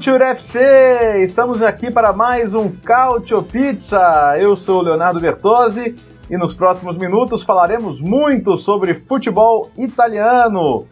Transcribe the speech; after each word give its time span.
Do 0.00 0.04
Future 0.04 0.22
FC! 0.22 1.24
Estamos 1.24 1.62
aqui 1.62 1.90
para 1.90 2.10
mais 2.10 2.54
um 2.54 2.70
Cautio 2.70 3.42
Pizza. 3.42 4.34
Eu 4.40 4.56
sou 4.56 4.80
o 4.80 4.82
Leonardo 4.82 5.20
Bertozzi 5.20 5.94
e 6.30 6.38
nos 6.38 6.54
próximos 6.54 6.96
minutos 6.96 7.42
falaremos 7.42 8.00
muito 8.00 8.56
sobre 8.56 8.94
futebol 8.94 9.70
italiano. 9.76 10.86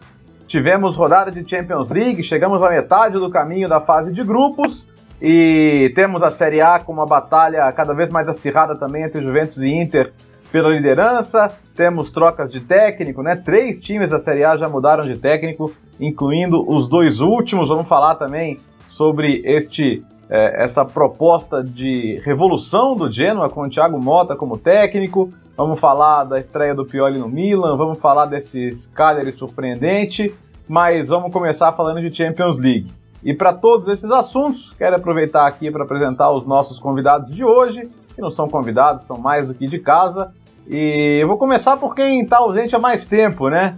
Tivemos 0.47 0.95
rodada 0.95 1.31
de 1.31 1.47
Champions 1.49 1.89
League, 1.89 2.21
chegamos 2.21 2.61
à 2.61 2.69
metade 2.69 3.15
do 3.15 3.31
caminho 3.31 3.67
da 3.67 3.81
fase 3.81 4.13
de 4.13 4.23
grupos 4.23 4.87
e 5.19 5.91
temos 5.95 6.21
a 6.21 6.29
Série 6.29 6.61
A 6.61 6.79
com 6.79 6.93
uma 6.93 7.07
batalha 7.07 7.71
cada 7.71 7.93
vez 7.95 8.09
mais 8.11 8.27
acirrada 8.27 8.75
também 8.75 9.03
entre 9.03 9.25
Juventus 9.25 9.57
e 9.57 9.69
Inter 9.69 10.13
pela 10.51 10.69
liderança. 10.69 11.47
Temos 11.75 12.11
trocas 12.11 12.51
de 12.51 12.59
técnico, 12.59 13.23
né? 13.23 13.35
Três 13.35 13.81
times 13.81 14.09
da 14.09 14.19
Série 14.19 14.43
A 14.43 14.55
já 14.55 14.69
mudaram 14.69 15.05
de 15.05 15.17
técnico, 15.17 15.71
incluindo 15.99 16.63
os 16.69 16.87
dois 16.87 17.19
últimos. 17.19 17.69
Vamos 17.69 17.87
falar 17.87 18.15
também 18.15 18.59
sobre 18.99 19.41
este 19.45 20.03
é, 20.29 20.61
essa 20.61 20.83
proposta 20.83 21.63
de 21.63 22.21
revolução 22.25 22.97
do 22.97 23.09
Genoa 23.09 23.49
com 23.49 23.61
o 23.61 23.69
Thiago 23.69 23.97
Mota 23.97 24.35
como 24.35 24.57
técnico. 24.57 25.31
Vamos 25.55 25.79
falar 25.79 26.25
da 26.25 26.37
estreia 26.37 26.75
do 26.75 26.85
Pioli 26.85 27.17
no 27.17 27.29
Milan, 27.29 27.77
vamos 27.77 27.97
falar 27.99 28.25
desse 28.25 28.89
Cagliari 28.93 29.31
surpreendente, 29.31 30.35
mas 30.67 31.07
vamos 31.07 31.31
começar 31.31 31.71
falando 31.71 32.01
de 32.01 32.13
Champions 32.13 32.57
League. 32.57 32.91
E 33.23 33.33
para 33.33 33.53
todos 33.53 33.87
esses 33.87 34.11
assuntos, 34.11 34.73
quero 34.77 34.97
aproveitar 34.97 35.47
aqui 35.47 35.71
para 35.71 35.85
apresentar 35.85 36.29
os 36.31 36.45
nossos 36.45 36.77
convidados 36.77 37.33
de 37.33 37.41
hoje, 37.41 37.89
que 38.13 38.21
não 38.21 38.31
são 38.31 38.49
convidados, 38.49 39.07
são 39.07 39.17
mais 39.17 39.47
do 39.47 39.53
que 39.53 39.65
de 39.65 39.79
casa. 39.79 40.33
E 40.69 41.19
eu 41.21 41.27
vou 41.29 41.37
começar 41.37 41.77
por 41.77 41.95
quem 41.95 42.23
está 42.23 42.39
ausente 42.39 42.75
há 42.75 42.79
mais 42.79 43.05
tempo, 43.05 43.47
né? 43.47 43.77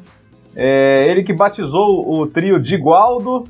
É 0.55 1.05
ele 1.11 1.21
que 1.21 1.31
batizou 1.31 2.11
o 2.11 2.25
trio 2.25 2.59
de 2.59 2.75
Gualdo, 2.75 3.43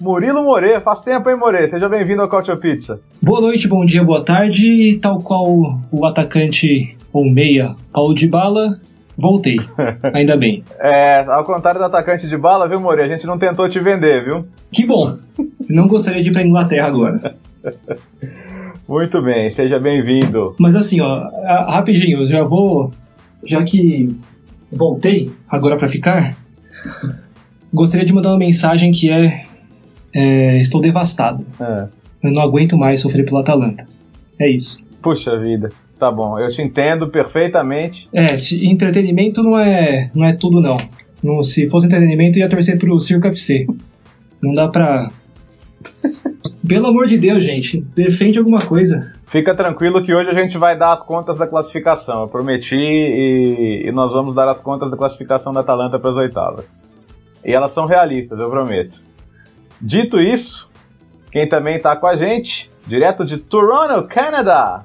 Murilo 0.00 0.42
More. 0.42 0.80
Faz 0.80 1.02
tempo, 1.02 1.28
hein, 1.28 1.36
More? 1.36 1.68
Seja 1.68 1.88
bem-vindo 1.88 2.22
ao 2.22 2.28
Cautio 2.28 2.56
Pizza. 2.56 2.98
Boa 3.20 3.40
noite, 3.40 3.68
bom 3.68 3.84
dia, 3.84 4.02
boa 4.02 4.24
tarde. 4.24 4.98
Tal 4.98 5.20
qual 5.20 5.78
o 5.92 6.06
atacante 6.06 6.96
ou 7.12 7.30
meia 7.30 7.74
Paulo 7.92 8.14
de 8.14 8.26
Bala, 8.26 8.80
voltei. 9.16 9.58
Ainda 10.14 10.36
bem. 10.36 10.64
É, 10.78 11.20
ao 11.28 11.44
contrário 11.44 11.78
do 11.78 11.84
atacante 11.84 12.26
de 12.26 12.36
bala, 12.38 12.66
viu, 12.66 12.80
More? 12.80 13.02
A 13.02 13.08
gente 13.08 13.26
não 13.26 13.38
tentou 13.38 13.68
te 13.68 13.78
vender, 13.78 14.24
viu? 14.24 14.46
Que 14.72 14.86
bom. 14.86 15.18
Não 15.68 15.86
gostaria 15.86 16.22
de 16.22 16.30
ir 16.30 16.32
pra 16.32 16.42
Inglaterra 16.42 16.86
agora. 16.86 17.34
Muito 18.88 19.22
bem, 19.22 19.50
seja 19.50 19.78
bem-vindo. 19.78 20.56
Mas 20.58 20.74
assim, 20.74 21.00
ó, 21.00 21.28
rapidinho, 21.68 22.22
eu 22.22 22.28
já 22.28 22.42
vou. 22.42 22.90
Já 23.44 23.62
que 23.62 24.16
voltei 24.72 25.30
agora 25.48 25.76
para 25.76 25.88
ficar, 25.88 26.34
gostaria 27.72 28.06
de 28.06 28.12
mandar 28.12 28.30
uma 28.30 28.38
mensagem 28.38 28.90
que 28.90 29.10
é, 29.10 29.44
é 30.14 30.58
estou 30.58 30.80
devastado. 30.80 31.44
É. 31.60 31.86
Eu 32.22 32.32
não 32.32 32.42
aguento 32.42 32.76
mais 32.76 33.00
sofrer 33.00 33.24
pelo 33.24 33.38
Atalanta. 33.38 33.86
É 34.40 34.48
isso. 34.48 34.82
Puxa 35.02 35.38
vida. 35.38 35.70
Tá 35.98 36.10
bom, 36.10 36.38
eu 36.38 36.50
te 36.50 36.62
entendo 36.62 37.08
perfeitamente. 37.08 38.08
É, 38.12 38.34
entretenimento 38.62 39.42
não 39.42 39.58
é, 39.58 40.10
não 40.14 40.24
é 40.26 40.32
tudo 40.32 40.60
não. 40.60 40.78
não. 41.22 41.42
Se 41.42 41.68
fosse 41.68 41.86
entretenimento, 41.86 42.38
ia 42.38 42.48
torcer 42.48 42.78
pro 42.78 42.98
Circo 43.00 43.26
FC. 43.26 43.66
Não 44.42 44.54
dá 44.54 44.68
pra 44.68 45.10
pelo 46.66 46.86
amor 46.86 47.06
de 47.06 47.18
Deus, 47.18 47.44
gente, 47.44 47.80
defende 47.94 48.38
alguma 48.38 48.60
coisa. 48.60 49.12
Fica 49.26 49.54
tranquilo 49.54 50.02
que 50.02 50.12
hoje 50.12 50.30
a 50.30 50.34
gente 50.34 50.58
vai 50.58 50.76
dar 50.76 50.92
as 50.94 51.02
contas 51.02 51.38
da 51.38 51.46
classificação. 51.46 52.22
Eu 52.22 52.28
prometi 52.28 52.74
e, 52.74 53.82
e 53.86 53.92
nós 53.92 54.10
vamos 54.12 54.34
dar 54.34 54.48
as 54.48 54.58
contas 54.58 54.90
da 54.90 54.96
classificação 54.96 55.52
da 55.52 55.60
Atalanta 55.60 55.98
para 55.98 56.10
as 56.10 56.16
oitavas. 56.16 56.66
E 57.44 57.52
elas 57.52 57.72
são 57.72 57.86
realistas, 57.86 58.38
eu 58.38 58.50
prometo. 58.50 59.00
Dito 59.80 60.20
isso, 60.20 60.68
quem 61.32 61.48
também 61.48 61.76
está 61.76 61.96
com 61.96 62.06
a 62.06 62.14
gente, 62.14 62.70
direto 62.86 63.24
de 63.24 63.38
Toronto, 63.38 64.06
Canadá, 64.08 64.84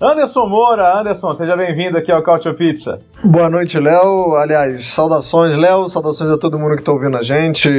Anderson 0.00 0.46
Moura, 0.46 1.00
Anderson, 1.00 1.34
seja 1.36 1.56
bem-vindo 1.56 1.96
aqui 1.96 2.12
ao 2.12 2.22
Cautio 2.22 2.54
Pizza. 2.54 3.00
Boa 3.24 3.48
noite, 3.48 3.80
Léo. 3.80 4.34
Aliás, 4.34 4.84
saudações, 4.84 5.56
Léo, 5.56 5.88
saudações 5.88 6.30
a 6.30 6.36
todo 6.36 6.58
mundo 6.58 6.74
que 6.74 6.82
está 6.82 6.92
ouvindo 6.92 7.16
a 7.16 7.22
gente. 7.22 7.70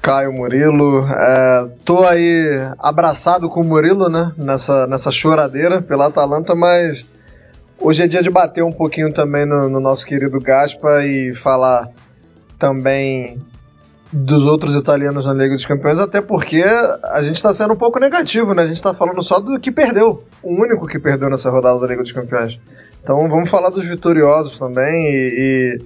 Caio 0.00 0.32
Murilo. 0.32 1.04
É, 1.04 1.68
tô 1.84 2.04
aí 2.04 2.46
abraçado 2.78 3.48
com 3.48 3.60
o 3.60 3.64
Murilo, 3.64 4.08
né? 4.08 4.30
Nessa, 4.36 4.86
nessa 4.86 5.10
choradeira 5.10 5.82
pela 5.82 6.06
Atalanta, 6.06 6.54
mas 6.54 7.08
hoje 7.80 8.04
é 8.04 8.06
dia 8.06 8.22
de 8.22 8.30
bater 8.30 8.62
um 8.62 8.70
pouquinho 8.70 9.12
também 9.12 9.44
no, 9.44 9.68
no 9.68 9.80
nosso 9.80 10.06
querido 10.06 10.38
Gaspa 10.38 11.04
e 11.04 11.34
falar 11.34 11.88
também 12.56 13.36
dos 14.12 14.46
outros 14.46 14.74
italianos 14.74 15.26
na 15.26 15.34
Liga 15.34 15.54
dos 15.54 15.66
Campeões, 15.66 15.98
até 15.98 16.20
porque 16.20 16.62
a 16.62 17.22
gente 17.22 17.36
está 17.36 17.52
sendo 17.52 17.74
um 17.74 17.76
pouco 17.76 18.00
negativo, 18.00 18.54
né? 18.54 18.62
A 18.62 18.66
gente 18.66 18.76
está 18.76 18.94
falando 18.94 19.22
só 19.22 19.38
do 19.38 19.60
que 19.60 19.70
perdeu, 19.70 20.24
o 20.42 20.52
único 20.52 20.86
que 20.86 20.98
perdeu 20.98 21.28
nessa 21.28 21.50
rodada 21.50 21.78
da 21.78 21.86
Liga 21.86 22.02
dos 22.02 22.12
Campeões. 22.12 22.58
Então 23.02 23.28
vamos 23.28 23.50
falar 23.50 23.70
dos 23.70 23.86
vitoriosos 23.86 24.58
também 24.58 25.06
e, 25.06 25.80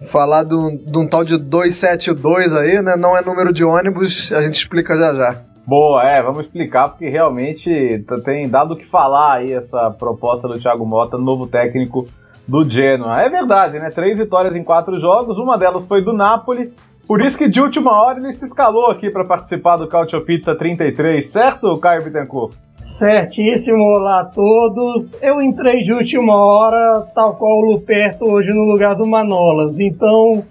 e 0.00 0.06
falar 0.06 0.44
de 0.44 0.54
um 0.54 1.06
tal 1.08 1.24
de 1.24 1.36
272 1.36 2.54
aí, 2.56 2.80
né? 2.80 2.96
Não 2.96 3.16
é 3.16 3.22
número 3.22 3.52
de 3.52 3.64
ônibus, 3.64 4.32
a 4.32 4.42
gente 4.42 4.54
explica 4.54 4.96
já 4.96 5.14
já. 5.14 5.42
Boa, 5.66 6.02
é, 6.02 6.22
vamos 6.22 6.46
explicar 6.46 6.88
porque 6.88 7.10
realmente 7.10 8.02
tem 8.24 8.48
dado 8.48 8.72
o 8.72 8.76
que 8.76 8.86
falar 8.86 9.34
aí 9.34 9.52
essa 9.52 9.90
proposta 9.90 10.48
do 10.48 10.58
Thiago 10.58 10.86
Mota, 10.86 11.18
novo 11.18 11.46
técnico 11.46 12.06
do 12.46 12.68
Genoa. 12.68 13.20
É 13.20 13.28
verdade, 13.28 13.78
né? 13.78 13.90
Três 13.90 14.16
vitórias 14.16 14.56
em 14.56 14.64
quatro 14.64 14.98
jogos, 14.98 15.36
uma 15.36 15.58
delas 15.58 15.84
foi 15.84 16.02
do 16.02 16.14
Napoli, 16.14 16.72
por 17.08 17.22
isso 17.22 17.38
que 17.38 17.48
de 17.48 17.58
última 17.58 17.90
hora 17.90 18.18
ele 18.18 18.32
se 18.34 18.44
escalou 18.44 18.90
aqui 18.90 19.10
para 19.10 19.24
participar 19.24 19.78
do 19.78 19.88
Cautio 19.88 20.20
Pizza 20.26 20.54
33, 20.54 21.26
certo, 21.26 21.74
Caio 21.78 22.04
Bittencourt? 22.04 22.54
Certíssimo, 22.82 23.82
olá 23.82 24.20
a 24.20 24.24
todos. 24.26 25.16
Eu 25.22 25.40
entrei 25.40 25.84
de 25.84 25.92
última 25.94 26.36
hora, 26.36 27.00
tal 27.14 27.34
qual 27.36 27.58
o 27.58 27.72
Luperto 27.72 28.30
hoje 28.30 28.50
no 28.50 28.64
lugar 28.64 28.94
do 28.94 29.06
Manolas. 29.06 29.80
Então, 29.80 30.44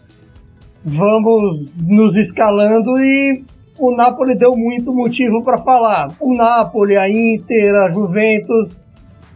vamos 0.84 1.72
nos 1.88 2.18
escalando 2.18 3.00
e 3.00 3.46
o 3.78 3.96
Napoli 3.96 4.36
deu 4.36 4.58
muito 4.58 4.92
motivo 4.92 5.44
para 5.44 5.60
falar. 5.60 6.08
O 6.20 6.34
Napoli, 6.34 6.98
a 6.98 7.08
Inter, 7.08 7.76
a 7.76 7.92
Juventus 7.92 8.76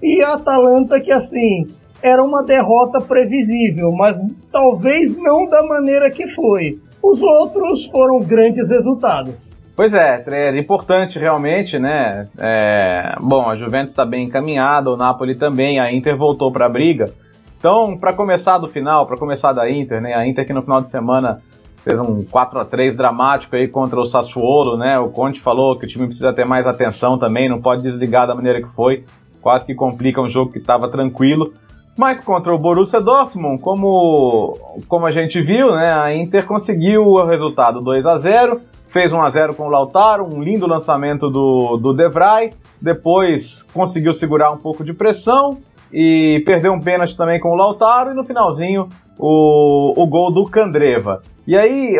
e 0.01 0.23
a 0.23 0.33
Atalanta 0.33 0.99
que 0.99 1.11
assim, 1.11 1.67
era 2.01 2.23
uma 2.23 2.43
derrota 2.43 2.99
previsível, 2.99 3.91
mas 3.91 4.19
talvez 4.51 5.15
não 5.15 5.47
da 5.47 5.63
maneira 5.63 6.09
que 6.09 6.27
foi. 6.33 6.79
Os 7.01 7.21
outros 7.21 7.85
foram 7.85 8.19
grandes 8.19 8.69
resultados. 8.69 9.59
Pois 9.75 9.93
é, 9.93 10.23
é 10.27 10.57
importante 10.57 11.17
realmente, 11.17 11.79
né? 11.79 12.27
É, 12.37 13.15
bom, 13.19 13.49
a 13.49 13.55
Juventus 13.55 13.91
está 13.91 14.05
bem 14.05 14.25
encaminhada, 14.25 14.91
o 14.91 14.97
Napoli 14.97 15.35
também, 15.35 15.79
a 15.79 15.91
Inter 15.91 16.15
voltou 16.15 16.51
para 16.51 16.65
a 16.65 16.69
briga. 16.69 17.11
Então, 17.57 17.97
para 17.97 18.13
começar 18.13 18.57
do 18.57 18.67
final, 18.67 19.05
para 19.05 19.17
começar 19.17 19.53
da 19.53 19.69
Inter, 19.69 20.01
né? 20.01 20.13
A 20.13 20.27
Inter 20.27 20.45
que 20.45 20.53
no 20.53 20.61
final 20.61 20.81
de 20.81 20.89
semana 20.89 21.41
fez 21.83 21.99
um 21.99 22.23
4 22.23 22.59
a 22.59 22.65
3 22.65 22.95
dramático 22.95 23.55
aí 23.55 23.67
contra 23.67 23.99
o 23.99 24.05
Sassuolo, 24.05 24.77
né? 24.77 24.99
O 24.99 25.09
Conte 25.09 25.39
falou 25.39 25.77
que 25.77 25.85
o 25.85 25.87
time 25.87 26.05
precisa 26.05 26.33
ter 26.33 26.45
mais 26.45 26.67
atenção 26.67 27.17
também, 27.17 27.49
não 27.49 27.61
pode 27.61 27.81
desligar 27.81 28.27
da 28.27 28.35
maneira 28.35 28.61
que 28.61 28.69
foi, 28.69 29.03
quase 29.41 29.65
que 29.65 29.73
complica 29.73 30.21
um 30.21 30.29
jogo 30.29 30.51
que 30.51 30.59
estava 30.59 30.89
tranquilo. 30.89 31.53
Mas 31.97 32.19
contra 32.19 32.53
o 32.53 32.57
Borussia 32.57 33.01
Dortmund, 33.01 33.61
como, 33.61 34.57
como 34.87 35.05
a 35.05 35.11
gente 35.11 35.41
viu, 35.41 35.75
né, 35.75 35.93
a 35.93 36.15
Inter 36.15 36.45
conseguiu 36.45 37.03
o 37.03 37.25
resultado 37.25 37.81
2 37.81 38.05
a 38.05 38.17
0 38.17 38.61
fez 38.91 39.11
1 39.13 39.21
a 39.21 39.29
0 39.29 39.55
com 39.55 39.63
o 39.63 39.69
Lautaro, 39.69 40.25
um 40.25 40.41
lindo 40.43 40.67
lançamento 40.67 41.29
do, 41.29 41.77
do 41.77 41.93
De 41.93 42.09
Vrij, 42.09 42.53
depois 42.79 43.63
conseguiu 43.73 44.13
segurar 44.13 44.51
um 44.51 44.57
pouco 44.57 44.83
de 44.83 44.93
pressão 44.93 45.57
e 45.91 46.41
perdeu 46.45 46.73
um 46.73 46.79
pênalti 46.79 47.15
também 47.15 47.39
com 47.39 47.51
o 47.51 47.55
Lautaro 47.55 48.11
e 48.11 48.13
no 48.13 48.23
finalzinho 48.23 48.89
o, 49.17 49.93
o 49.95 50.05
gol 50.05 50.31
do 50.31 50.45
Candreva. 50.45 51.21
E 51.47 51.57
aí, 51.57 51.95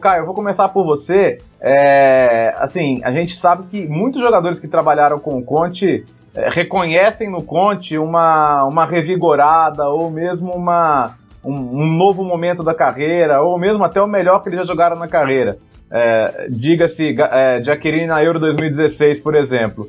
Caio, 0.00 0.22
eu 0.22 0.26
vou 0.26 0.34
começar 0.34 0.68
por 0.68 0.84
você. 0.84 1.38
É, 1.60 2.54
assim, 2.58 3.00
a 3.02 3.10
gente 3.10 3.36
sabe 3.36 3.64
que 3.66 3.86
muitos 3.88 4.20
jogadores 4.20 4.60
que 4.60 4.68
trabalharam 4.68 5.18
com 5.18 5.38
o 5.38 5.42
Conte 5.42 6.04
é, 6.34 6.50
reconhecem 6.50 7.30
no 7.30 7.42
Conte 7.42 7.96
uma, 7.96 8.64
uma 8.64 8.84
revigorada 8.84 9.88
ou 9.88 10.10
mesmo 10.10 10.52
uma, 10.52 11.16
um, 11.44 11.52
um, 11.52 11.86
novo 11.96 12.24
momento 12.24 12.62
da 12.62 12.74
carreira, 12.74 13.40
ou 13.42 13.58
mesmo 13.58 13.84
até 13.84 14.00
o 14.02 14.06
melhor 14.06 14.42
que 14.42 14.48
eles 14.48 14.60
já 14.60 14.66
jogaram 14.66 14.96
na 14.96 15.06
carreira. 15.06 15.58
É, 15.90 16.48
Diga-se, 16.50 17.14
é, 17.18 17.62
Jaqueline 17.62 18.06
na 18.06 18.22
Euro 18.22 18.40
2016, 18.40 19.20
por 19.20 19.36
exemplo. 19.36 19.88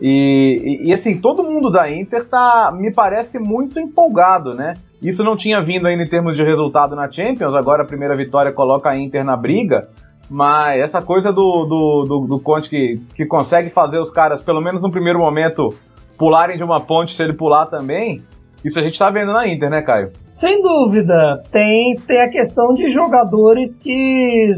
E, 0.00 0.82
e, 0.84 0.88
e, 0.88 0.92
assim, 0.92 1.18
todo 1.18 1.42
mundo 1.42 1.70
da 1.70 1.90
Inter 1.90 2.24
tá, 2.26 2.70
me 2.76 2.92
parece 2.92 3.38
muito 3.38 3.80
empolgado, 3.80 4.52
né? 4.54 4.74
Isso 5.00 5.24
não 5.24 5.36
tinha 5.36 5.62
vindo 5.62 5.86
ainda 5.86 6.02
em 6.02 6.08
termos 6.08 6.36
de 6.36 6.42
resultado 6.42 6.94
na 6.94 7.10
Champions, 7.10 7.54
agora 7.54 7.82
a 7.82 7.86
primeira 7.86 8.14
vitória 8.14 8.52
coloca 8.52 8.90
a 8.90 8.98
Inter 8.98 9.24
na 9.24 9.36
briga, 9.36 9.88
mas 10.28 10.80
essa 10.80 11.00
coisa 11.00 11.32
do, 11.32 11.64
do, 11.64 12.04
do, 12.04 12.26
do 12.26 12.40
Conte 12.40 12.68
que, 12.68 13.00
que 13.14 13.26
consegue 13.26 13.70
fazer 13.70 13.98
os 13.98 14.10
caras, 14.10 14.42
pelo 14.42 14.60
menos 14.60 14.80
no 14.80 14.90
primeiro 14.90 15.18
momento, 15.18 15.70
pularem 16.18 16.56
de 16.56 16.64
uma 16.64 16.80
ponte 16.80 17.14
se 17.14 17.22
ele 17.22 17.32
pular 17.32 17.66
também, 17.66 18.22
isso 18.64 18.78
a 18.78 18.82
gente 18.82 18.98
tá 18.98 19.10
vendo 19.10 19.32
na 19.32 19.46
Inter, 19.46 19.70
né, 19.70 19.82
Caio? 19.82 20.10
Sem 20.28 20.60
dúvida. 20.60 21.42
Tem, 21.52 21.94
tem 22.06 22.20
a 22.20 22.28
questão 22.28 22.72
de 22.72 22.88
jogadores 22.90 23.74
que 23.76 24.54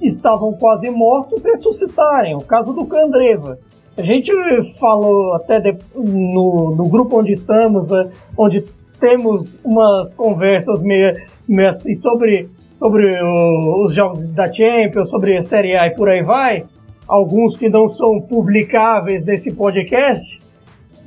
estavam 0.00 0.52
quase 0.54 0.90
mortos 0.90 1.42
ressuscitarem. 1.42 2.34
O 2.34 2.40
caso 2.40 2.72
do 2.72 2.86
Candreva. 2.86 3.58
A 3.98 4.02
gente 4.02 4.30
falou 4.78 5.34
até 5.34 5.58
de, 5.58 5.76
no, 5.94 6.74
no 6.76 6.88
grupo 6.88 7.18
onde 7.18 7.32
estamos, 7.32 7.90
eh, 7.90 8.10
onde 8.36 8.64
temos 9.00 9.50
umas 9.64 10.14
conversas 10.14 10.82
meio, 10.82 11.14
meio 11.48 11.68
assim 11.68 11.94
sobre, 11.94 12.48
sobre 12.78 13.20
o, 13.22 13.84
os 13.84 13.94
jogos 13.94 14.20
da 14.30 14.52
Champions, 14.52 15.10
sobre 15.10 15.36
a 15.36 15.42
Série 15.42 15.76
A 15.76 15.86
e 15.86 15.94
por 15.94 16.08
aí 16.08 16.22
vai. 16.22 16.64
Alguns 17.08 17.56
que 17.56 17.68
não 17.68 17.88
são 17.94 18.20
publicáveis 18.20 19.24
nesse 19.24 19.52
podcast. 19.52 20.40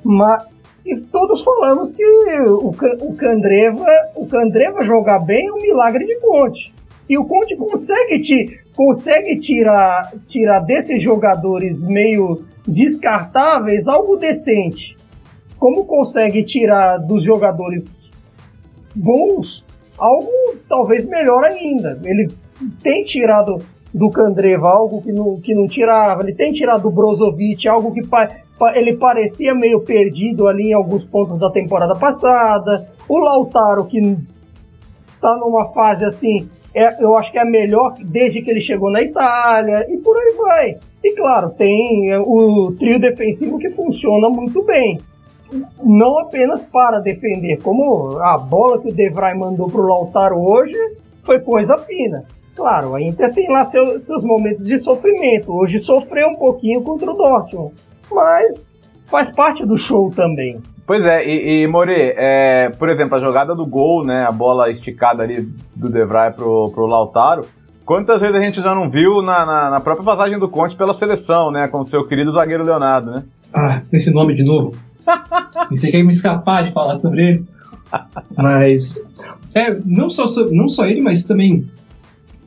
Mas, 0.04 0.46
e 0.86 0.96
todos 0.96 1.42
falamos 1.42 1.94
que 1.94 2.04
o, 2.04 2.70
o 2.70 3.16
Candreva, 3.16 3.86
o 4.16 4.26
Candreva 4.26 4.82
jogar 4.82 5.20
bem 5.20 5.48
é 5.48 5.52
um 5.52 5.62
milagre 5.62 6.06
de 6.06 6.20
Conte. 6.20 6.74
E 7.08 7.18
o 7.18 7.26
Conte 7.26 7.56
consegue, 7.56 8.20
te, 8.20 8.60
consegue 8.76 9.38
tirar, 9.38 10.12
tirar 10.28 10.60
desses 10.60 11.02
jogadores 11.02 11.82
meio 11.84 12.44
descartáveis 12.68 13.88
algo 13.88 14.16
decente. 14.16 14.96
Como 15.58 15.86
consegue 15.86 16.44
tirar 16.44 16.98
dos 16.98 17.24
jogadores 17.24 18.08
bons 18.96 19.68
algo 20.00 20.30
talvez 20.68 21.06
melhor 21.06 21.44
ainda. 21.44 22.00
Ele 22.04 22.28
tem 22.82 23.04
tirado 23.04 23.60
do 23.94 24.10
Candreva 24.10 24.70
algo 24.70 25.02
que 25.02 25.12
não, 25.12 25.40
que 25.42 25.54
não 25.54 25.68
tirava, 25.68 26.22
ele 26.22 26.36
tem 26.36 26.54
tirado 26.54 26.84
do 26.84 26.92
Brozovic 26.92 27.68
algo 27.68 27.92
que 27.92 28.02
ele 28.76 28.98
parecia 28.98 29.56
meio 29.56 29.82
perdido 29.82 30.48
ali 30.48 30.70
em 30.70 30.74
alguns 30.74 31.04
pontos 31.04 31.40
da 31.40 31.50
temporada 31.50 31.96
passada. 31.96 32.88
O 33.08 33.18
Lautaro, 33.18 33.86
que 33.86 34.00
está 35.08 35.36
numa 35.38 35.72
fase 35.74 36.06
assim, 36.06 36.50
é, 36.74 37.04
eu 37.04 37.18
acho 37.18 37.32
que 37.32 37.38
é 37.38 37.42
a 37.42 37.46
melhor 37.46 37.96
desde 38.00 38.42
que 38.42 38.52
ele 38.52 38.62
chegou 38.62 38.92
na 38.92 39.02
Itália, 39.02 39.86
e 39.90 39.98
por 39.98 40.16
aí 40.18 40.36
vai. 40.38 40.76
E 41.04 41.16
claro, 41.16 41.50
tem 41.52 42.12
é, 42.12 42.20
o 42.20 42.74
trio 42.78 43.00
defensivo 43.00 43.58
que 43.58 43.70
funciona 43.72 44.30
muito 44.30 44.64
bem. 44.64 45.00
Não 45.84 46.20
apenas 46.20 46.64
para 46.64 47.00
defender, 47.00 47.62
como 47.62 48.18
a 48.20 48.38
bola 48.38 48.82
que 48.82 48.90
o 48.90 48.94
Devray 48.94 49.38
mandou 49.38 49.68
para 49.68 49.82
o 49.82 49.88
Lautaro 49.88 50.38
hoje 50.38 50.78
foi 51.24 51.40
coisa 51.40 51.78
fina. 51.78 52.26
Claro, 52.56 52.96
a 52.96 53.02
Inter 53.02 53.34
tem 53.34 53.50
lá 53.50 53.66
seu, 53.66 54.00
seus 54.02 54.24
momentos 54.24 54.66
de 54.66 54.78
sofrimento. 54.78 55.56
Hoje 55.56 55.80
sofreu 55.80 56.30
um 56.30 56.36
pouquinho 56.36 56.82
contra 56.82 57.10
o 57.12 57.16
Dortmund 57.16 57.74
mas 58.12 58.70
faz 59.08 59.32
parte 59.34 59.66
do 59.66 59.78
show 59.78 60.12
também. 60.12 60.60
Pois 60.86 61.06
é, 61.06 61.28
e, 61.28 61.64
e 61.64 61.68
More, 61.68 61.94
é, 61.94 62.70
por 62.70 62.90
exemplo, 62.90 63.16
a 63.16 63.20
jogada 63.20 63.56
do 63.56 63.66
gol, 63.66 64.04
né, 64.04 64.26
a 64.28 64.32
bola 64.32 64.72
esticada 64.72 65.24
ali 65.24 65.48
do 65.76 65.90
Devray 65.90 66.32
pro, 66.32 66.72
pro 66.72 66.88
Lautaro, 66.88 67.46
quantas 67.86 68.20
vezes 68.20 68.36
a 68.36 68.40
gente 68.40 68.62
já 68.62 68.74
não 68.74 68.90
viu 68.90 69.22
na, 69.22 69.46
na, 69.46 69.70
na 69.70 69.80
própria 69.80 70.06
passagem 70.06 70.40
do 70.40 70.50
Conte 70.50 70.76
pela 70.76 70.94
seleção, 70.94 71.52
né, 71.52 71.68
com 71.68 71.80
o 71.80 71.86
seu 71.86 72.08
querido 72.08 72.32
zagueiro 72.32 72.64
Leonardo, 72.64 73.12
né? 73.12 73.24
Ah, 73.56 73.82
esse 73.92 74.12
nome 74.14 74.34
de 74.34 74.44
novo. 74.44 74.74
Você 75.70 75.92
quer 75.92 76.04
me 76.04 76.12
escapar 76.12 76.66
de 76.66 76.74
falar 76.74 76.96
sobre 76.96 77.28
ele? 77.28 77.46
Mas, 78.38 79.02
é, 79.54 79.76
não 79.86 80.10
só, 80.10 80.26
não 80.52 80.68
só 80.68 80.86
ele, 80.86 81.02
mas 81.02 81.26
também, 81.26 81.70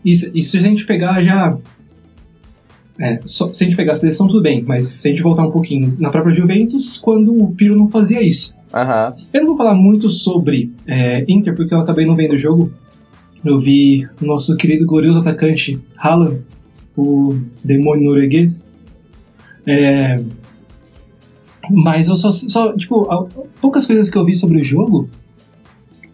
isso, 0.04 0.30
isso 0.34 0.56
a 0.56 0.60
gente 0.60 0.84
pegar 0.84 1.22
já 1.22 1.58
é, 2.98 3.20
só, 3.24 3.52
se 3.52 3.64
a 3.64 3.66
gente 3.66 3.76
pegar 3.76 3.92
a 3.92 3.94
seleção, 3.96 4.28
tudo 4.28 4.42
bem, 4.42 4.62
mas 4.66 4.84
se 4.84 5.08
a 5.08 5.10
gente 5.10 5.22
voltar 5.22 5.44
um 5.44 5.50
pouquinho 5.50 5.96
na 5.98 6.10
própria 6.10 6.34
Juventus, 6.34 6.98
quando 6.98 7.36
o 7.36 7.52
Pirlo 7.54 7.76
não 7.76 7.88
fazia 7.88 8.22
isso. 8.22 8.56
Uhum. 8.72 9.26
Eu 9.32 9.40
não 9.40 9.48
vou 9.48 9.56
falar 9.56 9.74
muito 9.74 10.08
sobre 10.08 10.72
é, 10.86 11.24
Inter, 11.28 11.54
porque 11.54 11.74
eu 11.74 11.80
acabei 11.80 12.06
não 12.06 12.14
vendo 12.14 12.32
o 12.32 12.38
jogo. 12.38 12.72
Eu 13.44 13.58
vi 13.58 14.06
o 14.20 14.24
nosso 14.24 14.56
querido 14.56 14.86
glorioso 14.86 15.18
atacante 15.18 15.80
Haaland, 15.96 16.42
o 16.96 17.38
demônio 17.64 18.04
norueguês. 18.04 18.68
É, 19.66 20.20
mas 21.70 22.08
eu 22.08 22.16
só, 22.16 22.30
só, 22.30 22.76
tipo, 22.76 23.06
poucas 23.60 23.86
coisas 23.86 24.10
que 24.10 24.18
eu 24.18 24.24
vi 24.24 24.34
sobre 24.34 24.58
o 24.58 24.64
jogo. 24.64 25.08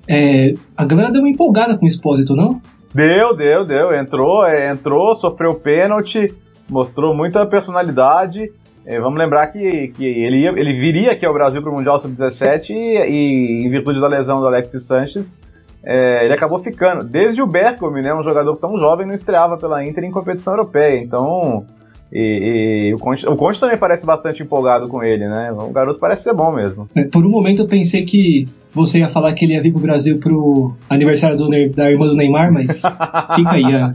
É, 0.07 0.55
a 0.77 0.85
galera 0.85 1.11
deu 1.11 1.21
uma 1.21 1.29
empolgada 1.29 1.77
com 1.77 1.85
o 1.85 1.89
Expósito, 1.89 2.35
não? 2.35 2.61
Deu, 2.95 3.37
deu, 3.37 3.67
deu. 3.67 3.95
Entrou, 3.95 4.45
é, 4.45 4.71
entrou, 4.71 5.15
sofreu 5.17 5.55
pênalti 5.55 6.35
mostrou 6.69 7.15
muita 7.15 7.47
personalidade. 7.47 8.53
É, 8.85 9.01
vamos 9.01 9.19
lembrar 9.19 9.49
que, 9.49 9.89
que 9.89 10.05
ele, 10.05 10.43
ia, 10.43 10.51
ele 10.51 10.73
viria 10.73 11.13
aqui 11.13 11.27
ao 11.27 11.35
Brasil 11.35 11.61
para 11.61 11.71
o 11.71 11.75
Mundial 11.75 12.01
Sub-17 12.01 12.71
e, 12.71 12.75
e, 12.75 13.67
em 13.67 13.71
virtude 13.71 14.01
da 14.01 14.07
lesão 14.07 14.41
do 14.41 14.47
Alexis 14.47 14.85
Sanches, 14.85 15.39
é, 15.83 16.25
ele 16.25 16.33
acabou 16.33 16.59
ficando. 16.61 17.05
Desde 17.05 17.43
o 17.43 17.47
Bergkamp, 17.47 17.95
né, 17.95 18.15
um 18.15 18.23
jogador 18.23 18.57
tão 18.57 18.79
jovem, 18.79 19.07
não 19.07 19.15
estreava 19.15 19.57
pela 19.57 19.85
Inter 19.85 20.05
em 20.05 20.11
competição 20.11 20.55
europeia. 20.55 21.03
Então, 21.03 21.67
e, 22.13 22.89
e, 22.91 22.95
o, 22.95 22.99
Conte, 22.99 23.27
o 23.27 23.37
Conte 23.37 23.61
também 23.61 23.77
parece 23.77 24.05
bastante 24.05 24.43
empolgado 24.43 24.89
com 24.89 25.03
ele, 25.03 25.29
né? 25.29 25.53
O 25.53 25.71
garoto 25.71 26.01
parece 26.01 26.23
ser 26.23 26.33
bom 26.33 26.53
mesmo. 26.53 26.89
É, 26.95 27.05
por 27.05 27.25
um 27.25 27.29
momento 27.29 27.63
eu 27.63 27.69
pensei 27.69 28.05
que 28.05 28.49
você 28.73 29.01
ia 29.01 29.09
falar 29.09 29.33
que 29.35 29.45
ele 29.45 29.55
ia 29.55 29.63
vir 29.63 29.73
pro 29.73 29.83
Brasil 29.83 30.19
pro 30.19 30.75
aniversário 30.89 31.37
do, 31.37 31.49
da 31.71 31.91
irmã 31.91 32.07
do 32.07 32.15
Neymar, 32.15 32.53
mas 32.53 32.83
fica 33.37 33.53
aí 33.53 33.75
a 33.75 33.93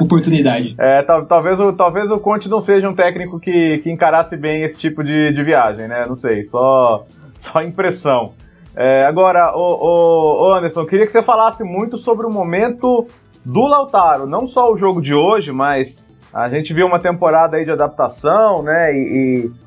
oportunidade. 0.00 0.74
É, 0.78 1.02
talvez, 1.02 1.58
o, 1.58 1.72
talvez 1.72 2.10
o 2.10 2.18
Conte 2.18 2.48
não 2.48 2.60
seja 2.60 2.88
um 2.88 2.94
técnico 2.94 3.40
que, 3.40 3.78
que 3.78 3.90
encarasse 3.90 4.36
bem 4.36 4.62
esse 4.62 4.78
tipo 4.78 5.02
de, 5.02 5.32
de 5.32 5.42
viagem, 5.42 5.88
né? 5.88 6.06
Não 6.08 6.16
sei, 6.16 6.44
só, 6.44 7.04
só 7.38 7.62
impressão. 7.62 8.32
É, 8.76 9.04
agora, 9.06 9.56
o, 9.56 10.48
o 10.48 10.54
Anderson, 10.54 10.84
queria 10.84 11.06
que 11.06 11.12
você 11.12 11.22
falasse 11.22 11.64
muito 11.64 11.98
sobre 11.98 12.26
o 12.26 12.30
momento 12.30 13.06
do 13.44 13.66
Lautaro, 13.66 14.26
não 14.26 14.46
só 14.46 14.72
o 14.72 14.76
jogo 14.76 15.00
de 15.00 15.14
hoje, 15.14 15.50
mas 15.50 16.04
a 16.36 16.50
gente 16.50 16.74
viu 16.74 16.86
uma 16.86 16.98
temporada 16.98 17.56
aí 17.56 17.64
de 17.64 17.70
adaptação, 17.70 18.62
né? 18.62 18.92
E, 18.92 18.98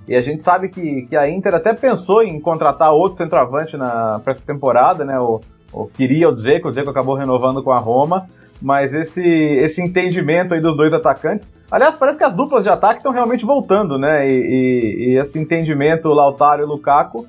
e, 0.08 0.14
e, 0.14 0.16
a 0.16 0.22
gente 0.22 0.44
sabe 0.44 0.70
que, 0.70 1.08
que 1.08 1.18
a 1.18 1.28
Inter 1.28 1.56
até 1.56 1.74
pensou 1.74 2.22
em 2.22 2.40
contratar 2.40 2.92
outro 2.92 3.18
centroavante 3.18 3.76
para 3.76 4.22
essa 4.28 4.46
temporada, 4.46 5.04
né? 5.04 5.20
O, 5.20 5.42
o 5.74 5.88
queria 5.88 6.30
o 6.30 6.36
Dzeko, 6.36 6.68
o 6.68 6.72
Dzeko 6.72 6.92
acabou 6.92 7.16
renovando 7.16 7.64
com 7.64 7.72
a 7.72 7.80
Roma, 7.80 8.28
mas 8.62 8.94
esse, 8.94 9.20
esse 9.24 9.82
entendimento 9.82 10.54
aí 10.54 10.62
dos 10.62 10.78
dois 10.78 10.94
atacantes. 10.94 11.52
Aliás, 11.72 11.96
parece 11.96 12.20
que 12.20 12.26
as 12.26 12.36
duplas 12.36 12.64
de 12.64 12.70
ataque 12.70 12.98
estão 12.98 13.12
realmente 13.12 13.44
voltando, 13.44 13.98
né? 13.98 14.30
E, 14.30 15.14
e, 15.14 15.18
esse 15.18 15.40
entendimento, 15.40 16.10
Lautaro 16.10 16.62
e 16.62 16.66
Lukaku, 16.68 17.26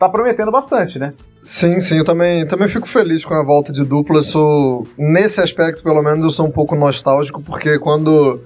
tá 0.00 0.08
prometendo 0.08 0.50
bastante, 0.50 0.98
né? 0.98 1.14
Sim, 1.40 1.78
sim, 1.78 1.98
eu 1.98 2.04
também, 2.04 2.44
também 2.44 2.68
fico 2.68 2.88
feliz 2.88 3.24
com 3.24 3.34
a 3.34 3.44
volta 3.44 3.72
de 3.72 3.84
dupla. 3.84 4.20
Sou, 4.20 4.82
nesse 4.98 5.40
aspecto, 5.40 5.80
pelo 5.80 6.02
menos, 6.02 6.24
eu 6.24 6.30
sou 6.32 6.46
um 6.46 6.50
pouco 6.50 6.74
nostálgico, 6.74 7.40
porque 7.40 7.78
quando 7.78 8.40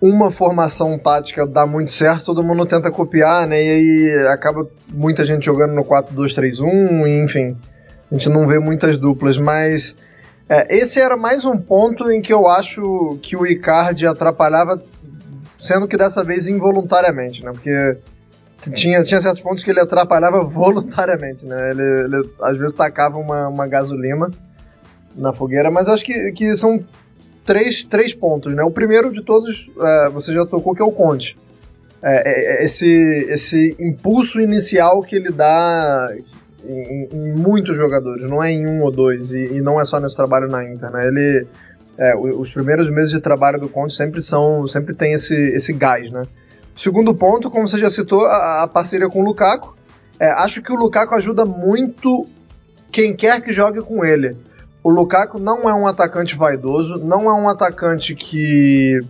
uma 0.00 0.30
formação 0.30 0.98
tática 0.98 1.46
dá 1.46 1.66
muito 1.66 1.92
certo, 1.92 2.26
todo 2.26 2.42
mundo 2.42 2.66
tenta 2.66 2.90
copiar, 2.90 3.46
né? 3.46 3.62
E 3.62 3.70
aí 3.70 4.28
acaba 4.32 4.68
muita 4.92 5.24
gente 5.24 5.44
jogando 5.44 5.74
no 5.74 5.84
4-2-3-1, 5.84 7.24
enfim. 7.24 7.56
A 8.10 8.14
gente 8.14 8.28
não 8.28 8.46
vê 8.46 8.58
muitas 8.58 8.96
duplas, 8.96 9.36
mas 9.36 9.96
é, 10.48 10.76
esse 10.76 11.00
era 11.00 11.16
mais 11.16 11.44
um 11.44 11.58
ponto 11.58 12.10
em 12.10 12.22
que 12.22 12.32
eu 12.32 12.46
acho 12.46 13.18
que 13.20 13.36
o 13.36 13.46
Icardi 13.46 14.06
atrapalhava, 14.06 14.82
sendo 15.56 15.88
que 15.88 15.96
dessa 15.96 16.22
vez 16.22 16.46
involuntariamente, 16.46 17.44
né? 17.44 17.50
Porque 17.52 17.98
tinha, 18.72 19.02
tinha 19.02 19.20
certos 19.20 19.42
pontos 19.42 19.62
que 19.62 19.70
ele 19.70 19.80
atrapalhava 19.80 20.42
voluntariamente, 20.48 21.44
né? 21.44 21.70
Ele, 21.70 21.82
ele 21.82 22.30
às 22.40 22.56
vezes 22.56 22.72
tacava 22.72 23.18
uma, 23.18 23.48
uma 23.48 23.66
gasolina 23.66 24.30
na 25.14 25.32
fogueira, 25.32 25.70
mas 25.70 25.88
eu 25.88 25.94
acho 25.94 26.04
que, 26.04 26.32
que 26.32 26.54
são 26.54 26.82
três, 27.48 27.82
três 27.82 28.12
pontos, 28.12 28.54
né? 28.54 28.62
O 28.62 28.70
primeiro 28.70 29.10
de 29.10 29.22
todos, 29.22 29.70
é, 29.80 30.10
você 30.10 30.34
já 30.34 30.44
tocou, 30.44 30.74
que 30.74 30.82
é 30.82 30.84
o 30.84 30.92
Conte. 30.92 31.34
É, 32.02 32.12
é, 32.12 32.60
é 32.60 32.64
esse, 32.64 32.86
esse 33.30 33.74
impulso 33.80 34.38
inicial 34.38 35.00
que 35.00 35.16
ele 35.16 35.32
dá 35.32 36.12
em, 36.62 37.08
em, 37.10 37.32
muitos 37.32 37.74
jogadores, 37.74 38.22
não 38.24 38.44
é 38.44 38.52
em 38.52 38.66
um 38.66 38.82
ou 38.82 38.90
dois, 38.90 39.32
e, 39.32 39.54
e 39.54 39.60
não 39.62 39.80
é 39.80 39.86
só 39.86 39.98
nesse 39.98 40.14
trabalho 40.14 40.46
na 40.46 40.62
Inter, 40.62 40.90
né? 40.90 41.08
Ele, 41.08 41.46
é, 41.96 42.14
os 42.14 42.52
primeiros 42.52 42.90
meses 42.90 43.10
de 43.10 43.18
trabalho 43.18 43.58
do 43.58 43.68
Conte 43.70 43.94
sempre 43.94 44.20
são, 44.20 44.68
sempre 44.68 44.94
tem 44.94 45.14
esse, 45.14 45.34
esse 45.34 45.72
gás, 45.72 46.10
né? 46.12 46.24
Segundo 46.76 47.14
ponto, 47.14 47.50
como 47.50 47.66
você 47.66 47.80
já 47.80 47.88
citou, 47.88 48.26
a, 48.26 48.64
a 48.64 48.68
parceria 48.68 49.08
com 49.08 49.20
o 49.22 49.24
Lukaku. 49.24 49.74
É, 50.20 50.30
acho 50.32 50.60
que 50.60 50.70
o 50.70 50.76
Lukaku 50.76 51.14
ajuda 51.14 51.46
muito 51.46 52.26
quem 52.92 53.16
quer 53.16 53.40
que 53.40 53.52
jogue 53.54 53.80
com 53.80 54.04
ele 54.04 54.36
o 54.82 54.90
Lukaku 54.90 55.38
não 55.38 55.68
é 55.68 55.74
um 55.74 55.86
atacante 55.86 56.36
vaidoso, 56.36 56.98
não 56.98 57.28
é 57.28 57.34
um 57.34 57.48
atacante 57.48 58.14
que 58.14 59.00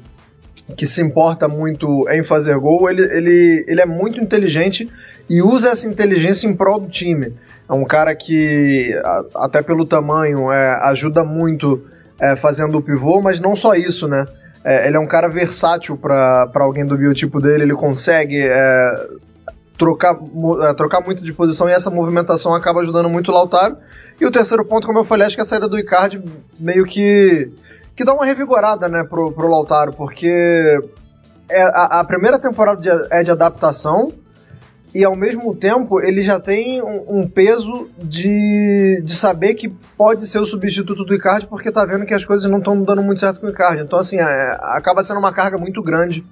que 0.76 0.84
se 0.84 1.00
importa 1.00 1.48
muito 1.48 2.06
em 2.10 2.22
fazer 2.22 2.58
gol, 2.58 2.90
ele, 2.90 3.02
ele, 3.02 3.64
ele 3.66 3.80
é 3.80 3.86
muito 3.86 4.20
inteligente 4.20 4.86
e 5.28 5.40
usa 5.40 5.70
essa 5.70 5.88
inteligência 5.88 6.46
em 6.46 6.54
prol 6.54 6.80
do 6.80 6.88
time. 6.88 7.32
É 7.68 7.72
um 7.72 7.84
cara 7.84 8.14
que, 8.14 8.94
até 9.34 9.62
pelo 9.62 9.86
tamanho, 9.86 10.52
é, 10.52 10.78
ajuda 10.88 11.24
muito 11.24 11.86
é, 12.20 12.36
fazendo 12.36 12.76
o 12.76 12.82
pivô, 12.82 13.20
mas 13.22 13.40
não 13.40 13.54
só 13.54 13.74
isso, 13.74 14.08
né? 14.08 14.26
É, 14.64 14.86
ele 14.86 14.96
é 14.96 15.00
um 15.00 15.06
cara 15.06 15.28
versátil 15.28 15.96
para 15.96 16.50
alguém 16.56 16.84
do 16.84 16.96
biotipo 16.96 17.40
dele, 17.40 17.62
ele 17.62 17.74
consegue 17.74 18.38
é, 18.38 19.06
trocar, 19.78 20.18
é, 20.62 20.74
trocar 20.74 21.00
muito 21.00 21.22
de 21.22 21.32
posição 21.32 21.68
e 21.68 21.72
essa 21.72 21.90
movimentação 21.90 22.54
acaba 22.54 22.80
ajudando 22.80 23.08
muito 23.08 23.30
o 23.30 23.34
Lautaro. 23.34 23.76
E 24.20 24.26
o 24.26 24.30
terceiro 24.30 24.64
ponto, 24.64 24.86
como 24.86 24.98
eu 24.98 25.04
falei, 25.04 25.26
acho 25.26 25.36
que 25.36 25.42
a 25.42 25.44
saída 25.44 25.68
do 25.68 25.78
Icardi 25.78 26.22
meio 26.58 26.84
que, 26.84 27.50
que 27.94 28.04
dá 28.04 28.12
uma 28.12 28.24
revigorada 28.24 28.88
né, 28.88 29.04
pro, 29.04 29.30
pro 29.32 29.48
Lautaro, 29.48 29.92
porque 29.92 30.28
é, 31.48 31.62
a, 31.62 32.00
a 32.00 32.04
primeira 32.04 32.38
temporada 32.38 32.80
de, 32.80 32.88
é 33.10 33.22
de 33.22 33.30
adaptação 33.30 34.12
e 34.94 35.04
ao 35.04 35.14
mesmo 35.14 35.54
tempo 35.54 36.00
ele 36.00 36.22
já 36.22 36.40
tem 36.40 36.82
um, 36.82 37.20
um, 37.20 37.28
peso 37.28 37.88
de, 37.98 39.00
de 39.04 39.12
saber 39.12 39.54
que 39.54 39.68
pode 39.68 40.26
ser 40.26 40.38
o 40.38 40.46
substituto 40.46 41.04
do 41.04 41.14
Icardi 41.14 41.46
porque 41.46 41.70
tá 41.70 41.84
vendo 41.84 42.06
que 42.06 42.14
as 42.14 42.24
coisas 42.24 42.50
não 42.50 42.58
estão 42.58 42.82
dando 42.82 43.02
muito 43.02 43.20
certo 43.20 43.40
com 43.40 43.46
o 43.46 43.50
Icardi. 43.50 43.82
Então, 43.82 43.98
assim, 43.98 44.18
é, 44.18 44.58
acaba 44.62 45.02
sendo 45.02 45.20
uma 45.20 45.32
carga 45.32 45.58
muito 45.58 45.82
grande 45.82 46.24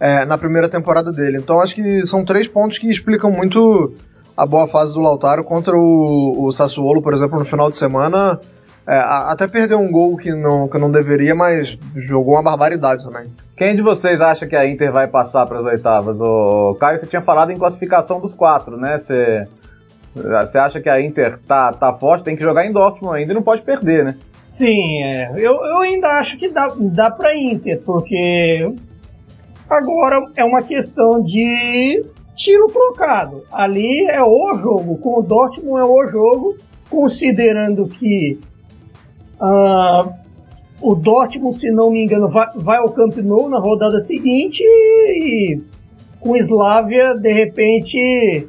é, 0.00 0.24
na 0.24 0.38
primeira 0.38 0.68
temporada 0.68 1.12
dele. 1.12 1.38
Então, 1.38 1.60
acho 1.60 1.74
que 1.74 2.04
são 2.06 2.24
três 2.24 2.48
pontos 2.48 2.78
que 2.78 2.88
explicam 2.88 3.30
muito 3.30 3.94
a 4.38 4.46
boa 4.46 4.68
fase 4.68 4.94
do 4.94 5.00
Lautaro 5.00 5.42
contra 5.42 5.76
o, 5.76 6.44
o 6.46 6.52
Sassuolo, 6.52 7.02
por 7.02 7.12
exemplo, 7.12 7.40
no 7.40 7.44
final 7.44 7.68
de 7.68 7.76
semana. 7.76 8.38
É, 8.86 8.96
até 8.96 9.48
perdeu 9.48 9.80
um 9.80 9.90
gol 9.90 10.16
que 10.16 10.32
não, 10.32 10.68
que 10.68 10.78
não 10.78 10.92
deveria, 10.92 11.34
mas 11.34 11.76
jogou 11.96 12.34
uma 12.34 12.42
barbaridade 12.42 13.04
também. 13.04 13.26
Quem 13.56 13.74
de 13.74 13.82
vocês 13.82 14.20
acha 14.20 14.46
que 14.46 14.54
a 14.54 14.66
Inter 14.66 14.92
vai 14.92 15.08
passar 15.08 15.44
para 15.44 15.58
as 15.58 15.64
oitavas? 15.64 16.16
O 16.20 16.76
Caio, 16.78 17.00
você 17.00 17.06
tinha 17.06 17.20
falado 17.20 17.50
em 17.50 17.58
classificação 17.58 18.20
dos 18.20 18.32
quatro, 18.32 18.76
né? 18.76 18.96
Você, 18.98 19.48
você 20.14 20.56
acha 20.56 20.80
que 20.80 20.88
a 20.88 21.00
Inter 21.02 21.36
tá, 21.40 21.72
tá 21.72 21.92
forte? 21.92 22.22
Tem 22.22 22.36
que 22.36 22.42
jogar 22.42 22.64
em 22.64 22.72
Dortmund 22.72 23.18
ainda 23.18 23.32
e 23.32 23.34
não 23.34 23.42
pode 23.42 23.62
perder, 23.62 24.04
né? 24.04 24.14
Sim, 24.44 25.02
é. 25.02 25.32
eu, 25.36 25.52
eu 25.52 25.78
ainda 25.80 26.06
acho 26.20 26.38
que 26.38 26.48
dá, 26.48 26.68
dá 26.78 27.10
para 27.10 27.36
Inter, 27.36 27.82
porque 27.84 28.72
agora 29.68 30.24
é 30.36 30.44
uma 30.44 30.62
questão 30.62 31.20
de 31.22 32.06
tiro 32.38 32.68
trocado. 32.68 33.42
Ali 33.52 34.06
é 34.08 34.22
o 34.22 34.56
jogo, 34.56 34.96
com 34.98 35.18
o 35.18 35.22
Dortmund 35.22 35.80
é 35.80 35.84
o 35.84 36.06
jogo, 36.08 36.56
considerando 36.88 37.88
que 37.88 38.38
uh, 39.40 40.10
o 40.80 40.94
Dortmund, 40.94 41.58
se 41.58 41.70
não 41.70 41.90
me 41.90 42.04
engano, 42.04 42.28
vai, 42.28 42.46
vai 42.54 42.78
ao 42.78 42.90
Camp 42.90 43.16
Nou 43.16 43.48
na 43.48 43.58
rodada 43.58 44.00
seguinte 44.00 44.62
e 44.62 45.60
com 46.20 46.36
Slavia, 46.36 47.14
de 47.14 47.32
repente, 47.32 48.48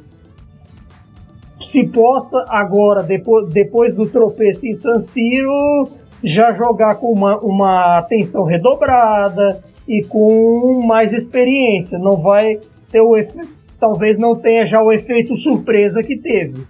se 1.66 1.86
possa 1.88 2.44
agora, 2.48 3.02
depois, 3.02 3.52
depois 3.52 3.94
do 3.94 4.06
tropeço 4.06 4.66
em 4.66 4.76
San 4.76 5.00
Siro, 5.00 5.88
já 6.22 6.52
jogar 6.52 6.96
com 6.96 7.12
uma, 7.12 7.38
uma 7.38 7.98
atenção 7.98 8.44
redobrada 8.44 9.62
e 9.86 10.02
com 10.04 10.82
mais 10.86 11.12
experiência. 11.12 11.98
Não 11.98 12.16
vai 12.16 12.58
ter 12.90 13.00
o 13.00 13.16
efeito 13.16 13.59
talvez 13.80 14.18
não 14.18 14.36
tenha 14.36 14.66
já 14.66 14.82
o 14.82 14.92
efeito 14.92 15.36
surpresa 15.38 16.02
que 16.02 16.16
teve. 16.18 16.64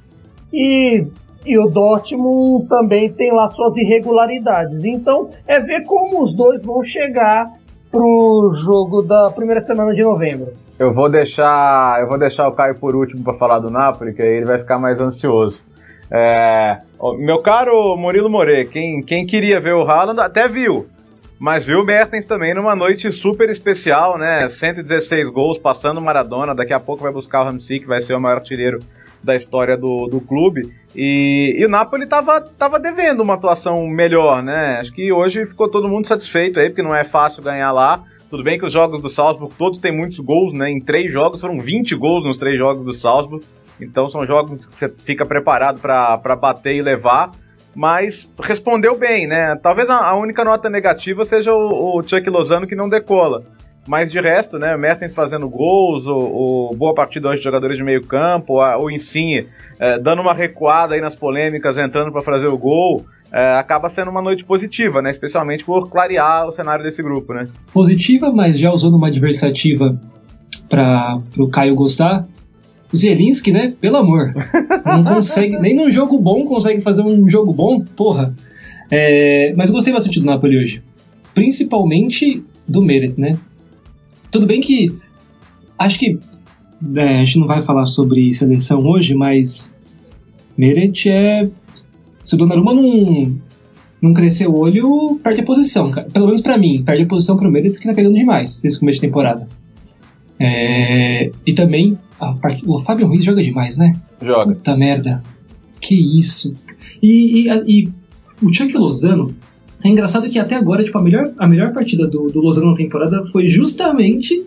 E, 0.52 1.07
e 1.45 1.59
o 1.59 1.67
Dortmund 1.67 2.69
também 2.69 3.12
tem 3.12 3.33
lá 3.33 3.49
suas 3.49 3.76
irregularidades. 3.76 4.85
Então 4.85 5.31
é 5.47 5.59
ver 5.59 5.85
como 5.85 6.25
os 6.25 6.35
dois 6.35 6.62
vão 6.64 6.83
chegar 6.85 7.50
pro 7.90 8.52
jogo 8.55 9.02
da 9.02 9.31
primeira 9.31 9.61
semana 9.62 9.93
de 9.93 10.02
novembro. 10.02 10.52
Eu 10.79 10.95
vou 10.95 11.11
deixar, 11.11 12.00
eu 12.00 12.09
vou 12.09 12.19
deixar 12.19 12.49
o 12.49 12.52
Caio 12.52 12.79
por 12.79 12.97
último 12.97 13.23
para 13.23 13.35
falar 13.35 13.59
do 13.59 13.71
Napoli, 13.71 14.14
que 14.14 14.23
aí 14.23 14.37
ele 14.37 14.47
vai 14.47 14.59
ficar 14.59 14.79
mais 14.79 14.99
ansioso. 15.00 15.61
É, 16.11 16.79
meu 17.19 17.40
caro 17.43 17.97
Murilo 17.97 18.31
More, 18.31 18.67
quem, 18.67 19.02
quem 19.02 19.26
queria 19.26 19.61
ver 19.61 19.75
o 19.75 19.83
Haaland 19.83 20.21
até 20.21 20.49
viu. 20.49 20.87
Mas 21.40 21.64
viu 21.64 21.80
o 21.80 21.85
Mertens 21.87 22.26
também 22.26 22.52
numa 22.52 22.76
noite 22.76 23.11
super 23.11 23.49
especial, 23.49 24.18
né? 24.18 24.47
116 24.47 25.30
gols, 25.30 25.59
passando 25.59 25.99
Maradona. 25.99 26.54
Daqui 26.54 26.75
a 26.75 26.78
pouco 26.78 27.02
vai 27.02 27.11
buscar 27.11 27.40
o 27.40 27.44
Ramsey, 27.47 27.80
que 27.80 27.87
vai 27.87 28.02
ser 28.02 28.12
o 28.12 28.20
maior 28.20 28.37
artilheiro 28.37 28.78
da 29.25 29.35
história 29.35 29.75
do, 29.75 30.06
do 30.06 30.20
clube. 30.20 30.70
E, 30.94 31.56
e, 31.59 31.64
o 31.64 31.68
Napoli 31.68 32.06
tava, 32.06 32.42
tava 32.42 32.78
devendo 32.78 33.23
uma 33.23 33.35
atuação 33.35 33.87
melhor, 33.87 34.42
né? 34.42 34.80
Acho 34.80 34.92
que 34.92 35.11
hoje 35.11 35.47
ficou 35.47 35.66
todo 35.66 35.88
mundo 35.88 36.06
satisfeito 36.06 36.61
aí, 36.61 36.68
porque 36.68 36.82
não 36.82 36.94
é 36.94 37.04
fácil 37.04 37.42
ganhar 37.42 37.73
lá. 37.73 38.04
Tudo 38.28 38.44
bem 38.44 38.59
que 38.59 38.66
os 38.66 38.73
jogos 38.73 39.00
do 39.00 39.09
Salzburg 39.09 39.54
todos 39.56 39.78
têm 39.78 39.97
muitos 39.97 40.18
gols, 40.20 40.52
né? 40.52 40.70
Em 40.70 40.78
três 40.78 41.11
jogos 41.11 41.40
foram 41.40 41.59
20 41.59 41.97
gols 41.97 42.23
nos 42.23 42.37
três 42.37 42.59
jogos 42.59 42.85
do 42.85 42.94
Salzburg. 42.94 43.42
Então 43.80 44.11
são 44.11 44.26
jogos 44.26 44.66
que 44.66 44.76
você 44.76 44.90
fica 44.90 45.25
preparado 45.25 45.80
para 45.80 46.37
bater 46.37 46.76
e 46.76 46.82
levar 46.82 47.30
mas 47.74 48.30
respondeu 48.42 48.98
bem, 48.98 49.26
né? 49.26 49.56
Talvez 49.56 49.88
a, 49.88 50.14
única 50.16 50.44
nota 50.44 50.68
negativa 50.68 51.24
seja 51.24 51.52
o, 51.52 51.98
o, 51.98 52.02
Chuck 52.02 52.28
Lozano 52.28 52.66
que 52.66 52.74
não 52.74 52.88
decola. 52.88 53.42
Mas 53.88 54.12
de 54.12 54.20
resto, 54.20 54.58
né? 54.58 54.76
Mertens 54.76 55.14
fazendo 55.14 55.48
gols, 55.48 56.06
o, 56.06 56.70
o 56.70 56.76
boa 56.76 56.94
partida 56.94 57.28
hoje 57.28 57.38
de 57.38 57.44
jogadores 57.44 57.78
de 57.78 57.82
meio 57.82 58.04
campo, 58.04 58.60
o 58.60 58.90
Insigne 58.90 59.48
é, 59.78 59.98
dando 59.98 60.20
uma 60.20 60.34
recuada 60.34 60.94
aí 60.94 61.00
nas 61.00 61.16
polêmicas, 61.16 61.78
entrando 61.78 62.12
para 62.12 62.22
fazer 62.22 62.46
o 62.46 62.58
gol. 62.58 63.04
É, 63.32 63.54
acaba 63.54 63.88
sendo 63.88 64.10
uma 64.10 64.20
noite 64.20 64.44
positiva, 64.44 65.00
né? 65.00 65.08
Especialmente 65.10 65.64
por 65.64 65.88
clarear 65.88 66.48
o 66.48 66.52
cenário 66.52 66.84
desse 66.84 67.00
grupo, 67.00 67.32
né? 67.32 67.46
Positiva, 67.72 68.32
mas 68.32 68.58
já 68.58 68.70
usando 68.72 68.96
uma 68.96 69.06
adversativa 69.06 69.96
para 70.68 71.20
o 71.38 71.48
Caio 71.48 71.74
gostar, 71.76 72.26
o 72.92 72.97
Zelinski, 72.97 73.52
né? 73.52 73.73
Pelo 73.80 73.97
amor. 73.97 74.32
Não 74.85 75.04
consegue, 75.04 75.59
nem 75.59 75.75
num 75.75 75.90
jogo 75.90 76.18
bom 76.18 76.44
consegue 76.44 76.80
fazer 76.80 77.02
um 77.02 77.28
jogo 77.28 77.52
bom, 77.52 77.80
porra. 77.80 78.35
É, 78.90 79.54
mas 79.56 79.68
eu 79.68 79.75
gostei 79.75 79.92
bastante 79.92 80.18
do 80.18 80.26
Napoli 80.26 80.59
hoje. 80.59 80.82
Principalmente 81.35 82.42
do 82.66 82.82
Meret, 82.82 83.14
né? 83.18 83.38
Tudo 84.30 84.47
bem 84.47 84.61
que. 84.61 84.92
Acho 85.78 85.99
que. 85.99 86.18
É, 86.97 87.20
a 87.20 87.25
gente 87.25 87.38
não 87.38 87.47
vai 87.47 87.62
falar 87.62 87.87
sobre 87.87 88.35
seleção 88.35 88.85
hoje, 88.85 89.14
mas. 89.14 89.78
Meret 90.56 91.09
é. 91.09 91.49
Se 92.25 92.35
o 92.35 92.38
Donnarumma 92.38 92.75
não, 92.75 93.37
não 94.02 94.12
crescer 94.12 94.49
o 94.49 94.56
olho, 94.56 95.18
perde 95.23 95.40
a 95.40 95.44
posição. 95.44 95.90
Pelo 96.12 96.26
menos 96.26 96.40
para 96.40 96.59
mim, 96.59 96.82
perde 96.85 97.04
a 97.04 97.06
posição 97.06 97.37
pro 97.37 97.50
Meret 97.50 97.73
porque 97.73 97.88
tá 97.88 97.94
pegando 97.94 98.16
demais 98.16 98.62
nesse 98.62 98.80
começo 98.80 99.00
de 99.00 99.06
temporada. 99.06 99.49
É, 100.38 101.30
e 101.47 101.52
também 101.52 101.97
part... 102.40 102.62
o 102.66 102.80
Fábio 102.80 103.06
Ruiz 103.06 103.24
joga 103.24 103.42
demais, 103.42 103.78
né? 103.78 103.94
Joga. 104.20 104.54
Puta 104.54 104.76
merda. 104.76 105.22
Que 105.80 105.94
isso. 106.18 106.54
E, 107.02 107.48
e, 107.48 107.82
e 107.82 107.88
o 108.42 108.52
Chuck 108.52 108.76
Lozano, 108.76 109.34
é 109.84 109.88
engraçado 109.88 110.28
que 110.28 110.38
até 110.38 110.54
agora, 110.54 110.84
tipo, 110.84 110.98
a 110.98 111.02
melhor, 111.02 111.32
a 111.38 111.46
melhor 111.46 111.72
partida 111.72 112.06
do, 112.06 112.28
do 112.28 112.40
Lozano 112.40 112.70
na 112.70 112.76
temporada 112.76 113.24
foi 113.24 113.46
justamente 113.46 114.46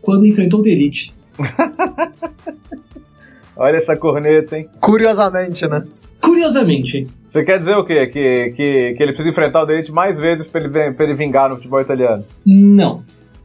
quando 0.00 0.26
enfrentou 0.26 0.60
o 0.60 0.62
Derite. 0.62 1.14
Olha 3.56 3.76
essa 3.76 3.96
corneta, 3.96 4.58
hein? 4.58 4.68
Curiosamente, 4.80 5.66
né? 5.68 5.84
Curiosamente. 6.20 7.06
Você 7.30 7.44
quer 7.44 7.58
dizer 7.58 7.74
o 7.76 7.84
quê? 7.84 8.06
Que, 8.06 8.50
que, 8.50 8.94
que 8.94 9.02
ele 9.02 9.12
precisa 9.12 9.28
enfrentar 9.28 9.62
o 9.62 9.66
Derite 9.66 9.92
mais 9.92 10.16
vezes 10.18 10.46
pra 10.46 10.60
ele, 10.60 10.92
pra 10.92 11.04
ele 11.06 11.14
vingar 11.14 11.48
no 11.48 11.56
futebol 11.56 11.80
italiano? 11.80 12.24
Não. 12.44 13.02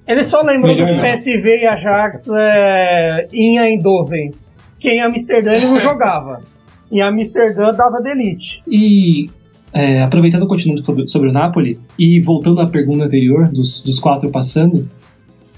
Ele 0.07 0.23
só 0.23 0.41
lembrou 0.41 0.73
Melhor 0.73 0.93
do 0.93 1.01
PSV 1.01 1.57
e 1.57 1.67
Ajax 1.67 2.27
é, 2.29 3.27
em 3.33 3.59
Eindhoven, 3.59 4.31
que 4.79 4.89
em 4.89 5.01
Amsterdã 5.01 5.51
ele 5.51 5.65
não 5.65 5.79
jogava. 5.79 6.41
Em 6.89 7.01
Amsterdã 7.01 7.71
dava 7.71 8.01
delite. 8.01 8.61
E 8.65 9.29
é, 9.73 10.01
aproveitando 10.01 10.47
continuando 10.47 11.09
sobre 11.09 11.29
o 11.29 11.33
Napoli 11.33 11.77
e 11.99 12.21
voltando 12.21 12.61
à 12.61 12.67
pergunta 12.67 13.03
anterior 13.03 13.49
dos, 13.49 13.83
dos 13.83 13.99
quatro 13.99 14.29
passando, 14.29 14.89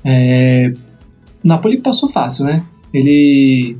é, 0.04 0.74
o 1.44 1.48
Napoli 1.48 1.80
passou 1.80 2.10
fácil, 2.10 2.46
né? 2.46 2.64
Ele 2.92 3.78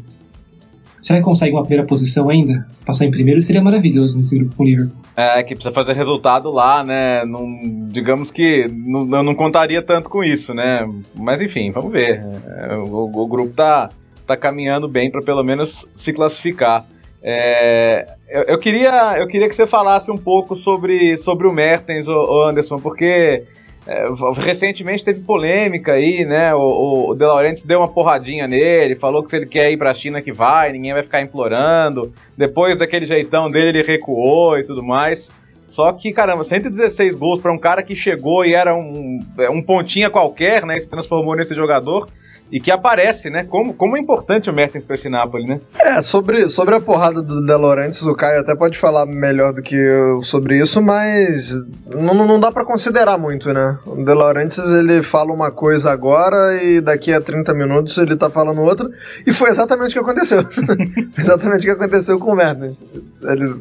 será 1.02 1.20
que 1.20 1.26
consegue 1.26 1.54
uma 1.54 1.62
primeira 1.62 1.86
posição 1.86 2.30
ainda? 2.30 2.68
Passar 2.86 3.06
em 3.06 3.12
primeiro 3.12 3.42
seria 3.42 3.62
maravilhoso 3.62 4.18
nesse 4.18 4.38
grupo 4.38 4.56
com 4.56 4.64
o 4.64 4.66
Liverpool. 4.66 4.96
É, 5.16 5.44
que 5.44 5.54
precisa 5.54 5.74
fazer 5.74 5.94
resultado 5.94 6.50
lá, 6.52 6.84
né? 6.84 7.26
Não, 7.26 7.46
digamos 7.90 8.32
que 8.32 8.68
não, 8.72 9.06
não 9.24 9.36
contaria 9.36 9.82
tanto 9.82 10.10
com 10.10 10.24
isso, 10.24 10.54
né? 10.54 10.88
Mas 11.16 11.42
enfim, 11.42 11.72
vamos 11.72 11.92
ver. 11.92 12.24
É, 12.48 12.76
o, 12.76 13.12
o, 13.14 13.28
grupo 13.28 13.54
tá, 13.54 13.90
tá 14.26 14.38
caminhando 14.38 14.88
bem 14.88 15.12
para 15.12 15.22
pelo 15.22 15.44
menos 15.44 15.88
se 15.94 16.14
classificar. 16.14 16.86
É, 17.22 18.08
eu, 18.30 18.44
eu, 18.44 18.58
queria, 18.58 19.18
eu 19.20 19.28
queria 19.28 19.50
que 19.50 19.56
você 19.56 19.68
falasse 19.68 20.10
um 20.10 20.18
pouco 20.18 20.56
sobre, 20.56 21.18
sobre 21.18 21.48
o 21.48 21.54
Mertens, 21.54 22.08
o, 22.08 22.48
Anderson, 22.48 22.78
porque 22.78 23.44
é, 23.88 24.06
recentemente 24.42 25.04
teve 25.04 25.22
polêmica 25.22 25.94
aí, 25.94 26.26
né? 26.26 26.54
O, 26.54 27.10
o 27.10 27.16
De 27.16 27.26
Laurentiis 27.26 27.64
deu 27.64 27.80
uma 27.80 27.88
porradinha 27.88 28.48
nele, 28.48 28.96
falou 28.96 29.24
que 29.24 29.30
se 29.30 29.38
ele 29.38 29.46
quer 29.46 29.72
ir 29.72 29.78
pra 29.78 29.94
China 29.94 30.22
que 30.22 30.32
vai, 30.32 30.72
ninguém 30.72 30.94
vai 30.94 31.04
ficar 31.04 31.22
implorando. 31.22 32.14
Depois 32.38 32.78
daquele 32.78 33.06
jeitão 33.06 33.50
dele, 33.50 33.80
ele 33.80 33.84
recuou 33.84 34.58
e 34.58 34.64
tudo 34.64 34.84
mais. 34.84 35.32
Só 35.68 35.92
que, 35.94 36.12
caramba, 36.12 36.44
116 36.44 37.16
gols 37.16 37.42
para 37.42 37.54
um 37.54 37.58
cara 37.58 37.84
que 37.84 37.96
chegou 37.96 38.44
e 38.44 38.54
era 38.54 38.76
um, 38.76 39.20
é, 39.38 39.50
um 39.50 39.62
pontinha 39.62 40.10
qualquer, 40.10 40.66
né? 40.66 40.78
Se 40.80 40.90
transformou 40.90 41.36
nesse 41.36 41.54
jogador 41.54 42.08
e 42.52 42.60
que 42.60 42.72
aparece, 42.72 43.30
né? 43.30 43.44
Como, 43.44 43.74
como 43.74 43.96
é 43.96 44.00
importante 44.00 44.50
o 44.50 44.54
Mertens 44.54 44.86
para 44.86 44.96
esse 44.96 45.10
Napoli, 45.10 45.46
né? 45.46 45.60
É, 45.80 46.02
sobre, 46.02 46.48
sobre 46.48 46.76
a 46.76 46.80
porrada 46.80 47.22
do 47.22 47.46
De 47.46 47.56
Laurentiis, 47.56 48.04
o 48.04 48.16
Caio 48.16 48.42
até 48.42 48.56
pode 48.56 48.78
falar 48.78 49.06
melhor 49.06 49.54
do 49.54 49.62
que 49.62 49.76
eu 49.76 50.24
sobre 50.24 50.60
isso, 50.60 50.82
mas 50.82 51.54
não, 51.88 52.14
não 52.14 52.40
dá 52.40 52.52
para 52.52 52.66
considerar 52.66 53.18
muito, 53.18 53.54
né? 53.54 53.78
O 53.86 54.04
De 54.04 54.14
Laurentiis, 54.14 54.72
ele 54.72 55.04
fala 55.04 55.32
uma 55.32 55.52
coisa 55.52 55.92
agora 55.92 56.62
e 56.64 56.82
daqui 56.82 57.14
a 57.14 57.22
30 57.22 57.54
minutos 57.54 57.98
ele 57.98 58.16
tá 58.16 58.30
falando 58.30 58.62
outra, 58.62 58.90
e 59.26 59.32
foi 59.32 59.50
exatamente 59.50 59.92
o 59.92 60.04
que 60.04 60.10
aconteceu. 60.10 60.46
exatamente 61.18 61.60
o 61.60 61.64
que 61.64 61.84
aconteceu 61.84 62.20
com 62.20 62.32
o 62.32 62.36
Mertens. 62.36 62.84
Ele 63.24 63.54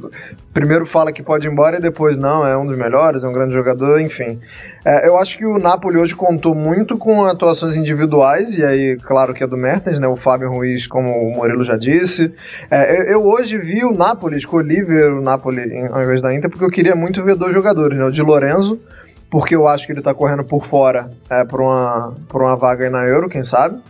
primeiro 0.53 0.87
fala 0.87 1.13
que 1.13 1.23
pode 1.23 1.47
ir 1.47 1.51
embora 1.51 1.77
e 1.77 1.81
depois, 1.81 2.17
não, 2.17 2.47
é 2.47 2.57
um 2.57 2.67
dos 2.67 2.77
melhores, 2.77 3.23
é 3.23 3.29
um 3.29 3.33
grande 3.33 3.53
jogador, 3.53 4.01
enfim. 4.01 4.41
É, 4.85 5.09
eu 5.09 5.19
acho 5.19 5.37
que 5.37 5.45
o 5.45 5.59
Napoli 5.59 5.99
hoje 5.99 6.15
contou 6.15 6.55
muito 6.55 6.97
com 6.97 7.25
atuações 7.25 7.77
individuais, 7.77 8.57
e 8.57 8.65
aí, 8.65 8.97
claro 8.97 9.35
que 9.35 9.43
é 9.43 9.47
do 9.47 9.57
Mertens, 9.57 9.99
né? 9.99 10.07
O 10.07 10.17
Fábio 10.17 10.51
Ruiz, 10.51 10.87
como 10.87 11.11
o 11.11 11.37
Murilo 11.37 11.65
já 11.65 11.77
disse. 11.77 12.33
É, 12.71 13.01
eu, 13.01 13.05
eu, 13.05 13.25
hoje 13.25 13.59
vi 13.59 13.85
o 13.85 13.93
Napoli, 13.93 14.37
escolhi 14.37 14.83
ver 14.83 15.13
o 15.13 15.21
Napoli 15.21 15.63
em, 15.63 15.87
ao 15.87 16.03
invés 16.03 16.23
da 16.23 16.35
Inter, 16.35 16.51
porque 16.51 16.65
eu 16.65 16.71
queria 16.71 16.95
muito 16.95 17.23
ver 17.25 17.35
dois 17.35 17.53
jogadores, 17.53 17.99
né? 17.99 18.05
O 18.05 18.11
de 18.11 18.23
Lorenzo, 18.23 18.81
porque 19.31 19.55
eu 19.55 19.67
acho 19.67 19.87
que 19.87 19.93
ele 19.93 20.03
tá 20.03 20.15
correndo 20.15 20.45
por 20.45 20.65
fora 20.65 21.11
é, 21.29 21.45
por, 21.45 21.61
uma, 21.61 22.17
por 22.29 22.43
uma 22.43 22.57
vaga 22.57 22.85
aí 22.85 22.91
na 22.91 23.05
Euro, 23.05 23.29
quem 23.29 23.43
sabe. 23.43 23.81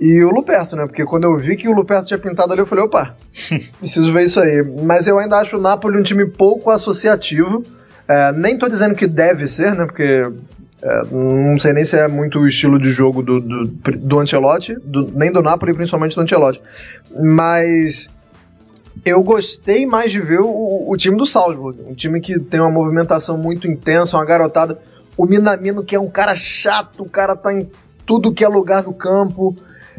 E 0.00 0.22
o 0.22 0.30
Luperto, 0.30 0.76
né? 0.76 0.86
Porque 0.86 1.04
quando 1.04 1.24
eu 1.24 1.36
vi 1.36 1.56
que 1.56 1.68
o 1.68 1.72
Luperto 1.72 2.06
tinha 2.06 2.18
pintado 2.18 2.52
ali, 2.52 2.62
eu 2.62 2.66
falei, 2.66 2.84
opa, 2.84 3.16
preciso 3.78 4.12
ver 4.12 4.24
isso 4.24 4.40
aí. 4.40 4.62
Mas 4.82 5.06
eu 5.06 5.18
ainda 5.18 5.38
acho 5.38 5.56
o 5.56 5.60
Napoli 5.60 5.98
um 5.98 6.02
time 6.02 6.24
pouco 6.26 6.70
associativo. 6.70 7.64
É, 8.08 8.32
nem 8.32 8.58
tô 8.58 8.68
dizendo 8.68 8.94
que 8.94 9.06
deve 9.06 9.46
ser, 9.46 9.74
né? 9.74 9.84
Porque 9.84 10.26
é, 10.80 11.04
não 11.10 11.58
sei 11.58 11.72
nem 11.72 11.84
se 11.84 11.98
é 11.98 12.08
muito 12.08 12.38
o 12.38 12.46
estilo 12.46 12.78
de 12.78 12.90
jogo 12.90 13.22
do, 13.22 13.40
do, 13.40 13.64
do 13.66 14.18
Ancelotti, 14.18 14.74
do, 14.82 15.10
nem 15.12 15.30
do 15.30 15.42
Napoli, 15.42 15.74
principalmente 15.74 16.14
do 16.14 16.22
Ancelotti. 16.22 16.60
Mas 17.20 18.08
eu 19.04 19.22
gostei 19.22 19.86
mais 19.86 20.10
de 20.12 20.20
ver 20.20 20.40
o, 20.40 20.90
o, 20.90 20.96
time 20.96 21.16
do 21.16 21.26
Salzburg, 21.26 21.80
um 21.86 21.94
time 21.94 22.20
que 22.20 22.38
tem 22.38 22.60
uma 22.60 22.70
movimentação 22.70 23.36
muito 23.36 23.68
intensa, 23.68 24.16
uma 24.16 24.24
garotada. 24.24 24.78
O 25.16 25.26
Minamino, 25.26 25.84
que 25.84 25.96
é 25.96 26.00
um 26.00 26.08
cara 26.08 26.34
chato, 26.34 27.02
o 27.02 27.08
cara 27.08 27.34
tá 27.34 27.52
em 27.52 27.68
tudo 28.06 28.32
que 28.32 28.44
é 28.44 28.48
lugar 28.48 28.84
do 28.84 28.92
campo. 28.92 29.56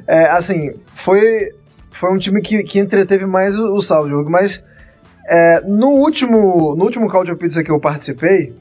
É, 0.08 0.30
assim, 0.30 0.72
foi, 0.96 1.54
foi 1.92 2.12
um 2.12 2.18
time 2.18 2.42
que, 2.42 2.64
que 2.64 2.80
entreteve 2.80 3.26
mais 3.26 3.60
o, 3.60 3.76
o 3.76 3.82
Salzburg, 3.82 4.32
mas 4.32 4.64
é, 5.30 5.62
no 5.62 5.90
último 5.90 6.76
no 6.76 6.84
último 6.84 7.10
Call 7.10 7.24
de 7.24 7.36
Pizza 7.36 7.64
que 7.64 7.72
eu 7.72 7.80
participei, 7.80 8.54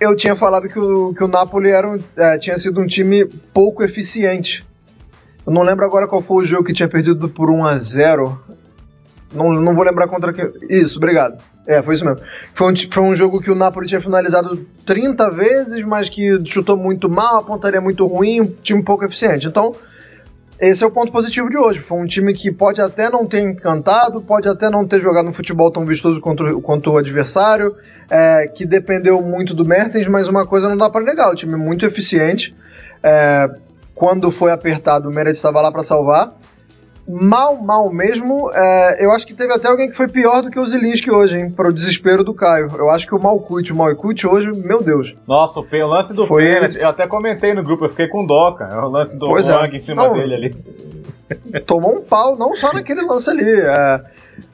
eu 0.00 0.14
tinha 0.14 0.36
falado 0.36 0.68
que 0.68 0.78
o, 0.78 1.12
que 1.12 1.24
o 1.24 1.28
Napoli 1.28 1.70
era 1.70 1.90
um, 1.90 1.98
é, 2.16 2.38
tinha 2.38 2.56
sido 2.56 2.80
um 2.80 2.86
time 2.86 3.24
pouco 3.52 3.82
eficiente. 3.82 4.64
Eu 5.44 5.52
não 5.52 5.62
lembro 5.62 5.84
agora 5.84 6.06
qual 6.06 6.22
foi 6.22 6.44
o 6.44 6.46
jogo 6.46 6.64
que 6.64 6.72
tinha 6.72 6.88
perdido 6.88 7.28
por 7.28 7.50
1 7.50 7.64
a 7.64 7.76
0 7.78 8.40
não, 9.34 9.52
não 9.52 9.74
vou 9.74 9.84
lembrar 9.84 10.08
contra 10.08 10.32
quem. 10.32 10.50
Isso, 10.70 10.98
obrigado. 10.98 11.42
É, 11.66 11.82
foi 11.82 11.96
isso 11.96 12.04
mesmo. 12.04 12.20
Foi 12.54 12.72
um, 12.72 12.76
foi 12.76 13.02
um 13.02 13.14
jogo 13.14 13.40
que 13.40 13.50
o 13.50 13.54
Napoli 13.54 13.86
tinha 13.86 14.00
finalizado 14.00 14.66
30 14.86 15.30
vezes, 15.30 15.84
mas 15.84 16.08
que 16.08 16.40
chutou 16.44 16.76
muito 16.76 17.10
mal, 17.10 17.38
a 17.38 17.42
pontaria 17.42 17.80
muito 17.80 18.06
ruim, 18.06 18.40
um 18.40 18.46
time 18.46 18.82
pouco 18.82 19.04
eficiente. 19.04 19.46
Então, 19.46 19.74
esse 20.60 20.82
é 20.82 20.86
o 20.86 20.90
ponto 20.90 21.12
positivo 21.12 21.48
de 21.48 21.56
hoje. 21.56 21.80
Foi 21.80 21.98
um 21.98 22.06
time 22.06 22.34
que 22.34 22.50
pode 22.50 22.80
até 22.80 23.08
não 23.08 23.26
ter 23.26 23.40
encantado, 23.40 24.20
pode 24.20 24.48
até 24.48 24.68
não 24.68 24.86
ter 24.86 25.00
jogado 25.00 25.28
um 25.28 25.32
futebol 25.32 25.70
tão 25.70 25.84
vistoso 25.84 26.20
quanto, 26.20 26.60
quanto 26.60 26.90
o 26.90 26.96
adversário, 26.96 27.76
é, 28.10 28.48
que 28.48 28.66
dependeu 28.66 29.22
muito 29.22 29.54
do 29.54 29.64
Mertens, 29.64 30.08
mas 30.08 30.28
uma 30.28 30.46
coisa 30.46 30.68
não 30.68 30.76
dá 30.76 30.90
para 30.90 31.04
negar: 31.04 31.30
o 31.30 31.34
time 31.34 31.54
é 31.54 31.56
muito 31.56 31.86
eficiente. 31.86 32.56
É, 33.02 33.48
quando 33.94 34.30
foi 34.30 34.50
apertado, 34.50 35.08
o 35.08 35.12
Meredith 35.12 35.36
estava 35.36 35.60
lá 35.60 35.70
para 35.70 35.82
salvar 35.82 36.32
mal, 37.08 37.56
mal 37.56 37.90
mesmo. 37.90 38.50
É, 38.52 39.04
eu 39.04 39.10
acho 39.12 39.26
que 39.26 39.34
teve 39.34 39.52
até 39.52 39.68
alguém 39.68 39.88
que 39.88 39.96
foi 39.96 40.08
pior 40.08 40.42
do 40.42 40.50
que 40.50 40.58
o 40.58 40.66
Zilinski 40.66 41.10
hoje, 41.10 41.38
hein? 41.38 41.50
Para 41.50 41.68
o 41.68 41.72
desespero 41.72 42.22
do 42.22 42.34
Caio. 42.34 42.68
Eu 42.76 42.90
acho 42.90 43.06
que 43.06 43.14
o 43.14 43.22
Malkut, 43.22 43.72
o 43.72 43.76
Malkut 43.76 44.26
hoje, 44.26 44.52
meu 44.52 44.82
Deus. 44.82 45.14
Nossa, 45.26 45.60
o 45.60 45.86
lance 45.86 46.12
do 46.12 46.26
foi 46.26 46.44
pênalti, 46.44 46.76
eu 46.76 46.88
até 46.88 47.06
comentei 47.06 47.54
no 47.54 47.62
grupo, 47.62 47.86
eu 47.86 47.90
fiquei 47.90 48.08
com 48.08 48.26
dó, 48.26 48.52
cara. 48.52 48.86
O 48.86 48.90
lance 48.90 49.16
do 49.16 49.26
pois 49.26 49.48
Wang 49.48 49.72
é. 49.72 49.76
em 49.76 49.80
cima 49.80 50.04
não, 50.04 50.12
dele 50.12 50.34
ali. 50.34 50.56
Tomou 51.66 51.96
um 51.96 52.02
pau, 52.02 52.36
não 52.36 52.54
só 52.54 52.72
naquele 52.72 53.02
lance 53.02 53.30
ali. 53.30 53.48
É, 53.48 54.00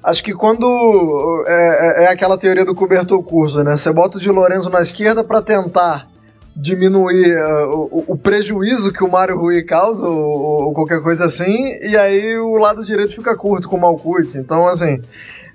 acho 0.02 0.22
que 0.22 0.32
quando. 0.32 1.44
É, 1.46 2.02
é, 2.02 2.04
é 2.04 2.12
aquela 2.12 2.38
teoria 2.38 2.64
do 2.64 2.74
cobertor 2.74 3.22
curso, 3.22 3.62
né? 3.64 3.76
Você 3.76 3.92
bota 3.92 4.18
o 4.18 4.20
de 4.20 4.30
Lorenzo 4.30 4.70
na 4.70 4.80
esquerda 4.80 5.24
para 5.24 5.42
tentar 5.42 6.13
diminuir 6.56 7.36
uh, 7.36 7.88
o, 7.90 8.04
o, 8.08 8.16
prejuízo 8.16 8.92
que 8.92 9.02
o 9.02 9.10
Mario 9.10 9.38
Rui 9.38 9.62
causa, 9.64 10.06
ou, 10.06 10.64
ou, 10.66 10.72
qualquer 10.72 11.02
coisa 11.02 11.24
assim, 11.24 11.78
e 11.82 11.96
aí 11.96 12.38
o 12.38 12.56
lado 12.56 12.84
direito 12.84 13.14
fica 13.14 13.36
curto 13.36 13.68
com 13.68 13.76
o 13.76 13.80
Malkuth. 13.80 14.36
Então, 14.36 14.68
assim, 14.68 15.00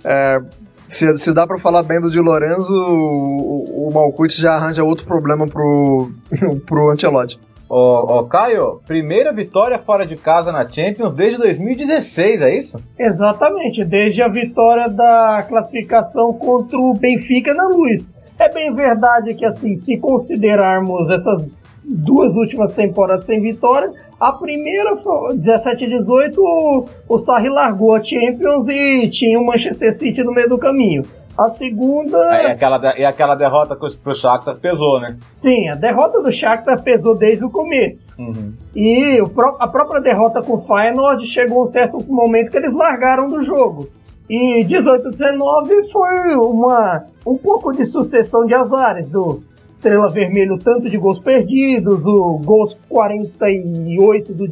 é, 0.04 0.42
se, 0.88 1.18
se, 1.18 1.34
dá 1.34 1.48
para 1.48 1.58
falar 1.58 1.84
bem 1.84 2.02
do 2.02 2.12
Di 2.12 2.20
Lorenzo, 2.20 2.74
o, 2.74 3.88
o 3.88 3.94
Malkuth 3.94 4.32
já 4.32 4.56
arranja 4.56 4.84
outro 4.84 5.06
problema 5.06 5.48
pro, 5.48 6.12
pro 6.66 6.92
Ancelotti. 6.92 7.40
Ô, 7.70 8.18
ô, 8.18 8.24
Caio, 8.26 8.82
primeira 8.88 9.32
vitória 9.32 9.78
fora 9.78 10.04
de 10.06 10.16
casa 10.16 10.52
na 10.52 10.68
Champions 10.68 11.14
desde 11.14 11.38
2016, 11.38 12.42
é 12.42 12.58
isso? 12.58 12.84
Exatamente, 12.98 13.86
desde 13.86 14.24
a 14.24 14.28
vitória 14.28 14.90
da 14.90 15.46
classificação 15.48 16.34
contra 16.34 16.78
o 16.80 16.96
Benfica 16.96 17.54
na 17.54 17.68
Luz. 17.68 18.16
É 18.40 18.50
bem 18.50 18.74
verdade 18.74 19.34
que, 19.34 19.46
assim, 19.46 19.76
se 19.76 19.98
considerarmos 19.98 21.10
essas 21.10 21.50
duas 21.84 22.36
últimas 22.36 22.74
temporadas 22.74 23.26
sem 23.26 23.42
vitória, 23.42 23.92
a 24.20 24.32
primeira, 24.32 24.98
17 25.34 25.84
e 25.84 25.90
18, 25.90 26.42
o, 26.42 26.86
o 27.08 27.18
Sarri 27.18 27.50
largou 27.50 27.96
a 27.96 28.04
Champions 28.04 28.68
e 28.68 29.10
tinha 29.10 29.40
o 29.40 29.46
Manchester 29.46 29.98
City 29.98 30.24
no 30.24 30.34
meio 30.34 30.50
do 30.50 30.58
caminho. 30.58 31.04
A 31.38 31.52
segunda. 31.52 32.18
É, 32.36 32.48
e, 32.48 32.52
aquela, 32.52 33.00
e 33.00 33.06
aquela 33.06 33.36
derrota 33.36 33.74
pro 33.76 34.14
Shakhtar 34.14 34.58
pesou, 34.58 35.00
né? 35.00 35.16
Sim, 35.32 35.70
a 35.70 35.76
derrota 35.76 36.22
do 36.22 36.34
Shakhtar 36.34 36.84
pesou 36.84 37.18
desde 37.18 37.46
o 37.46 37.50
começo. 37.50 38.14
Uhum. 38.20 38.54
E 38.76 39.22
o, 39.22 39.32
a 39.58 39.68
própria 39.70 40.02
derrota 40.02 40.42
com 40.42 40.56
o 40.56 40.62
Feyenoord 40.68 41.26
chegou 41.28 41.64
um 41.64 41.68
certo 41.68 42.04
momento 42.12 42.52
que 42.52 42.58
eles 42.58 42.74
largaram 42.74 43.28
do 43.28 43.42
jogo. 43.42 43.88
E 44.30 44.64
18 44.64 45.10
19 45.10 45.92
foi 45.92 46.36
uma, 46.36 47.04
um 47.26 47.36
pouco 47.36 47.72
de 47.72 47.88
sucessão 47.88 48.46
de 48.46 48.54
azares 48.54 49.10
do 49.10 49.42
Estrela 49.72 50.10
Vermelho, 50.10 50.60
tanto 50.60 50.88
de 50.88 50.98
gols 50.98 51.20
perdidos, 51.20 52.06
o 52.06 52.38
gols 52.38 52.78
48 52.88 54.34
do, 54.34 54.48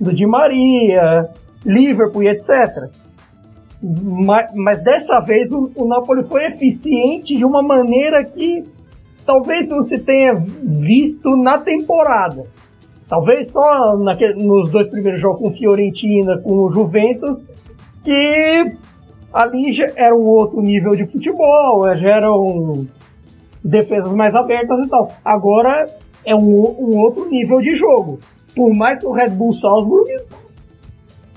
do 0.00 0.12
Di 0.12 0.26
Maria, 0.26 1.28
Liverpool 1.64 2.24
e 2.24 2.28
etc. 2.28 2.90
Mas, 3.80 4.50
mas 4.54 4.82
dessa 4.82 5.20
vez 5.20 5.50
o, 5.52 5.70
o 5.76 5.86
Napoli 5.86 6.24
foi 6.24 6.46
eficiente 6.46 7.36
de 7.36 7.44
uma 7.44 7.62
maneira 7.62 8.24
que 8.24 8.64
talvez 9.24 9.68
não 9.68 9.86
se 9.86 9.98
tenha 9.98 10.34
visto 10.34 11.36
na 11.36 11.58
temporada. 11.58 12.44
Talvez 13.08 13.52
só 13.52 13.96
naquele, 13.96 14.42
nos 14.44 14.70
dois 14.70 14.88
primeiros 14.88 15.20
jogos 15.20 15.40
com 15.40 15.52
Fiorentina, 15.52 16.38
com 16.38 16.64
o 16.64 16.72
Juventus, 16.72 17.44
que 18.02 18.72
ali 19.32 19.72
já 19.72 19.86
era 19.96 20.14
um 20.14 20.26
outro 20.26 20.60
nível 20.60 20.92
de 20.92 21.06
futebol, 21.06 21.94
já 21.96 22.16
eram 22.16 22.86
defesas 23.64 24.12
mais 24.12 24.34
abertas 24.34 24.86
e 24.86 24.88
tal. 24.88 25.08
Agora 25.24 25.86
é 26.24 26.34
um, 26.34 26.40
um 26.40 26.98
outro 26.98 27.28
nível 27.28 27.60
de 27.60 27.76
jogo. 27.76 28.18
Por 28.54 28.74
mais 28.74 29.00
que 29.00 29.06
o 29.06 29.12
Red 29.12 29.30
Bull 29.30 29.54
Salzburg, 29.54 30.10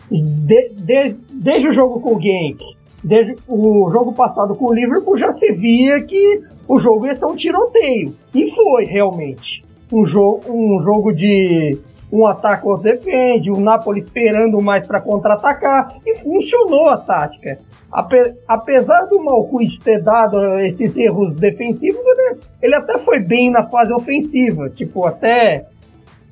de, 0.10 0.70
de, 0.70 1.16
desde 1.32 1.68
o 1.70 1.74
jogo 1.74 2.00
com 2.00 2.16
o 2.16 2.22
Genk, 2.22 2.60
desde 3.04 3.36
o 3.48 3.90
jogo 3.92 4.14
passado 4.14 4.56
com 4.56 4.66
o 4.66 4.74
Liverpool, 4.74 5.18
já 5.18 5.32
se 5.32 5.52
via 5.54 6.04
que 6.04 6.42
o 6.68 6.80
jogo 6.80 7.06
ia 7.06 7.14
ser 7.14 7.26
um 7.26 7.36
tiroteio. 7.36 8.16
E 8.34 8.52
foi 8.56 8.86
realmente. 8.86 9.64
Um, 9.92 10.06
jo 10.06 10.40
um 10.48 10.82
jogo 10.82 11.14
de 11.14 11.78
um 12.12 12.26
ataque 12.26 12.68
outro 12.68 12.84
defende, 12.84 13.52
o 13.52 13.60
Napoli 13.60 14.00
esperando 14.00 14.62
mais 14.62 14.86
para 14.86 15.02
contra-atacar, 15.02 15.98
e 16.06 16.20
funcionou 16.20 16.88
a 16.88 16.98
tática. 16.98 17.60
Ape, 17.94 18.34
apesar 18.48 19.06
do 19.06 19.24
Malcuit 19.24 19.80
ter 19.80 20.02
dado 20.02 20.60
esses 20.62 20.98
erros 20.98 21.36
defensivos, 21.36 22.02
ele, 22.04 22.40
ele, 22.62 22.76
até 22.76 22.98
foi 22.98 23.20
bem 23.20 23.52
na 23.52 23.70
fase 23.70 23.94
ofensiva. 23.94 24.70
Tipo, 24.70 25.06
até. 25.06 25.68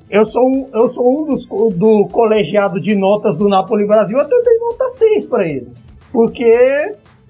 Eu 0.10 0.26
sou 0.26 0.68
eu 0.74 0.94
sou 0.94 1.22
um 1.22 1.26
dos 1.26 1.48
do 1.78 2.06
colegiado 2.12 2.82
de 2.82 2.96
notas 2.96 3.38
do 3.38 3.48
Napoli 3.48 3.88
Brasil, 3.88 4.20
até 4.20 4.42
dei 4.42 4.58
nota 4.58 4.90
6 4.90 5.28
para 5.28 5.48
ele. 5.48 5.70
Porque 6.12 6.52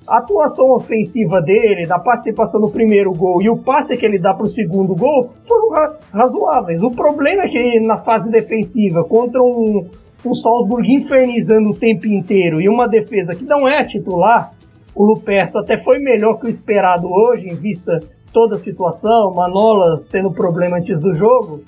a 0.07 0.17
atuação 0.17 0.71
ofensiva 0.71 1.41
dele, 1.41 1.85
da 1.85 1.99
participação 1.99 2.59
no 2.59 2.71
primeiro 2.71 3.11
gol 3.11 3.41
e 3.41 3.49
o 3.49 3.57
passe 3.57 3.95
que 3.95 4.05
ele 4.05 4.17
dá 4.17 4.33
para 4.33 4.47
o 4.47 4.49
segundo 4.49 4.95
gol 4.95 5.29
foram 5.47 5.69
ra 5.69 5.99
razoáveis. 6.11 6.81
O 6.81 6.89
problema 6.89 7.43
é 7.43 7.47
que 7.49 7.79
na 7.81 7.97
fase 7.97 8.31
defensiva, 8.31 9.03
contra 9.03 9.41
um, 9.43 9.87
um 10.23 10.35
Salzburg 10.35 10.87
infernizando 10.91 11.69
o 11.69 11.77
tempo 11.77 12.07
inteiro 12.07 12.61
e 12.61 12.69
uma 12.69 12.87
defesa 12.87 13.35
que 13.35 13.43
não 13.43 13.67
é 13.67 13.83
titular, 13.83 14.53
o 14.93 15.03
Luperto 15.03 15.57
até 15.57 15.77
foi 15.83 15.99
melhor 15.99 16.39
que 16.39 16.47
o 16.47 16.49
esperado 16.49 17.11
hoje, 17.11 17.47
em 17.47 17.55
vista 17.55 17.99
toda 18.31 18.55
a 18.55 18.59
situação, 18.59 19.33
Manolas 19.33 20.05
tendo 20.05 20.31
problema 20.31 20.77
antes 20.77 20.99
do 20.99 21.13
jogo, 21.13 21.63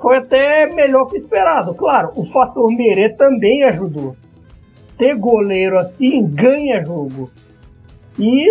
foi 0.00 0.16
até 0.16 0.66
melhor 0.74 1.06
que 1.06 1.18
esperado. 1.18 1.74
Claro, 1.74 2.10
o 2.16 2.24
fator 2.26 2.72
Merê 2.72 3.10
também 3.10 3.64
ajudou. 3.64 4.16
Ter 4.96 5.14
goleiro 5.14 5.78
assim 5.78 6.26
ganha 6.26 6.84
jogo. 6.84 7.30
E, 8.18 8.46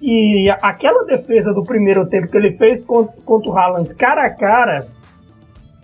e 0.00 0.50
aquela 0.62 1.04
defesa 1.04 1.52
do 1.52 1.64
primeiro 1.64 2.06
tempo 2.06 2.28
que 2.28 2.36
ele 2.36 2.56
fez 2.56 2.84
contra, 2.84 3.14
contra 3.24 3.50
o 3.50 3.56
Haaland 3.56 3.94
cara 3.94 4.26
a 4.26 4.30
cara 4.30 4.86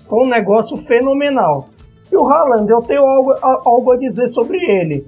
foi 0.08 0.24
um 0.24 0.28
negócio 0.28 0.76
fenomenal. 0.84 1.68
E 2.10 2.16
o 2.16 2.26
Haaland, 2.26 2.70
eu 2.70 2.80
tenho 2.82 3.02
algo, 3.02 3.34
algo 3.42 3.92
a 3.92 3.96
dizer 3.96 4.28
sobre 4.28 4.58
ele. 4.58 5.06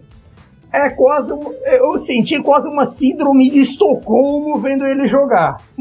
É 0.72 0.88
quase. 0.90 1.32
Eu 1.66 2.00
senti 2.02 2.40
quase 2.40 2.68
uma 2.68 2.86
síndrome 2.86 3.50
de 3.50 3.60
Estocolmo 3.60 4.58
vendo 4.60 4.86
ele 4.86 5.06
jogar. 5.06 5.56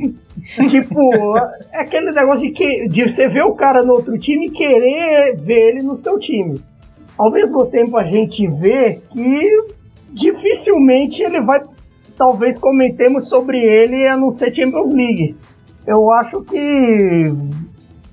tipo, 0.68 1.38
é 1.72 1.82
aquele 1.82 2.12
negócio 2.12 2.48
de, 2.48 2.54
que, 2.54 2.88
de 2.88 3.08
você 3.08 3.28
ver 3.28 3.44
o 3.44 3.54
cara 3.54 3.84
no 3.84 3.94
outro 3.94 4.18
time 4.18 4.48
e 4.48 4.52
querer 4.52 5.38
ver 5.38 5.70
ele 5.70 5.84
no 5.84 6.02
seu 6.02 6.18
time. 6.18 6.60
Ao 7.18 7.30
mesmo 7.30 7.66
tempo, 7.68 7.98
a 7.98 8.04
gente 8.04 8.48
vê 8.48 9.00
que 9.12 9.68
dificilmente 10.12 11.22
ele 11.22 11.42
vai. 11.42 11.62
Talvez 12.18 12.58
comentemos 12.58 13.30
sobre 13.30 13.64
ele 13.64 14.08
a 14.08 14.18
não 14.18 14.34
ser 14.34 14.54
Champions 14.54 14.92
League. 14.92 15.36
Eu 15.86 16.12
acho 16.12 16.42
que 16.42 17.32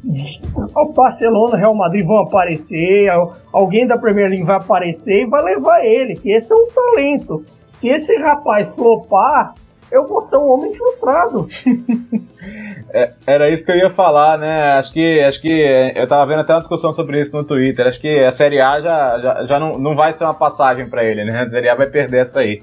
o 0.05 0.93
Barcelona, 0.93 1.57
Real 1.57 1.75
Madrid 1.75 2.07
vão 2.07 2.19
aparecer, 2.19 3.09
alguém 3.53 3.87
da 3.87 3.99
Premier 3.99 4.29
League 4.29 4.45
vai 4.45 4.57
aparecer 4.57 5.23
e 5.23 5.27
vai 5.27 5.43
levar 5.43 5.85
ele, 5.85 6.15
que 6.15 6.31
esse 6.31 6.53
é 6.53 6.57
um 6.57 6.69
talento. 6.69 7.45
Se 7.71 7.89
esse 7.89 8.17
rapaz 8.17 8.71
flopar, 8.75 9.55
eu 9.91 10.07
vou 10.07 10.25
ser 10.25 10.37
um 10.39 10.49
homem 10.51 10.73
frustrado. 10.75 11.47
é, 12.93 13.13
era 13.27 13.51
isso 13.51 13.65
que 13.65 13.71
eu 13.71 13.77
ia 13.77 13.91
falar, 13.91 14.39
né? 14.39 14.73
Acho 14.73 14.93
que, 14.93 15.21
acho 15.21 15.41
que 15.41 15.93
eu 15.95 16.07
tava 16.07 16.27
vendo 16.27 16.41
até 16.41 16.53
uma 16.53 16.61
discussão 16.61 16.93
sobre 16.93 17.21
isso 17.21 17.37
no 17.37 17.45
Twitter. 17.45 17.87
Acho 17.87 18.01
que 18.01 18.25
a 18.25 18.31
Série 18.31 18.61
A 18.61 18.81
já, 18.81 19.19
já, 19.19 19.47
já 19.47 19.61
não, 19.61 19.73
não 19.73 19.95
vai 19.95 20.13
ser 20.13 20.25
uma 20.25 20.35
passagem 20.35 20.89
para 20.89 21.05
ele, 21.05 21.25
né? 21.25 21.43
A 21.43 21.51
Série 21.51 21.69
A 21.69 21.75
vai 21.75 21.87
perder 21.89 22.27
essa 22.27 22.41
aí. 22.41 22.63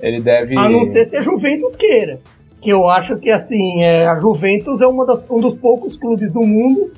Ele 0.00 0.20
deve. 0.20 0.56
A 0.58 0.68
não 0.68 0.84
ser 0.84 1.04
se 1.04 1.16
a 1.16 1.20
Juventus 1.20 1.76
queira 1.76 2.20
que 2.64 2.70
eu 2.70 2.88
acho 2.88 3.18
que 3.18 3.30
assim 3.30 3.82
é, 3.82 4.06
a 4.06 4.18
Juventus 4.18 4.80
é 4.80 4.86
uma 4.86 5.04
das, 5.04 5.30
um 5.30 5.38
dos 5.38 5.58
poucos 5.58 5.98
clubes 5.98 6.32
do 6.32 6.40
mundo 6.40 6.90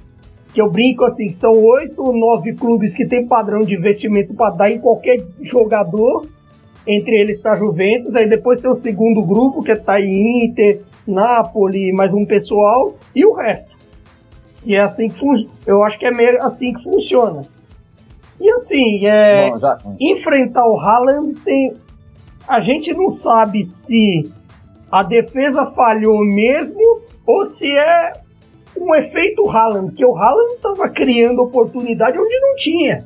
que 0.55 0.63
eu 0.63 0.71
brinco 0.71 1.05
assim 1.05 1.33
são 1.33 1.51
oito 1.51 2.01
ou 2.01 2.17
nove 2.17 2.55
clubes 2.55 2.95
que 2.95 3.05
tem 3.05 3.27
padrão 3.27 3.63
de 3.63 3.75
investimento 3.75 4.33
para 4.33 4.55
dar 4.55 4.71
em 4.71 4.79
qualquer 4.79 5.17
jogador 5.43 6.25
entre 6.87 7.17
eles 7.17 7.39
está 7.39 7.51
a 7.51 7.57
Juventus 7.57 8.15
aí 8.15 8.29
depois 8.29 8.63
tem 8.63 8.71
o 8.71 8.81
segundo 8.81 9.21
grupo 9.23 9.61
que 9.61 9.73
está 9.73 9.95
aí 9.95 10.45
Inter 10.45 10.83
Napoli 11.05 11.93
mais 11.93 12.15
um 12.15 12.25
pessoal 12.25 12.95
e 13.13 13.27
o 13.27 13.35
resto. 13.35 13.75
E 14.65 14.77
é 14.77 14.81
assim 14.81 15.09
que 15.09 15.49
eu 15.67 15.83
acho 15.83 15.99
que 15.99 16.07
é 16.07 16.13
meio 16.13 16.41
assim 16.45 16.73
que 16.73 16.83
funciona. 16.85 17.43
E 18.41 18.49
assim 18.53 19.05
é, 19.05 19.51
Bom, 19.51 19.59
já... 19.59 19.79
enfrentar 19.99 20.65
o 20.65 20.79
Haaland 20.79 21.41
tem 21.41 21.75
a 22.47 22.61
gente 22.61 22.93
não 22.93 23.11
sabe 23.11 23.65
se 23.65 24.31
a 24.91 25.03
defesa 25.03 25.67
falhou 25.73 26.25
mesmo 26.25 27.01
ou 27.27 27.47
se 27.47 27.71
é 27.71 28.13
um 28.79 28.95
efeito 28.95 29.49
Haaland, 29.49 29.95
que 29.95 30.05
o 30.05 30.17
Haaland 30.17 30.55
estava 30.55 30.89
criando 30.91 31.43
oportunidade 31.43 32.19
onde 32.19 32.41
não 32.41 32.57
tinha. 32.57 33.05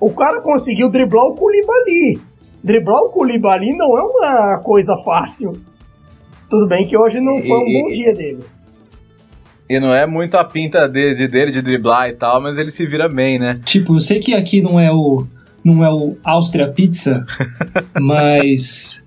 O 0.00 0.10
cara 0.12 0.40
conseguiu 0.40 0.88
driblar 0.90 1.24
o 1.24 1.34
Koulibaly. 1.34 2.20
Driblar 2.62 3.02
o 3.02 3.10
Koulibaly 3.10 3.76
não 3.76 3.98
é 3.98 4.02
uma 4.02 4.58
coisa 4.58 4.96
fácil. 5.04 5.52
Tudo 6.48 6.66
bem 6.66 6.86
que 6.86 6.96
hoje 6.96 7.20
não 7.20 7.36
foi 7.38 7.58
um 7.58 7.82
bom 7.82 7.88
dia 7.88 8.12
dele. 8.12 8.40
E 9.68 9.80
não 9.80 9.94
é 9.94 10.06
muito 10.06 10.36
a 10.36 10.44
pinta 10.44 10.86
de, 10.86 11.14
de, 11.14 11.26
dele 11.26 11.50
de 11.50 11.62
driblar 11.62 12.08
e 12.08 12.14
tal, 12.14 12.40
mas 12.40 12.58
ele 12.58 12.70
se 12.70 12.86
vira 12.86 13.08
bem, 13.08 13.38
né? 13.38 13.60
Tipo, 13.64 13.96
eu 13.96 14.00
sei 14.00 14.20
que 14.20 14.34
aqui 14.34 14.60
não 14.60 14.78
é 14.78 14.92
o 14.92 15.26
não 15.64 15.82
é 15.82 15.90
o 15.90 16.16
Áustria 16.22 16.70
Pizza, 16.70 17.24
mas 17.98 19.03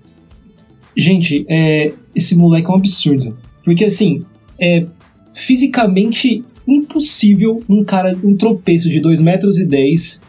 Gente, 0.98 1.46
é, 1.48 1.92
esse 2.12 2.34
moleque 2.34 2.68
é 2.68 2.70
um 2.72 2.76
absurdo. 2.76 3.38
Porque 3.64 3.84
assim, 3.84 4.24
é 4.60 4.84
fisicamente 5.32 6.44
impossível 6.66 7.62
um 7.68 7.84
cara, 7.84 8.18
um 8.24 8.36
tropeço 8.36 8.90
de 8.90 8.98
2 8.98 9.20
metros 9.20 9.60
e 9.60 9.64
10, 9.64 10.20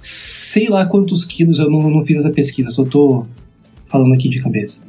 sei 0.00 0.68
lá 0.70 0.86
quantos 0.86 1.26
quilos, 1.26 1.58
eu 1.58 1.70
não, 1.70 1.90
não 1.90 2.06
fiz 2.06 2.16
essa 2.16 2.30
pesquisa, 2.30 2.70
só 2.70 2.86
tô 2.86 3.26
falando 3.86 4.14
aqui 4.14 4.30
de 4.30 4.40
cabeça. 4.40 4.82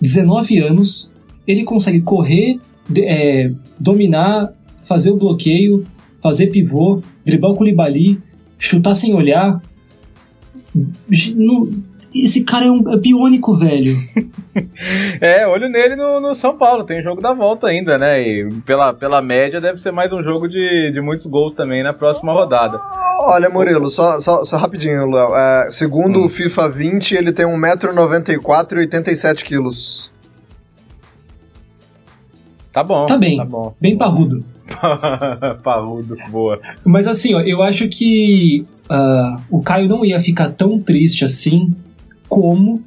19 0.00 0.60
anos, 0.60 1.12
ele 1.44 1.64
consegue 1.64 2.00
correr, 2.00 2.60
é, 2.96 3.50
dominar, 3.80 4.52
fazer 4.82 5.10
o 5.10 5.16
bloqueio, 5.16 5.84
fazer 6.22 6.46
pivô, 6.48 7.02
driblar 7.24 7.50
o 7.50 7.56
Koulibaly, 7.56 8.20
chutar 8.56 8.94
sem 8.94 9.12
olhar. 9.12 9.60
No, 11.34 11.70
esse 12.14 12.44
cara 12.44 12.66
é 12.66 12.70
um 12.70 12.92
é 12.92 12.96
biônico, 12.96 13.56
velho. 13.56 13.96
é, 15.20 15.46
olho 15.46 15.68
nele 15.68 15.94
no, 15.94 16.20
no, 16.20 16.34
São 16.34 16.56
Paulo. 16.56 16.84
Tem 16.84 17.02
jogo 17.02 17.20
da 17.20 17.32
volta 17.32 17.66
ainda, 17.66 17.98
né? 17.98 18.22
E 18.22 18.48
pela, 18.62 18.94
pela 18.94 19.20
média 19.20 19.60
deve 19.60 19.80
ser 19.80 19.92
mais 19.92 20.12
um 20.12 20.22
jogo 20.22 20.48
de, 20.48 20.90
de 20.90 21.00
muitos 21.00 21.26
gols 21.26 21.54
também 21.54 21.82
na 21.82 21.92
próxima 21.92 22.32
rodada. 22.32 22.80
Olha, 23.20 23.50
Murilo, 23.50 23.90
só, 23.90 24.20
só, 24.20 24.42
só 24.44 24.56
rapidinho, 24.56 25.10
Léo. 25.10 25.34
É, 25.34 25.70
segundo 25.70 26.20
hum. 26.20 26.24
o 26.24 26.28
FIFA 26.28 26.68
20, 26.70 27.12
ele 27.12 27.32
tem 27.32 27.44
1,94m 27.46 28.72
e 28.72 28.86
87kg. 28.86 30.10
Tá 32.72 32.82
bom. 32.82 33.06
Tá 33.06 33.18
bem. 33.18 33.36
Tá 33.36 33.44
bom. 33.44 33.74
Bem 33.80 33.98
parrudo. 33.98 34.44
parrudo, 35.62 36.16
boa. 36.30 36.60
Mas 36.84 37.06
assim, 37.06 37.34
ó, 37.34 37.40
eu 37.40 37.62
acho 37.62 37.88
que 37.88 38.64
uh, 38.90 39.40
o 39.50 39.62
Caio 39.62 39.88
não 39.88 40.04
ia 40.04 40.20
ficar 40.22 40.50
tão 40.50 40.78
triste 40.78 41.24
assim 41.24 41.74
como 42.28 42.82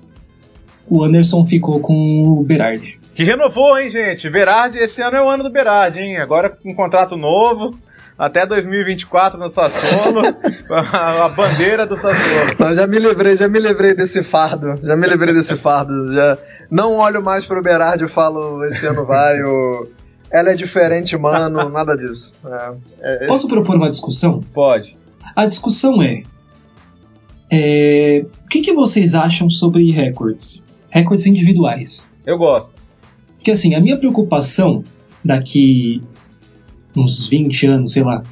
o 0.88 1.04
Anderson 1.04 1.46
ficou 1.46 1.80
com 1.80 2.24
o 2.24 2.44
Berardi. 2.44 3.00
Que 3.14 3.24
renovou, 3.24 3.78
hein, 3.78 3.90
gente? 3.90 4.30
Berardi, 4.30 4.78
esse 4.78 5.02
ano 5.02 5.18
é 5.18 5.22
o 5.22 5.30
ano 5.30 5.44
do 5.44 5.50
Berardi, 5.50 6.00
hein? 6.00 6.18
Agora 6.18 6.50
com 6.50 6.72
um 6.72 6.76
contrato 6.76 7.18
novo, 7.18 7.78
até 8.18 8.46
2024 8.46 9.40
no 9.40 9.50
Sassuolo, 9.50 10.22
a, 10.70 11.26
a 11.26 11.30
bandeira 11.30 11.86
do 11.86 11.96
Sassuolo. 11.96 12.56
Não, 12.60 12.74
já 12.74 12.88
me 12.88 13.00
livrei, 13.00 13.36
já 13.36 13.48
me 13.48 13.60
livrei 13.60 13.94
desse 13.94 14.24
fardo, 14.24 14.76
já 14.82 14.96
me 14.96 15.08
livrei 15.08 15.34
desse 15.34 15.56
fardo, 15.58 16.14
já 16.14 16.38
não 16.70 16.98
olho 16.98 17.22
mais 17.24 17.46
pro 17.46 17.62
Berardi 17.62 18.06
e 18.06 18.10
falo, 18.10 18.64
esse 18.66 18.86
ano 18.86 19.06
vai, 19.06 19.42
o... 19.44 19.88
ela 20.30 20.52
é 20.52 20.56
diferente, 20.56 21.18
mano, 21.18 21.70
nada 21.70 21.96
disso. 21.96 22.34
É, 22.46 23.26
é, 23.26 23.28
Posso 23.28 23.48
propor 23.48 23.76
uma 23.76 23.90
discussão? 23.90 24.42
Pode. 24.54 24.96
A 25.36 25.46
discussão 25.46 26.02
é, 26.02 26.24
é, 27.52 28.26
o 28.46 28.48
que, 28.48 28.62
que 28.62 28.74
vocês 28.74 29.14
acham 29.14 29.50
sobre 29.50 29.92
recordes? 29.92 30.66
Recordes 30.90 31.26
individuais. 31.26 32.14
Eu 32.26 32.38
gosto. 32.38 32.72
Porque 33.36 33.52
assim, 33.52 33.76
a 33.76 33.82
minha 33.82 33.98
preocupação 33.98 34.84
daqui 35.24 36.02
uns 36.96 37.28
20 37.28 37.68
anos, 37.68 37.94
sei 37.94 38.04
lá. 38.04 38.24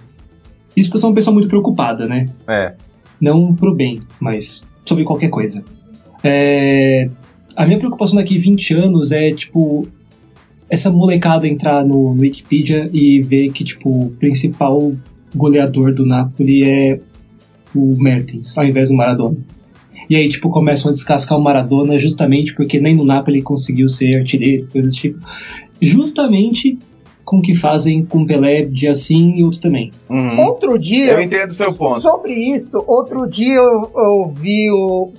Isso 0.75 0.87
porque 0.87 0.97
eu 0.97 1.01
sou 1.01 1.09
uma 1.09 1.15
pessoa 1.15 1.33
muito 1.33 1.49
preocupada, 1.49 2.07
né? 2.07 2.29
É. 2.47 2.75
Não 3.19 3.53
pro 3.53 3.75
bem, 3.75 4.01
mas 4.19 4.69
sobre 4.85 5.03
qualquer 5.03 5.29
coisa. 5.29 5.65
É, 6.23 7.09
a 7.55 7.65
minha 7.65 7.77
preocupação 7.77 8.15
daqui 8.15 8.37
20 8.37 8.73
anos 8.75 9.11
é, 9.11 9.31
tipo, 9.31 9.87
essa 10.69 10.89
molecada 10.89 11.47
entrar 11.47 11.83
no, 11.83 12.13
no 12.13 12.21
Wikipedia 12.21 12.89
e 12.93 13.21
ver 13.21 13.51
que, 13.51 13.63
tipo, 13.65 13.89
o 13.89 14.09
principal 14.11 14.93
goleador 15.35 15.93
do 15.93 16.05
Napoli 16.05 16.63
é 16.63 16.99
o 17.75 17.95
Mertens, 17.97 18.57
ao 18.57 18.65
invés 18.65 18.89
do 18.89 18.95
Maradona. 18.95 19.37
E 20.09 20.15
aí, 20.15 20.27
tipo, 20.27 20.49
começam 20.49 20.89
a 20.89 20.91
descascar 20.91 21.37
o 21.37 21.41
Maradona 21.41 21.99
justamente 21.99 22.55
porque 22.55 22.79
nem 22.79 22.95
no 22.95 23.05
Napoli 23.05 23.41
conseguiu 23.41 23.87
ser 23.87 24.17
artilheiro, 24.17 24.67
coisas 24.71 24.93
do 24.93 24.99
tipo. 24.99 25.19
Justamente 25.79 26.79
com 27.29 27.37
o 27.37 27.41
que 27.43 27.53
fazem 27.53 28.03
com 28.03 28.25
Pelé 28.25 28.63
de 28.63 28.87
assim 28.87 29.35
e 29.35 29.43
outro 29.43 29.61
também. 29.61 29.91
Uhum. 30.09 30.47
Outro 30.47 30.79
dia. 30.79 31.11
Eu 31.11 31.21
entendo 31.21 31.51
o 31.51 31.53
seu 31.53 31.71
ponto. 31.75 32.01
Sobre 32.01 32.33
isso, 32.33 32.83
outro 32.87 33.29
dia 33.29 33.53
eu, 33.53 33.91
eu 33.95 34.33
vi 34.35 34.71
o. 34.71 35.11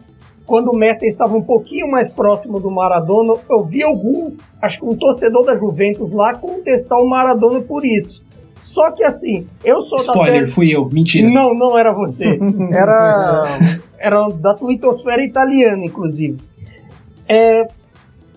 Quando 0.44 0.72
o 0.72 0.76
Mertens 0.76 1.12
estava 1.12 1.36
um 1.36 1.42
pouquinho 1.42 1.88
mais 1.88 2.10
próximo 2.10 2.58
do 2.58 2.68
Maradona, 2.68 3.34
eu 3.48 3.64
vi 3.64 3.84
algum, 3.84 4.32
acho 4.60 4.80
que 4.80 4.84
um 4.84 4.96
torcedor 4.96 5.46
da 5.46 5.56
Juventus 5.56 6.10
lá 6.10 6.34
contestar 6.34 6.98
o 6.98 7.08
Maradona 7.08 7.60
por 7.60 7.86
isso. 7.86 8.20
Só 8.62 8.90
que 8.92 9.02
assim, 9.04 9.46
eu 9.64 9.82
sou 9.82 9.96
Spoiler, 9.96 10.46
da 10.46 10.52
fui 10.52 10.74
eu, 10.74 10.88
mentira. 10.90 11.28
Não, 11.30 11.54
não 11.54 11.78
era 11.78 11.92
você. 11.92 12.38
Era, 12.70 13.44
era 13.98 14.28
da 14.28 14.54
twittosfera 14.54 15.24
italiana, 15.24 15.84
inclusive. 15.84 16.38
É, 17.28 17.66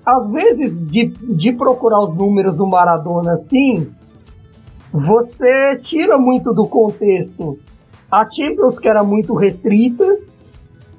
às 0.06 0.30
vezes, 0.32 0.86
de, 0.86 1.08
de 1.08 1.54
procurar 1.54 2.02
os 2.02 2.16
números 2.16 2.56
do 2.56 2.68
Maradona 2.68 3.34
assim, 3.34 3.90
você 4.92 5.78
tira 5.82 6.18
muito 6.18 6.54
do 6.54 6.68
contexto. 6.68 7.58
A 8.12 8.30
Champions, 8.30 8.78
que 8.78 8.88
era 8.88 9.04
muito 9.04 9.34
restrita, 9.34 10.20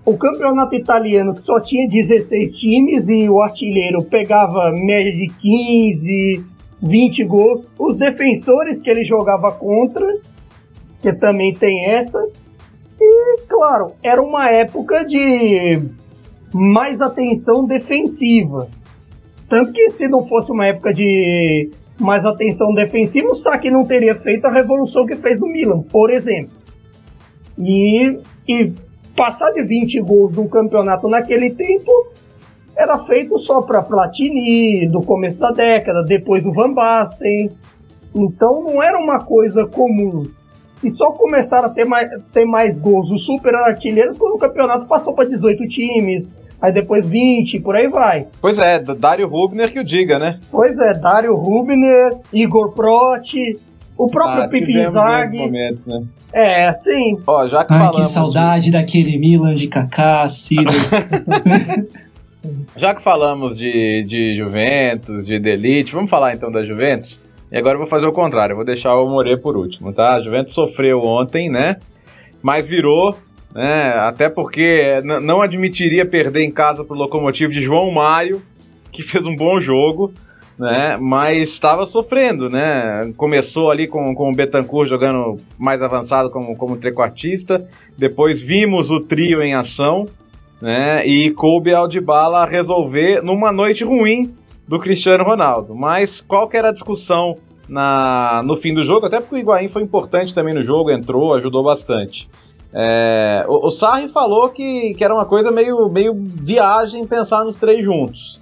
o 0.05 0.17
campeonato 0.19 0.75
italiano 0.75 1.35
que 1.35 1.43
só 1.43 1.61
tinha 1.61 1.89
16 1.89 2.59
times 2.59 3.09
e 3.09 3.29
o 3.29 3.41
artilheiro 3.41 4.03
pegava 4.03 4.71
média 4.73 5.13
de 5.13 5.29
15, 5.29 6.45
20 6.85 7.25
gols. 7.25 7.67
Os 7.79 7.97
defensores 7.97 8.81
que 8.81 8.91
ele 8.91 9.05
jogava 9.05 9.51
contra, 9.53 10.07
que 11.01 11.13
também 11.15 11.53
tem 11.55 11.87
essa. 11.87 12.19
E, 13.01 13.41
claro, 13.49 13.93
era 14.03 14.23
uma 14.23 14.49
época 14.51 15.05
de 15.05 15.83
mais 16.53 17.01
atenção 17.01 17.67
defensiva. 17.67 18.69
Tanto 19.49 19.73
que 19.73 19.91
se 19.91 20.07
não 20.09 20.27
fosse 20.27 20.53
uma 20.53 20.67
época 20.67 20.93
de 20.93 21.71
mais 21.99 22.25
atenção 22.25 22.73
defensiva, 22.75 23.29
o 23.29 23.35
Saki 23.35 23.71
não 23.71 23.85
teria 23.85 24.15
feito 24.15 24.45
a 24.47 24.53
revolução 24.53 25.07
que 25.07 25.17
fez 25.17 25.41
no 25.41 25.47
Milan, 25.47 25.83
por 25.83 26.11
exemplo. 26.11 26.53
E, 27.59 28.19
e 28.49 28.73
passar 29.17 29.51
de 29.53 29.63
20 29.63 30.01
gols 30.01 30.37
num 30.37 30.49
campeonato 30.49 31.09
naquele 31.09 31.51
tempo 31.51 32.14
era 32.77 32.99
feito 33.05 33.39
só 33.39 33.63
para 33.63 33.83
Platini, 33.83 34.89
do 34.89 35.01
começo 35.03 35.39
da 35.39 35.51
década, 35.51 36.03
depois 36.03 36.43
do 36.43 36.53
Van 36.53 36.73
Basten. 36.73 37.51
Então 38.15 38.63
não 38.63 38.83
era 38.83 38.99
uma 38.99 39.19
coisa 39.19 39.67
comum. 39.67 40.25
E 40.83 40.91
só 40.91 41.13
começaram 41.13 41.67
a 41.67 41.71
ter 41.71 41.85
mais, 41.85 42.11
ter 42.33 42.45
mais 42.45 42.79
gols 42.79 43.11
os 43.11 43.25
super 43.25 43.55
artilheiros 43.55 44.19
quando 44.19 44.35
o 44.35 44.39
campeonato 44.39 44.87
passou 44.87 45.15
para 45.15 45.29
18 45.29 45.67
times, 45.69 46.35
aí 46.61 46.73
depois 46.73 47.07
20, 47.07 47.61
por 47.61 47.75
aí 47.75 47.89
vai. 47.89 48.27
Pois 48.41 48.59
é, 48.59 48.79
Dário 48.79 49.27
Rubner 49.27 49.73
que 49.73 49.81
o 49.81 49.85
diga, 49.85 50.19
né? 50.19 50.41
Pois 50.51 50.79
é, 50.79 50.93
Dário 50.93 51.35
Rubner, 51.35 52.19
Igor 52.33 52.73
Proti, 52.73 53.59
o 53.97 54.09
próprio 54.09 54.43
ah, 54.43 54.49
Pipi 54.49 54.79
Inzaghi. 54.79 55.51
Né? 55.51 56.05
É, 56.33 56.73
sim. 56.75 57.19
Ó, 57.27 57.47
já 57.47 57.65
que 57.65 57.73
Ai, 57.73 57.91
que 57.93 58.03
saudade 58.03 58.67
de... 58.67 58.73
daquele 58.73 59.19
Milan 59.19 59.55
de 59.55 59.69
Kaká, 59.69 60.29
Ciro. 60.29 60.65
já 62.77 62.95
que 62.95 63.03
falamos 63.03 63.57
de, 63.57 64.05
de 64.05 64.37
Juventus, 64.37 65.27
de 65.27 65.39
Delite, 65.39 65.93
vamos 65.93 66.11
falar 66.11 66.35
então 66.35 66.51
da 66.51 66.65
Juventus? 66.65 67.21
E 67.51 67.57
agora 67.57 67.75
eu 67.75 67.81
vou 67.81 67.87
fazer 67.87 68.07
o 68.07 68.13
contrário, 68.13 68.53
eu 68.53 68.57
vou 68.57 68.65
deixar 68.65 68.95
o 68.95 69.09
More 69.09 69.37
por 69.41 69.57
último, 69.57 69.93
tá? 69.93 70.15
A 70.15 70.23
Juventus 70.23 70.55
sofreu 70.55 71.01
ontem, 71.03 71.49
né? 71.49 71.77
Mas 72.43 72.67
virou, 72.67 73.17
né? 73.55 73.95
Até 73.99 74.29
porque 74.29 75.01
não 75.05 75.41
admitiria 75.41 76.05
perder 76.05 76.43
em 76.43 76.51
casa 76.51 76.85
pro 76.85 76.97
Locomotivo 76.97 77.53
de 77.53 77.61
João 77.61 77.91
Mário, 77.91 78.43
que 78.91 79.03
fez 79.03 79.25
um 79.27 79.37
bom 79.37 79.61
jogo 79.61 80.13
né? 80.59 80.97
Mas 81.01 81.51
estava 81.51 81.87
sofrendo, 81.87 82.49
né? 82.49 83.13
Começou 83.17 83.71
ali 83.71 83.87
com, 83.87 84.15
com 84.15 84.31
o 84.31 84.35
Betancourt 84.35 84.89
jogando 84.89 85.41
mais 85.59 85.83
avançado 85.83 86.31
como, 86.31 86.57
como 86.57 86.77
trequartista, 86.77 87.67
depois 87.97 88.43
vimos 88.43 88.91
o 88.91 89.01
trio 89.01 89.43
em 89.43 89.55
ação, 89.55 90.07
né? 90.65 91.07
E 91.07 91.31
coube 91.33 91.75
ao 91.75 91.87
Dybala 91.87 92.47
resolver 92.47 93.23
numa 93.23 93.53
noite 93.53 93.85
ruim 93.85 94.35
do 94.67 94.79
Cristiano 94.79 95.23
Ronaldo. 95.23 95.75
Mas 95.75 96.23
qual 96.23 96.49
que 96.49 96.57
era 96.57 96.71
a 96.71 96.73
discussão 96.73 97.37
na, 97.69 98.43
no 98.43 98.57
fim 98.57 98.73
do 98.73 98.83
jogo? 98.83 99.05
Até 99.05 99.21
porque 99.21 99.35
o 99.35 99.39
Higuaín 99.39 99.69
foi 99.69 99.83
importante 99.83 100.35
também 100.35 100.55
no 100.55 100.65
jogo, 100.65 100.91
entrou, 100.91 101.35
ajudou 101.35 101.63
bastante. 101.63 102.27
É, 102.73 103.45
o, 103.47 103.67
o 103.67 103.71
Sarri 103.71 104.09
falou 104.09 104.49
que, 104.49 104.95
que 104.95 105.05
era 105.05 105.13
uma 105.13 105.27
coisa 105.27 105.51
meio, 105.51 105.87
meio 105.91 106.15
viagem 106.15 107.07
pensar 107.07 107.45
nos 107.45 107.57
três 107.57 107.85
juntos. 107.85 108.41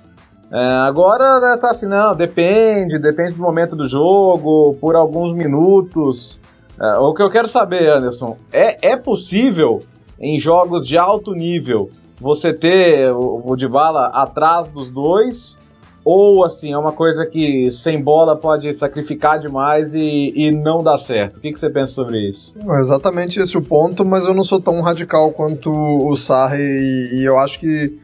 É, 0.52 0.64
agora 0.87 1.40
né, 1.40 1.58
tá 1.61 1.70
assim, 1.70 1.87
não, 1.87 2.14
depende, 2.14 3.00
depende 3.00 3.35
do 3.35 3.42
momento 3.42 3.74
do 3.74 3.88
jogo, 3.88 4.76
por 4.80 4.94
alguns 4.94 5.35
minutos. 5.35 6.38
É, 6.80 7.00
o 7.00 7.12
que 7.14 7.22
eu 7.22 7.30
quero 7.30 7.48
saber, 7.48 7.88
Anderson, 7.88 8.37
é, 8.52 8.92
é 8.92 8.96
possível 8.96 9.82
em 10.20 10.38
jogos 10.38 10.87
de 10.87 10.96
alto 10.96 11.32
nível 11.32 11.90
você 12.22 12.54
ter 12.54 13.11
o, 13.12 13.42
o 13.44 13.56
Dybala 13.56 14.06
atrás 14.14 14.68
dos 14.68 14.90
dois? 14.90 15.58
Ou 16.04 16.44
assim, 16.44 16.72
é 16.72 16.78
uma 16.78 16.92
coisa 16.92 17.24
que 17.24 17.70
sem 17.70 18.02
bola 18.02 18.37
pode 18.37 18.72
sacrificar 18.72 19.38
demais 19.38 19.94
e, 19.94 20.32
e 20.35 20.50
não 20.50 20.82
dá 20.82 20.96
certo? 20.96 21.37
O 21.37 21.40
que, 21.40 21.52
que 21.52 21.58
você 21.58 21.70
pensa 21.70 21.92
sobre 21.92 22.28
isso? 22.28 22.52
É 22.58 22.80
exatamente 22.80 23.38
esse 23.38 23.56
o 23.56 23.62
ponto, 23.62 24.04
mas 24.04 24.24
eu 24.24 24.35
não 24.35 24.42
sou 24.42 24.61
tão 24.61 24.80
radical 24.80 25.30
quanto 25.30 25.70
o 25.70 26.16
Sarri 26.16 26.58
e, 26.58 27.20
e 27.20 27.24
eu 27.24 27.38
acho 27.38 27.61
que 27.61 28.00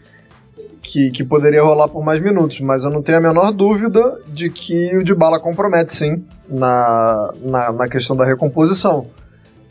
que, 0.80 1.10
que 1.10 1.24
poderia 1.24 1.62
rolar 1.62 1.88
por 1.88 2.02
mais 2.02 2.22
minutos, 2.22 2.60
mas 2.60 2.82
eu 2.82 2.90
não 2.90 3.02
tenho 3.02 3.18
a 3.18 3.20
menor 3.20 3.52
dúvida 3.52 4.20
de 4.26 4.48
que 4.48 4.96
o 4.96 5.04
Dybala 5.04 5.38
compromete 5.38 5.92
sim 5.92 6.24
na, 6.48 7.30
na, 7.42 7.72
na 7.72 7.88
questão 7.88 8.16
da 8.16 8.24
recomposição. 8.24 9.06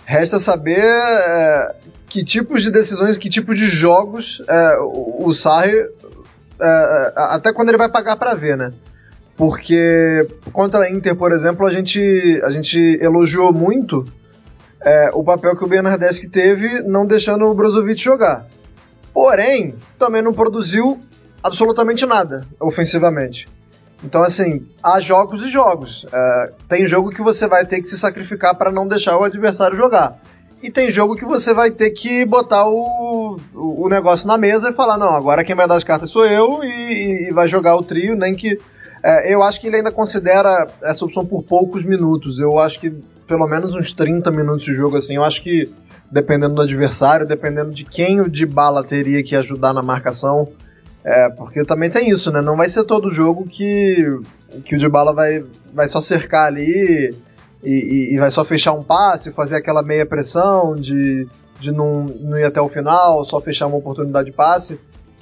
Resta 0.10 0.40
saber 0.40 0.80
é, 0.80 1.76
que 2.08 2.24
tipos 2.24 2.64
de 2.64 2.72
decisões, 2.72 3.18
que 3.18 3.28
tipo 3.28 3.54
de 3.54 3.68
jogos 3.68 4.42
é, 4.48 4.78
o, 4.80 5.28
o 5.28 5.34
Sarri, 5.34 5.76
é, 5.76 5.86
é 6.62 7.12
até 7.16 7.52
quando 7.52 7.68
ele 7.68 7.78
vai 7.78 7.92
pagar 7.92 8.16
para 8.16 8.34
ver, 8.34 8.56
né? 8.56 8.72
Porque 9.36 10.26
contra 10.54 10.86
a 10.86 10.90
Inter, 10.90 11.14
por 11.14 11.34
exemplo, 11.34 11.68
a 11.68 11.70
gente, 11.70 12.42
a 12.42 12.50
gente 12.50 12.80
elogiou 13.02 13.52
muito 13.52 14.06
é, 14.80 15.10
o 15.14 15.26
papel 15.26 15.58
que 15.58 15.66
o 15.66 15.68
Bernardeschi 15.68 16.30
teve 16.30 16.82
não 16.84 17.06
deixando 17.06 17.44
o 17.44 17.54
Brozovic 17.54 18.02
jogar. 18.02 18.48
Porém, 19.14 19.76
também 20.00 20.22
não 20.22 20.32
produziu 20.32 21.02
absolutamente 21.44 22.06
nada 22.06 22.48
ofensivamente. 22.62 23.46
Então, 24.04 24.22
assim, 24.22 24.66
há 24.82 25.00
jogos 25.00 25.42
e 25.44 25.48
jogos. 25.48 26.06
É, 26.12 26.52
tem 26.70 26.86
jogo 26.86 27.10
que 27.10 27.22
você 27.22 27.48
vai 27.48 27.66
ter 27.66 27.82
que 27.82 27.88
se 27.88 27.98
sacrificar 27.98 28.56
para 28.56 28.72
não 28.72 28.88
deixar 28.88 29.18
o 29.18 29.24
adversário 29.24 29.76
jogar. 29.76 30.20
E 30.62 30.72
tem 30.72 30.90
jogo 30.90 31.16
que 31.16 31.26
você 31.26 31.54
vai 31.54 31.72
ter 31.72 31.92
que 31.92 32.26
botar 32.26 32.68
o, 32.68 33.38
o, 33.54 33.88
negócio 33.90 34.28
na 34.28 34.38
mesa 34.38 34.70
e 34.70 34.74
falar: 34.74 34.98
não, 34.98 35.14
agora 35.14 35.44
quem 35.44 35.56
vai 35.56 35.68
dar 35.68 35.76
as 35.76 35.84
cartas 35.84 36.10
sou 36.10 36.26
eu 36.26 36.64
e, 36.64 37.30
e 37.30 37.32
vai 37.32 37.48
jogar 37.48 37.76
o 37.76 37.84
trio, 37.84 38.16
nem 38.16 38.36
que. 38.36 38.58
É, 39.04 39.34
eu 39.34 39.44
acho 39.44 39.62
que 39.62 39.68
ele 39.68 39.78
ainda 39.78 39.92
considera 39.92 40.68
essa 40.82 41.06
opção 41.06 41.26
por 41.26 41.44
poucos 41.44 41.86
minutos. 41.86 42.40
Eu 42.40 42.58
acho 42.60 42.80
que 42.80 42.92
pelo 43.28 43.48
menos 43.48 43.74
uns 43.76 43.94
30 43.94 44.32
minutos 44.32 44.64
de 44.64 44.74
jogo, 44.74 44.98
assim. 44.98 45.16
Eu 45.16 45.24
acho 45.24 45.44
que 45.44 45.72
dependendo 46.10 46.56
do 46.56 46.62
adversário, 46.62 47.28
dependendo 47.28 47.72
de 47.72 47.84
quem 47.84 48.22
o 48.22 48.30
de 48.30 48.46
bala 48.46 48.84
teria 48.84 49.24
que 49.24 49.36
ajudar 49.36 49.74
na 49.74 49.84
marcação. 49.84 50.50
É, 51.04 51.30
porque 51.30 51.64
também 51.64 51.90
tem 51.90 52.10
isso, 52.10 52.32
né? 52.32 52.42
Não 52.42 52.58
vai 52.58 52.70
ser 52.70 52.84
todo 52.84 53.10
jogo 53.10 53.48
que, 53.48 54.20
que 54.66 54.76
o 54.76 54.80
Dybala 54.80 55.14
vai, 55.14 55.44
vai 55.74 55.88
só 55.88 56.02
cercar 56.02 56.48
ali 56.48 57.16
e, 57.64 57.70
e, 57.70 58.14
e 58.14 58.18
vai 58.18 58.30
só 58.30 58.44
fechar 58.44 58.74
um 58.74 58.84
passe, 58.84 59.32
fazer 59.32 59.56
aquela 59.56 59.82
meia 59.82 60.06
pressão 60.06 60.76
de, 60.76 61.28
de 61.60 61.72
não, 61.72 62.04
não 62.04 62.38
ir 62.38 62.44
até 62.44 62.60
o 62.60 62.68
final, 62.68 63.24
só 63.24 63.40
fechar 63.40 63.68
uma 63.68 63.78
oportunidade 63.78 64.30
de 64.30 64.36
passe. 64.36 64.80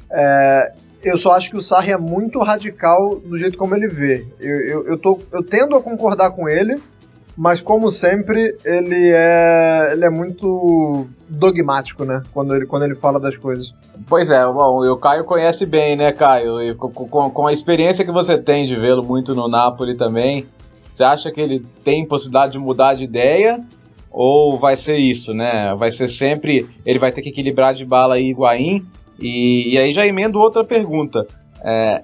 É, 0.09 0.73
eu 1.03 1.17
só 1.17 1.33
acho 1.33 1.51
que 1.51 1.57
o 1.57 1.61
Sarri 1.61 1.91
é 1.91 1.97
muito 1.97 2.39
radical 2.39 3.19
do 3.19 3.38
jeito 3.38 3.57
como 3.57 3.75
ele 3.75 3.88
vê. 3.88 4.25
Eu, 4.39 4.59
eu, 4.61 4.88
eu, 4.88 4.97
tô, 4.97 5.19
eu 5.31 5.43
tendo 5.43 5.75
a 5.75 5.81
concordar 5.81 6.31
com 6.31 6.49
ele, 6.49 6.81
mas 7.37 7.59
como 7.59 7.89
sempre, 7.89 8.57
ele 8.63 9.11
é, 9.13 9.89
ele 9.91 10.05
é 10.05 10.09
muito 10.09 11.05
dogmático, 11.27 12.05
né? 12.05 12.21
Quando 12.33 12.55
ele, 12.55 12.65
quando 12.65 12.83
ele 12.83 12.95
fala 12.95 13.19
das 13.19 13.37
coisas. 13.37 13.73
Pois 14.07 14.29
é, 14.29 14.45
bom, 14.45 14.89
o 14.89 14.97
Caio 14.97 15.25
conhece 15.25 15.65
bem, 15.65 15.97
né, 15.97 16.13
Caio? 16.13 16.61
E 16.61 16.73
com, 16.75 16.89
com, 16.89 17.29
com 17.29 17.47
a 17.47 17.51
experiência 17.51 18.05
que 18.05 18.11
você 18.11 18.37
tem 18.37 18.65
de 18.65 18.75
vê-lo 18.75 19.03
muito 19.03 19.35
no 19.35 19.49
Napoli 19.49 19.97
também, 19.97 20.45
você 20.93 21.03
acha 21.03 21.29
que 21.29 21.41
ele 21.41 21.65
tem 21.83 22.07
possibilidade 22.07 22.53
de 22.53 22.57
mudar 22.57 22.93
de 22.93 23.03
ideia? 23.03 23.61
Ou 24.09 24.57
vai 24.57 24.77
ser 24.77 24.95
isso, 24.95 25.33
né? 25.33 25.75
Vai 25.75 25.91
ser 25.91 26.07
sempre. 26.07 26.65
Ele 26.85 26.99
vai 26.99 27.11
ter 27.11 27.21
que 27.21 27.29
equilibrar 27.29 27.75
de 27.75 27.83
bala 27.83 28.17
e 28.17 28.29
Higuaín. 28.29 28.85
E, 29.19 29.73
e 29.73 29.77
aí 29.77 29.91
já 29.91 30.07
emendo 30.07 30.39
outra 30.39 30.63
pergunta. 30.63 31.27
É, 31.61 32.01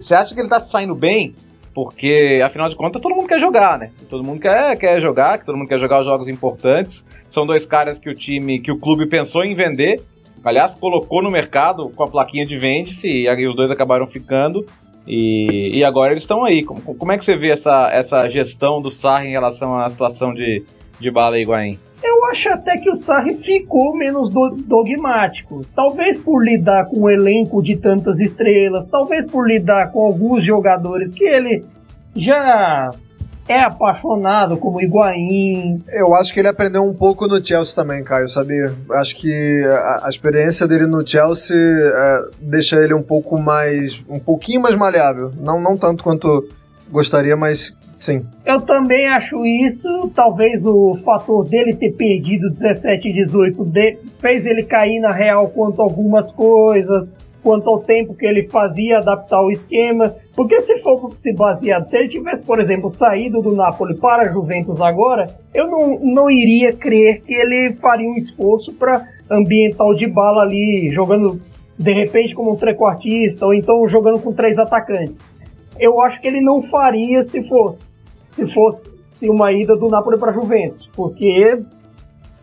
você 0.00 0.14
acha 0.14 0.34
que 0.34 0.40
ele 0.40 0.48
tá 0.48 0.60
saindo 0.60 0.94
bem 0.94 1.34
porque, 1.76 2.40
afinal 2.42 2.70
de 2.70 2.74
contas, 2.74 3.02
todo 3.02 3.14
mundo 3.14 3.28
quer 3.28 3.38
jogar, 3.38 3.78
né? 3.78 3.90
Todo 4.08 4.24
mundo 4.24 4.40
quer, 4.40 4.78
quer 4.78 4.98
jogar, 4.98 5.44
todo 5.44 5.58
mundo 5.58 5.68
quer 5.68 5.78
jogar 5.78 6.00
os 6.00 6.06
jogos 6.06 6.26
importantes. 6.26 7.06
São 7.28 7.44
dois 7.44 7.66
caras 7.66 7.98
que 7.98 8.08
o 8.08 8.14
time, 8.14 8.58
que 8.60 8.72
o 8.72 8.78
clube 8.78 9.06
pensou 9.06 9.44
em 9.44 9.54
vender. 9.54 10.02
Aliás, 10.42 10.74
colocou 10.74 11.22
no 11.22 11.30
mercado 11.30 11.90
com 11.90 12.02
a 12.02 12.06
plaquinha 12.06 12.46
de 12.46 12.56
vende-se 12.56 13.06
e 13.10 13.46
os 13.46 13.54
dois 13.54 13.70
acabaram 13.70 14.06
ficando. 14.06 14.64
E, 15.06 15.68
e 15.74 15.84
agora 15.84 16.12
eles 16.12 16.22
estão 16.22 16.46
aí. 16.46 16.64
Como, 16.64 16.80
como 16.80 17.12
é 17.12 17.18
que 17.18 17.24
você 17.26 17.36
vê 17.36 17.50
essa, 17.50 17.90
essa 17.92 18.26
gestão 18.30 18.80
do 18.80 18.90
Sarri 18.90 19.28
em 19.28 19.32
relação 19.32 19.78
à 19.78 19.86
situação 19.90 20.32
de, 20.32 20.64
de 20.98 21.10
Bala 21.10 21.38
e 21.38 21.42
Higuaín? 21.42 21.78
Eu 22.02 22.24
acho 22.26 22.48
até 22.50 22.76
que 22.76 22.90
o 22.90 22.94
Sarri 22.94 23.36
ficou 23.36 23.96
menos 23.96 24.30
do, 24.32 24.56
dogmático. 24.56 25.64
Talvez 25.74 26.18
por 26.18 26.44
lidar 26.44 26.86
com 26.86 27.02
um 27.02 27.10
elenco 27.10 27.62
de 27.62 27.76
tantas 27.76 28.20
estrelas, 28.20 28.86
talvez 28.90 29.26
por 29.26 29.48
lidar 29.48 29.90
com 29.90 30.04
alguns 30.04 30.44
jogadores 30.44 31.10
que 31.12 31.24
ele 31.24 31.64
já 32.14 32.90
é 33.48 33.60
apaixonado, 33.62 34.56
como 34.56 34.80
Higuaín. 34.80 35.82
Eu 35.88 36.14
acho 36.14 36.34
que 36.34 36.40
ele 36.40 36.48
aprendeu 36.48 36.82
um 36.82 36.94
pouco 36.94 37.26
no 37.26 37.44
Chelsea 37.44 37.74
também, 37.74 38.02
Caio, 38.02 38.28
sabia? 38.28 38.72
Acho 38.92 39.14
que 39.16 39.62
a, 39.64 40.06
a 40.06 40.08
experiência 40.08 40.66
dele 40.66 40.86
no 40.86 41.06
Chelsea 41.06 41.56
é, 41.56 42.18
deixa 42.40 42.82
ele 42.82 42.94
um 42.94 43.02
pouco 43.02 43.40
mais. 43.40 44.02
um 44.08 44.18
pouquinho 44.18 44.60
mais 44.60 44.74
maleável. 44.74 45.32
Não, 45.38 45.60
não 45.60 45.76
tanto 45.76 46.02
quanto 46.02 46.48
gostaria, 46.90 47.36
mas 47.36 47.72
sim. 47.96 48.24
Eu 48.44 48.60
também 48.60 49.06
acho 49.08 49.44
isso. 49.44 50.10
Talvez 50.14 50.64
o 50.64 50.94
fator 51.04 51.44
dele 51.48 51.74
ter 51.74 51.92
perdido 51.92 52.50
17 52.50 53.08
e 53.08 53.12
18 53.12 53.64
de, 53.64 53.98
fez 54.20 54.44
ele 54.44 54.62
cair 54.62 55.00
na 55.00 55.12
real 55.12 55.48
quanto 55.48 55.80
a 55.80 55.84
algumas 55.84 56.30
coisas, 56.32 57.10
quanto 57.42 57.70
ao 57.70 57.78
tempo 57.78 58.14
que 58.14 58.26
ele 58.26 58.48
fazia 58.48 58.98
adaptar 58.98 59.40
o 59.40 59.52
esquema. 59.52 60.14
Porque 60.34 60.60
se 60.60 60.80
for 60.80 61.14
se 61.14 61.32
baseado, 61.32 61.84
se 61.84 61.96
ele 61.96 62.08
tivesse, 62.08 62.44
por 62.44 62.60
exemplo, 62.60 62.90
saído 62.90 63.40
do 63.40 63.54
Napoli 63.54 63.96
para 63.96 64.28
a 64.28 64.32
Juventus 64.32 64.80
agora, 64.80 65.28
eu 65.54 65.66
não, 65.68 65.98
não 66.00 66.30
iria 66.30 66.72
crer 66.72 67.22
que 67.22 67.32
ele 67.32 67.74
faria 67.74 68.08
um 68.08 68.16
esforço 68.16 68.74
para 68.74 69.06
ambientar 69.30 69.86
o 69.86 69.94
Dybala 69.94 70.42
ali, 70.42 70.90
jogando 70.92 71.40
de 71.78 71.92
repente 71.92 72.34
como 72.34 72.52
um 72.52 72.56
trequartista, 72.56 73.46
ou 73.46 73.54
então 73.54 73.86
jogando 73.86 74.20
com 74.20 74.32
três 74.32 74.58
atacantes. 74.58 75.28
Eu 75.78 76.00
acho 76.00 76.20
que 76.20 76.26
ele 76.26 76.40
não 76.40 76.62
faria 76.62 77.22
se 77.22 77.46
fosse, 77.46 77.78
se 78.36 78.46
fosse 78.52 78.82
uma 79.22 79.50
ida 79.50 79.74
do 79.74 79.88
Napoli 79.88 80.18
para 80.18 80.30
Juventus, 80.30 80.86
porque 80.94 81.58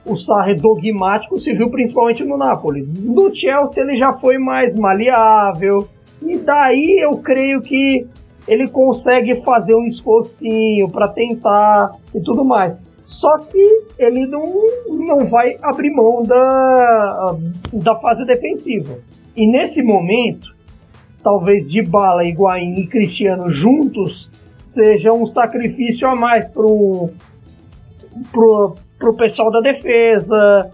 o 0.04 0.18
Sarri 0.18 0.56
dogmático 0.56 1.40
se 1.40 1.54
viu 1.54 1.70
principalmente 1.70 2.24
no 2.24 2.36
Napoli. 2.36 2.82
No 2.82 3.34
Chelsea 3.34 3.84
ele 3.84 3.96
já 3.96 4.12
foi 4.14 4.40
mais 4.40 4.74
maleável, 4.76 5.88
e 6.20 6.38
daí 6.40 7.00
eu 7.00 7.18
creio 7.18 7.62
que 7.62 8.08
ele 8.48 8.68
consegue 8.68 9.42
fazer 9.44 9.76
um 9.76 9.86
esforcinho 9.86 10.90
para 10.90 11.08
tentar 11.10 11.92
e 12.14 12.20
tudo 12.20 12.44
mais. 12.44 12.78
Só 13.04 13.38
que 13.38 13.84
ele 14.00 14.26
não, 14.26 14.52
não 14.88 15.28
vai 15.28 15.58
abrir 15.62 15.92
mão 15.92 16.24
da, 16.24 17.36
da 17.72 17.96
fase 17.98 18.26
defensiva. 18.26 18.98
E 19.36 19.46
nesse 19.46 19.84
momento, 19.84 20.56
talvez 21.22 21.70
de 21.70 21.84
bala, 21.84 22.26
Higuaín 22.26 22.80
e 22.80 22.88
Cristiano 22.88 23.52
juntos 23.52 24.33
seja 24.74 25.12
um 25.12 25.26
sacrifício 25.26 26.08
a 26.08 26.16
mais 26.16 26.48
pro, 26.48 27.10
pro, 28.32 28.76
pro 28.98 29.14
pessoal 29.14 29.52
da 29.52 29.62
defesa. 29.62 30.72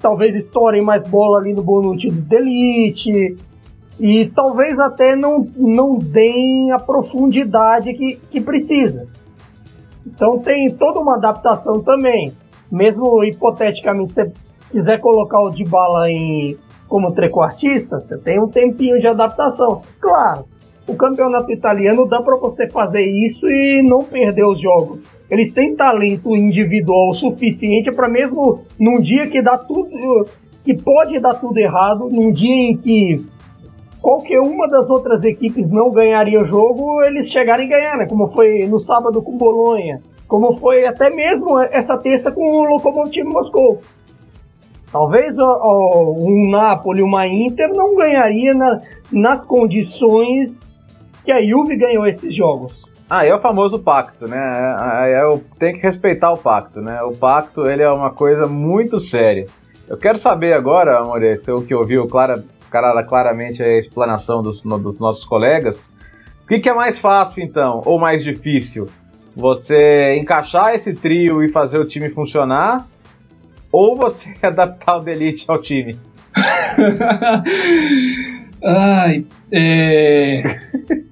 Talvez 0.00 0.34
estourem 0.34 0.82
mais 0.82 1.06
bola 1.08 1.40
ali 1.40 1.52
no 1.52 1.62
Bonucci 1.62 2.08
do 2.08 2.22
Delite 2.22 3.36
e 3.98 4.26
talvez 4.26 4.78
até 4.78 5.16
não, 5.16 5.46
não 5.56 5.98
deem 5.98 6.70
a 6.72 6.78
profundidade 6.78 7.92
que, 7.94 8.16
que 8.30 8.40
precisa. 8.40 9.06
Então 10.06 10.38
tem 10.38 10.72
toda 10.74 11.00
uma 11.00 11.16
adaptação 11.16 11.82
também. 11.82 12.32
Mesmo 12.70 13.24
hipoteticamente, 13.24 14.14
você 14.14 14.32
quiser 14.70 15.00
colocar 15.00 15.40
o 15.40 15.50
Dybala 15.50 16.10
em 16.10 16.56
como 16.88 17.12
trequartista, 17.12 18.00
você 18.00 18.16
tem 18.18 18.40
um 18.40 18.48
tempinho 18.48 19.00
de 19.00 19.08
adaptação. 19.08 19.82
Claro, 20.00 20.44
o 20.88 20.94
campeonato 20.94 21.50
italiano 21.50 22.06
dá 22.06 22.22
para 22.22 22.36
você 22.36 22.68
fazer 22.68 23.04
isso 23.04 23.46
e 23.46 23.82
não 23.82 24.00
perder 24.00 24.44
os 24.44 24.60
jogos. 24.60 25.00
Eles 25.28 25.50
têm 25.50 25.74
talento 25.74 26.36
individual 26.36 27.12
suficiente 27.12 27.90
para 27.90 28.08
mesmo 28.08 28.60
num 28.78 29.00
dia 29.00 29.26
que 29.28 29.42
dá 29.42 29.58
tudo, 29.58 30.26
que 30.64 30.74
pode 30.74 31.18
dar 31.18 31.34
tudo 31.34 31.58
errado, 31.58 32.08
num 32.08 32.30
dia 32.30 32.70
em 32.70 32.76
que 32.76 33.26
qualquer 34.00 34.38
uma 34.40 34.68
das 34.68 34.88
outras 34.88 35.24
equipes 35.24 35.68
não 35.68 35.90
ganharia 35.90 36.40
o 36.40 36.46
jogo, 36.46 37.02
eles 37.02 37.28
chegarem 37.28 37.66
a 37.66 37.70
ganhar, 37.70 37.96
né? 37.98 38.06
Como 38.06 38.28
foi 38.28 38.60
no 38.68 38.78
sábado 38.78 39.20
com 39.20 39.36
Bolonha, 39.36 40.00
como 40.28 40.56
foi 40.56 40.86
até 40.86 41.10
mesmo 41.10 41.58
essa 41.58 41.98
terça 41.98 42.30
com 42.30 42.42
o 42.42 42.64
Lokomotiv 42.64 43.24
Moscou. 43.24 43.80
Talvez 44.92 45.36
ó, 45.36 46.14
um 46.16 46.48
Napoli, 46.48 47.02
uma 47.02 47.26
Inter 47.26 47.68
não 47.74 47.96
ganharia 47.96 48.52
na, 48.52 48.80
nas 49.12 49.44
condições 49.44 50.75
que 51.26 51.32
a 51.32 51.44
Juve 51.44 51.76
ganhou 51.76 52.06
esses 52.06 52.34
jogos. 52.34 52.72
Ah, 53.10 53.26
é 53.26 53.34
o 53.34 53.40
famoso 53.40 53.80
pacto, 53.80 54.28
né? 54.28 54.38
É, 54.38 55.10
é, 55.10 55.12
é, 55.12 55.40
tem 55.58 55.74
que 55.74 55.82
respeitar 55.82 56.32
o 56.32 56.38
pacto, 56.38 56.80
né? 56.80 57.02
O 57.02 57.12
pacto 57.12 57.68
ele 57.68 57.82
é 57.82 57.90
uma 57.90 58.10
coisa 58.10 58.46
muito 58.46 59.00
séria. 59.00 59.46
Eu 59.88 59.96
quero 59.96 60.18
saber 60.18 60.52
agora, 60.52 60.98
Amore, 60.98 61.38
se 61.42 61.50
o 61.50 61.62
que 61.62 61.74
ouviu 61.74 62.06
clara, 62.06 62.42
claramente 62.70 63.62
a 63.62 63.78
explanação 63.78 64.40
dos, 64.40 64.62
dos 64.62 64.98
nossos 64.98 65.24
colegas. 65.24 65.78
O 66.44 66.48
que, 66.48 66.60
que, 66.60 66.68
é 66.68 66.74
mais 66.74 66.98
fácil, 66.98 67.42
então, 67.42 67.82
ou 67.84 67.98
mais 67.98 68.22
difícil? 68.22 68.86
Você 69.34 70.16
encaixar 70.16 70.74
esse 70.74 70.94
trio 70.94 71.42
e 71.42 71.50
fazer 71.50 71.78
o 71.78 71.86
time 71.86 72.08
funcionar? 72.10 72.86
Ou 73.70 73.96
você 73.96 74.32
adaptar 74.42 74.98
o 74.98 75.00
Delete 75.00 75.44
ao 75.48 75.60
time? 75.60 75.98
Ai, 78.64 79.26
é. 79.52 80.42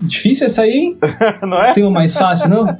Difícil 0.00 0.46
essa 0.46 0.62
aí, 0.62 0.70
hein? 0.70 0.98
não 1.42 1.62
é? 1.62 1.72
Tem 1.72 1.82
uma 1.82 1.92
mais 1.92 2.16
fácil, 2.16 2.50
não? 2.50 2.78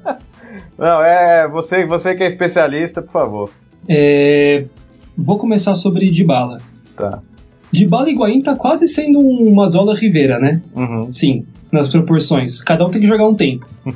Não, 0.78 1.02
é 1.02 1.48
você, 1.48 1.84
você 1.84 2.14
que 2.14 2.22
é 2.22 2.26
especialista, 2.26 3.02
por 3.02 3.12
favor. 3.12 3.50
É, 3.88 4.64
Vou 5.20 5.36
começar 5.36 5.74
sobre 5.74 6.12
Dybala. 6.12 6.58
Tá. 6.96 7.20
Dybala 7.72 8.08
e 8.08 8.12
Higuaín 8.12 8.40
tá 8.40 8.54
quase 8.54 8.86
sendo 8.86 9.18
um 9.18 9.52
Mazola 9.52 9.92
Rivera, 9.92 10.38
né? 10.38 10.62
Uhum. 10.76 11.12
Sim, 11.12 11.44
nas 11.72 11.88
proporções. 11.88 12.62
Cada 12.62 12.86
um 12.86 12.90
tem 12.90 13.00
que 13.00 13.08
jogar 13.08 13.26
um 13.26 13.34
tempo. 13.34 13.66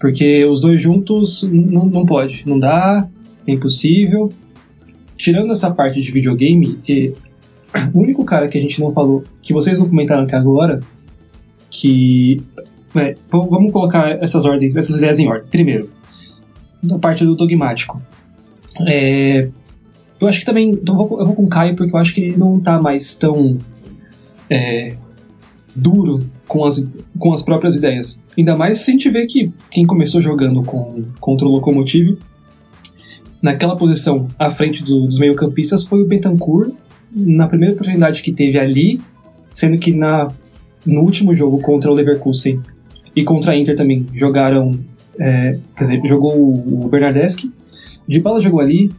Porque 0.00 0.44
os 0.44 0.60
dois 0.60 0.80
juntos 0.80 1.42
não, 1.42 1.86
não 1.86 2.06
pode, 2.06 2.44
não 2.46 2.60
dá, 2.60 3.08
é 3.44 3.52
impossível. 3.52 4.32
Tirando 5.16 5.50
essa 5.50 5.68
parte 5.68 6.00
de 6.00 6.12
videogame, 6.12 6.78
e, 6.88 7.12
o 7.92 7.98
único 7.98 8.24
cara 8.24 8.46
que 8.46 8.56
a 8.56 8.60
gente 8.60 8.80
não 8.80 8.92
falou, 8.92 9.24
que 9.42 9.52
vocês 9.52 9.80
não 9.80 9.88
comentaram 9.88 10.22
aqui 10.22 10.36
agora, 10.36 10.78
que. 11.72 12.42
É, 12.94 13.16
vamos 13.30 13.72
colocar 13.72 14.22
essas 14.22 14.44
ordens, 14.44 14.76
essas 14.76 14.98
ideias 14.98 15.18
em 15.18 15.26
ordem. 15.26 15.50
Primeiro, 15.50 15.88
da 16.82 16.98
parte 16.98 17.24
do 17.24 17.34
dogmático. 17.34 18.00
É, 18.86 19.48
eu 20.20 20.28
acho 20.28 20.40
que 20.40 20.46
também. 20.46 20.70
Então 20.70 21.00
eu, 21.00 21.08
vou, 21.08 21.20
eu 21.20 21.26
vou 21.26 21.34
com 21.34 21.44
o 21.44 21.48
Caio 21.48 21.74
porque 21.74 21.96
eu 21.96 21.98
acho 21.98 22.14
que 22.14 22.20
ele 22.20 22.36
não 22.36 22.60
tá 22.60 22.80
mais 22.80 23.16
tão. 23.16 23.58
É, 24.48 24.94
duro 25.74 26.26
com 26.46 26.66
as, 26.66 26.86
com 27.18 27.32
as 27.32 27.42
próprias 27.42 27.76
ideias. 27.76 28.22
Ainda 28.36 28.54
mais 28.54 28.78
se 28.80 28.90
a 28.90 28.92
gente 28.92 29.08
vê 29.08 29.24
que 29.24 29.50
quem 29.70 29.86
começou 29.86 30.20
jogando 30.20 30.62
com, 30.62 31.04
contra 31.18 31.46
o 31.46 31.50
Locomotive, 31.50 32.18
naquela 33.40 33.74
posição 33.74 34.28
à 34.38 34.50
frente 34.50 34.84
do, 34.84 35.06
dos 35.06 35.18
meio-campistas 35.18 35.82
foi 35.82 36.02
o 36.02 36.06
Bentancur, 36.06 36.72
na 37.10 37.46
primeira 37.46 37.72
oportunidade 37.72 38.22
que 38.22 38.32
teve 38.32 38.58
ali, 38.58 39.00
sendo 39.50 39.78
que 39.78 39.92
na, 39.92 40.30
no 40.84 41.00
último 41.00 41.34
jogo 41.34 41.58
contra 41.58 41.90
o 41.90 41.94
Leverkusen 41.94 42.60
e 43.14 43.24
contra 43.24 43.52
a 43.52 43.56
Inter 43.56 43.76
também 43.76 44.06
jogaram. 44.14 44.78
É, 45.18 45.58
quer 45.76 45.84
dizer, 45.84 46.00
jogou 46.04 46.32
o 46.34 46.88
Bernardeschi. 46.88 47.52
De 48.08 48.18
bala 48.18 48.40
jogou 48.40 48.60
ali, 48.60 48.90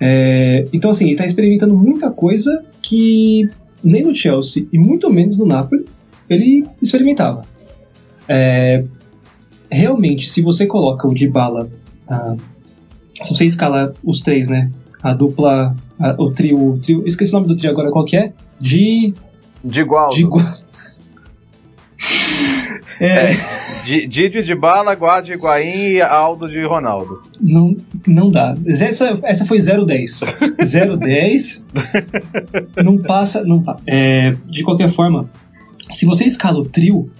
é, 0.00 0.66
então, 0.72 0.90
assim, 0.90 1.04
ele 1.04 1.14
está 1.14 1.24
experimentando 1.24 1.76
muita 1.76 2.10
coisa 2.10 2.64
que 2.82 3.48
nem 3.82 4.02
no 4.02 4.14
Chelsea 4.14 4.66
e 4.72 4.78
muito 4.78 5.10
menos 5.10 5.38
no 5.38 5.46
Napoli 5.46 5.86
ele 6.28 6.66
experimentava. 6.82 7.44
É, 8.28 8.84
realmente, 9.70 10.28
se 10.28 10.42
você 10.42 10.66
coloca 10.66 11.06
o 11.08 11.14
Dybala, 11.14 11.70
ah, 12.08 12.36
se 13.14 13.34
você 13.34 13.46
escala 13.46 13.94
os 14.04 14.20
três, 14.20 14.48
né? 14.48 14.70
A 15.02 15.12
dupla, 15.12 15.74
a, 15.98 16.10
o, 16.18 16.30
trio, 16.30 16.72
o 16.72 16.78
trio, 16.78 17.06
esqueci 17.06 17.32
o 17.32 17.36
nome 17.36 17.48
do 17.48 17.56
trio 17.56 17.70
agora, 17.70 17.90
qual 17.90 18.04
que 18.04 18.16
é? 18.16 18.32
De... 18.60 19.14
De 19.64 19.80
igual. 19.80 20.10
De 20.10 20.22
igual. 20.22 20.44
É. 23.00 23.32
é. 23.32 23.36
Didi 23.84 24.42
de 24.42 24.54
Bala, 24.54 24.94
Guardi 24.94 25.32
Higuaín 25.32 25.92
e 25.92 26.02
Aldo 26.02 26.48
de 26.48 26.64
Ronaldo. 26.64 27.22
Não, 27.40 27.76
não 28.06 28.28
dá. 28.28 28.54
Essa, 28.66 29.18
essa 29.22 29.44
foi 29.44 29.58
010. 29.58 30.20
010. 30.98 31.66
não 32.84 32.98
passa. 32.98 33.44
Não, 33.44 33.62
é, 33.86 34.34
de 34.46 34.62
qualquer 34.62 34.90
forma, 34.90 35.30
se 35.92 36.04
você 36.06 36.24
escala 36.24 36.58
o 36.58 36.64
trio, 36.64 37.10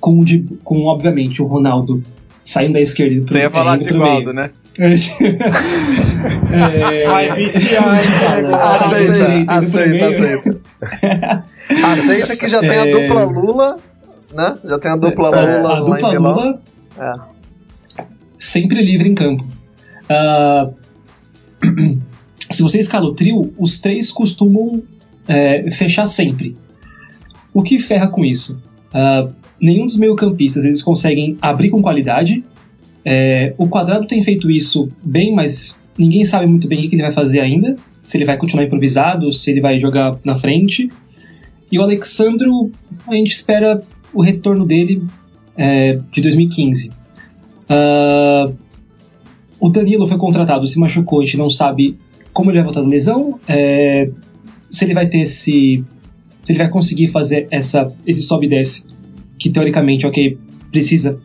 com, 0.00 0.20
de, 0.20 0.46
com 0.64 0.84
obviamente 0.86 1.42
o 1.42 1.46
Ronaldo 1.46 2.02
saindo 2.42 2.72
da 2.74 2.80
esquerda 2.80 3.20
pro, 3.22 3.32
Você 3.32 3.40
ia 3.40 3.50
falar 3.50 3.80
é, 3.80 3.84
de 3.84 3.92
Gualdo, 3.92 4.32
né? 4.32 4.50
é, 4.78 4.96
Vai 7.06 7.36
viciar, 7.36 7.98
Aceita, 7.98 9.44
aceita, 9.46 10.08
aceita. 10.08 10.58
aceita 11.84 12.36
que 12.36 12.48
já 12.48 12.60
tem 12.60 12.70
a 12.70 12.86
é. 12.86 12.90
dupla 12.90 13.24
Lula 13.24 13.76
né? 14.32 14.58
Já 14.64 14.78
tem 14.78 14.90
a 14.90 14.96
dupla 14.96 15.28
é, 15.36 15.58
Lula 15.58 15.76
a 15.76 15.80
dupla 15.80 16.18
Lula 16.18 16.62
é. 16.98 18.04
sempre 18.38 18.82
livre 18.82 19.08
em 19.08 19.14
campo. 19.14 19.44
Uh, 20.10 20.74
se 22.50 22.62
você 22.62 22.78
escala 22.80 23.06
o 23.06 23.14
trio, 23.14 23.52
os 23.58 23.80
três 23.80 24.10
costumam 24.10 24.82
é, 25.28 25.70
fechar 25.70 26.06
sempre. 26.06 26.56
O 27.52 27.62
que 27.62 27.78
ferra 27.78 28.08
com 28.08 28.24
isso? 28.24 28.60
Uh, 28.88 29.32
nenhum 29.60 29.86
dos 29.86 29.96
meio-campistas 29.96 30.64
eles 30.64 30.82
conseguem 30.82 31.36
abrir 31.40 31.70
com 31.70 31.82
qualidade. 31.82 32.44
É, 33.04 33.54
o 33.56 33.68
quadrado 33.68 34.06
tem 34.06 34.22
feito 34.22 34.50
isso 34.50 34.90
bem, 35.02 35.34
mas 35.34 35.82
ninguém 35.96 36.24
sabe 36.24 36.46
muito 36.46 36.68
bem 36.68 36.86
o 36.86 36.88
que 36.88 36.94
ele 36.94 37.02
vai 37.02 37.12
fazer 37.12 37.40
ainda. 37.40 37.76
Se 38.04 38.16
ele 38.16 38.24
vai 38.24 38.36
continuar 38.36 38.64
improvisado, 38.64 39.30
se 39.32 39.50
ele 39.50 39.60
vai 39.60 39.78
jogar 39.78 40.18
na 40.24 40.38
frente. 40.38 40.90
E 41.70 41.78
o 41.78 41.82
Alexandro, 41.82 42.70
a 43.06 43.14
gente 43.14 43.30
espera 43.30 43.82
o 44.12 44.22
retorno 44.22 44.66
dele 44.66 45.02
é, 45.56 45.98
de 46.10 46.20
2015. 46.20 46.90
Uh, 47.70 48.54
o 49.60 49.68
Danilo 49.68 50.06
foi 50.06 50.16
contratado, 50.16 50.66
se 50.66 50.78
machucou, 50.78 51.20
a 51.20 51.24
gente 51.24 51.36
não 51.36 51.50
sabe 51.50 51.98
como 52.32 52.50
ele 52.50 52.58
vai 52.58 52.64
voltar 52.64 52.80
da 52.80 52.88
lesão, 52.88 53.38
é, 53.46 54.10
se 54.70 54.84
ele 54.84 54.94
vai 54.94 55.08
ter 55.08 55.20
esse. 55.20 55.84
se 56.42 56.52
ele 56.52 56.58
vai 56.58 56.68
conseguir 56.68 57.08
fazer 57.08 57.46
essa, 57.50 57.92
esse 58.06 58.22
sobe 58.22 58.46
e 58.46 58.50
desce, 58.50 58.86
que 59.38 59.50
teoricamente, 59.50 60.06
ok, 60.06 60.38
precisa. 60.70 61.18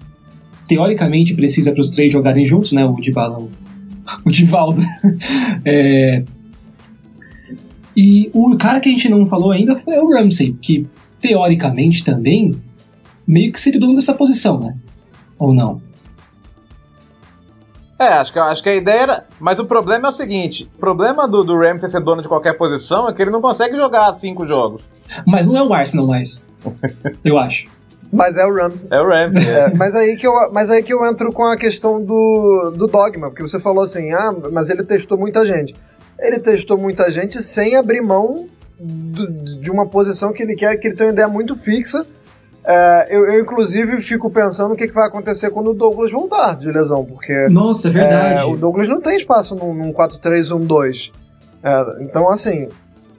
Teoricamente 0.68 1.34
precisa 1.36 1.72
para 1.72 1.82
os 1.82 1.90
três 1.92 2.12
jogarem 2.12 2.44
juntos, 2.44 2.72
né? 2.72 2.84
O 2.84 2.96
Dybala, 2.96 3.40
o, 3.40 3.50
o 4.26 4.32
Divaldo. 4.32 4.82
é, 5.64 6.24
e 7.96 8.30
o 8.34 8.58
cara 8.58 8.80
que 8.80 8.90
a 8.90 8.92
gente 8.92 9.08
não 9.08 9.28
falou 9.28 9.52
ainda 9.52 9.76
foi 9.76 9.98
o 9.98 10.10
Ramsey, 10.10 10.54
que 10.62 10.86
teoricamente 11.22 12.04
também 12.04 12.56
meio 13.28 13.52
que 13.52 13.60
seria 13.60 13.78
o 13.78 13.82
dono 13.82 13.96
dessa 13.96 14.14
posição, 14.14 14.60
né? 14.60 14.76
Ou 15.38 15.54
não? 15.54 15.82
É, 17.98 18.08
acho 18.08 18.34
que, 18.34 18.40
acho 18.40 18.64
que 18.64 18.70
a 18.70 18.76
ideia 18.76 19.02
era. 19.02 19.26
Mas 19.40 19.58
o 19.58 19.66
problema 19.66 20.08
é 20.08 20.10
o 20.10 20.14
seguinte: 20.14 20.70
o 20.76 20.80
problema 20.80 21.28
do, 21.28 21.44
do 21.44 21.58
Ramsey 21.58 21.90
ser 21.90 22.02
dono 22.02 22.22
de 22.22 22.28
qualquer 22.28 22.58
posição 22.58 23.08
é 23.08 23.14
que 23.14 23.22
ele 23.22 23.32
não 23.32 23.42
consegue 23.42 23.76
jogar 23.76 24.14
cinco 24.14 24.46
jogos. 24.46 24.82
Mas 25.26 25.48
não 25.48 25.56
é 25.56 25.64
o 25.64 25.74
Arsenal 25.74 26.08
mais. 26.08 26.46
eu 27.24 27.38
acho. 27.38 27.68
Mas 28.12 28.38
é 28.38 28.46
o 28.46 28.54
Ramsey. 28.54 28.88
É 28.92 29.02
o 29.02 29.08
Ramsey. 29.08 29.50
É. 29.50 29.74
mas, 29.76 29.96
aí 29.96 30.16
que 30.16 30.28
eu, 30.28 30.34
mas 30.52 30.70
aí 30.70 30.84
que 30.84 30.94
eu 30.94 31.06
entro 31.06 31.32
com 31.32 31.44
a 31.44 31.58
questão 31.58 32.04
do, 32.04 32.72
do 32.76 32.88
dogma, 32.88 33.30
porque 33.30 33.42
você 33.42 33.60
falou 33.60 33.84
assim, 33.84 34.12
ah, 34.14 34.34
mas 34.52 34.70
ele 34.70 34.84
testou 34.84 35.18
muita 35.18 35.46
gente. 35.46 35.76
Ele 36.20 36.40
testou 36.40 36.78
muita 36.78 37.10
gente 37.10 37.42
sem 37.42 37.76
abrir 37.76 38.02
mão 38.02 38.48
do, 38.80 39.60
de 39.60 39.70
uma 39.70 39.86
posição 39.86 40.32
que 40.32 40.44
ele 40.44 40.56
quer, 40.56 40.78
que 40.78 40.88
ele 40.88 40.96
tem 40.96 41.08
uma 41.08 41.14
ideia 41.14 41.28
muito 41.28 41.56
fixa 41.56 42.06
é, 42.68 43.08
eu, 43.16 43.28
eu, 43.28 43.42
inclusive, 43.42 44.02
fico 44.02 44.28
pensando 44.30 44.74
o 44.74 44.76
que, 44.76 44.88
que, 44.88 44.94
vai 44.94 45.08
acontecer 45.08 45.52
quando 45.52 45.70
o 45.70 45.74
Douglas 45.74 46.12
voltar 46.12 46.58
de 46.58 46.72
lesão, 46.72 47.06
porque. 47.06 47.48
Nossa, 47.48 47.90
é 47.90 47.92
verdade. 47.92 48.42
É, 48.42 48.46
o 48.46 48.58
Douglas 48.58 48.88
não 48.88 49.00
tem 49.00 49.16
espaço 49.16 49.56
num, 49.56 49.72
num 49.72 49.94
4-3-1-2. 49.94 51.12
É, 51.64 52.04
então, 52.04 52.28
assim, 52.28 52.68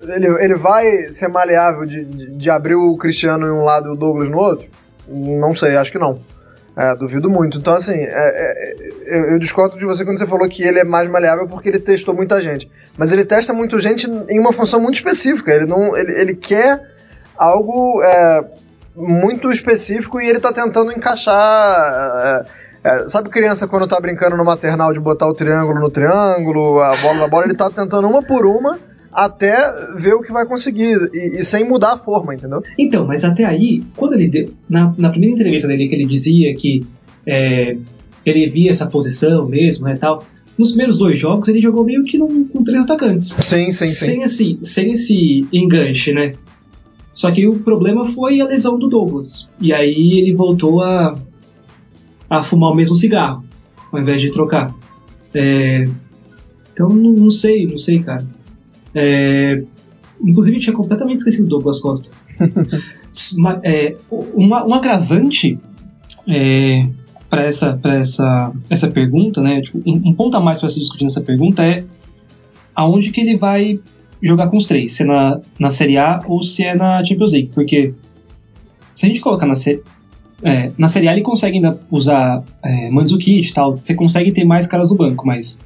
ele, 0.03 0.27
ele 0.43 0.57
vai 0.57 1.13
ser 1.13 1.29
maleável 1.29 1.87
de, 1.87 2.05
de, 2.05 2.31
de, 2.33 2.51
abrir 2.51 2.75
o 2.75 2.97
Cristiano 2.97 3.47
em 3.47 3.53
um 3.53 3.63
lado 3.63 3.89
e 3.89 3.93
o 3.93 3.97
Douglas 3.97 4.29
no 4.29 4.39
outro? 4.39 4.67
Não 5.09 5.55
sei, 5.55 5.77
acho 5.77 5.93
que 5.93 5.99
não. 5.99 6.21
É, 6.77 6.97
duvido 6.97 7.31
muito. 7.31 7.57
Então, 7.57 7.73
assim, 7.73 7.95
é, 7.95 8.05
é, 8.05 8.75
eu, 9.07 9.31
eu, 9.31 9.39
discordo 9.39 9.79
de 9.79 9.85
você 9.87 10.05
quando 10.05 10.19
você 10.19 10.27
falou 10.27 10.49
que 10.49 10.65
ele 10.65 10.81
é 10.81 10.85
mais 10.85 11.09
maleável 11.09 11.47
porque 11.47 11.69
ele 11.69 11.79
testou 11.79 12.15
muita 12.15 12.41
gente. 12.41 12.69
Mas 12.99 13.13
ele 13.13 13.25
testa 13.25 13.53
muita 13.53 13.79
gente 13.79 14.11
em 14.29 14.41
uma 14.41 14.53
função 14.53 14.81
muito 14.81 14.97
específica. 14.97 15.55
Ele, 15.55 15.67
não, 15.67 15.97
ele, 15.97 16.13
ele 16.21 16.35
quer 16.35 16.83
algo 17.37 18.03
muito 18.97 19.51
específico 19.51 20.21
e 20.21 20.29
ele 20.29 20.41
tá 20.41 20.53
tentando 20.53 20.91
encaixar. 20.91 21.37
É, 21.37 22.47
é, 22.85 23.09
sabe 23.09 23.29
criança 23.29 23.69
quando 23.69 23.87
tá 23.87 24.01
brincando 24.01 24.37
no 24.37 24.45
maternal 24.45 24.93
de 24.93 25.01
botar 25.01 25.29
o 25.29 25.35
triângulo 25.35 25.81
no 25.81 25.91
triângulo, 25.91 26.81
a 26.81 26.97
bola 26.97 27.19
na 27.19 27.29
bola, 27.29 27.45
ele 27.45 27.57
tá 27.57 27.69
tentando 27.69 28.09
uma 28.09 28.23
por 28.23 28.47
uma 28.47 28.79
até 29.13 29.57
ver 29.97 30.15
o 30.15 30.21
que 30.21 30.31
vai 30.31 30.47
conseguir 30.47 30.95
e, 31.13 31.41
e, 31.41 31.45
sem 31.45 31.65
mudar 31.65 31.95
a 31.95 31.99
forma, 31.99 32.35
entendeu? 32.35 32.63
Então, 32.79 33.07
mas 33.07 33.25
até 33.25 33.45
aí, 33.45 33.83
quando 33.97 34.13
ele 34.13 34.29
deu, 34.29 34.53
na, 34.69 34.95
na 34.97 35.09
primeira 35.09 35.35
entrevista 35.35 35.67
dele 35.67 35.89
que 35.89 35.95
ele 35.95 36.05
dizia 36.05 36.55
que 36.55 36.87
é, 37.27 37.77
ele 38.25 38.51
via 38.51 38.71
essa 38.71 38.87
posição 38.87 39.49
mesmo, 39.49 39.87
né, 39.87 39.97
tal. 39.97 40.25
Nos 40.59 40.71
primeiros 40.71 40.97
dois 40.99 41.19
jogos 41.19 41.49
ele 41.49 41.61
jogou 41.61 41.85
meio 41.85 42.05
que 42.05 42.19
num, 42.19 42.45
com 42.45 42.63
três 42.63 42.85
atacantes. 42.85 43.27
Sim, 43.27 43.71
sim, 43.71 43.87
sim. 43.87 44.07
Sem 44.07 44.23
esse, 44.23 44.59
sem 44.63 44.93
esse 44.93 45.47
enganche, 45.53 46.13
né? 46.13 46.33
Só 47.17 47.31
que 47.31 47.49
o 47.49 47.59
problema 47.61 48.07
foi 48.07 48.43
a 48.43 48.45
lesão 48.45 48.79
do 48.79 48.89
Douglas. 48.89 49.49
E 49.59 49.73
aí 49.73 50.19
ele 50.19 50.35
voltou 50.35 50.83
a, 50.83 51.19
a 52.29 52.43
fumar 52.43 52.71
o 52.71 52.75
mesmo 52.75 52.95
cigarro, 52.95 53.43
ao 53.91 53.99
invés 53.99 54.21
de 54.21 54.31
trocar. 54.31 54.75
É, 55.33 55.89
então 56.75 56.91
não, 56.91 57.13
não, 57.13 57.31
sei, 57.31 57.67
não 57.67 57.79
sei, 57.79 58.01
cara. 58.01 58.27
É, 58.95 59.63
inclusive 60.23 60.59
tinha 60.59 60.77
completamente 60.77 61.17
esquecido 61.17 61.45
do 61.45 61.57
Douglas 61.57 61.81
Costa. 61.81 62.15
é, 63.65 63.97
um, 64.13 64.49
um 64.49 64.75
agravante 64.75 65.59
é, 66.29 66.87
para 67.31 67.45
essa, 67.45 67.81
essa, 67.83 68.53
essa 68.69 68.91
pergunta, 68.91 69.41
né? 69.41 69.63
Tipo, 69.63 69.79
um, 69.87 70.11
um 70.11 70.13
ponto 70.13 70.37
a 70.37 70.41
mais 70.41 70.61
para 70.61 70.69
se 70.69 70.81
discutir 70.81 71.05
nessa 71.05 71.23
pergunta 71.23 71.65
é 71.65 71.83
aonde 72.75 73.11
que 73.11 73.23
ele 73.23 73.39
vai 73.39 73.81
jogar 74.23 74.49
com 74.49 74.57
os 74.57 74.67
três, 74.67 74.93
se 74.93 75.03
é 75.03 75.07
na, 75.07 75.41
na 75.59 75.71
Série 75.71 75.97
A 75.97 76.23
ou 76.27 76.43
se 76.43 76.65
é 76.65 76.75
na 76.75 77.05
Champions 77.05 77.33
League, 77.33 77.51
porque 77.55 77.95
se 78.95 79.07
a 79.07 79.09
gente 79.09 79.21
colocar 79.21 79.47
na, 79.47 79.55
é, 80.43 80.71
na 80.79 80.89
Série 80.89 81.09
A 81.09 81.13
ele 81.13 81.23
consegue 81.23 81.57
ainda 81.57 81.79
usar 81.91 82.43
é, 82.63 82.91
Mandzukic 82.91 83.49
e 83.49 83.53
tal, 83.53 83.77
você 83.77 83.95
consegue 83.95 84.33
ter 84.33 84.45
mais 84.45 84.67
caras 84.67 84.89
do 84.89 84.95
banco, 84.95 85.27
mas 85.27 85.61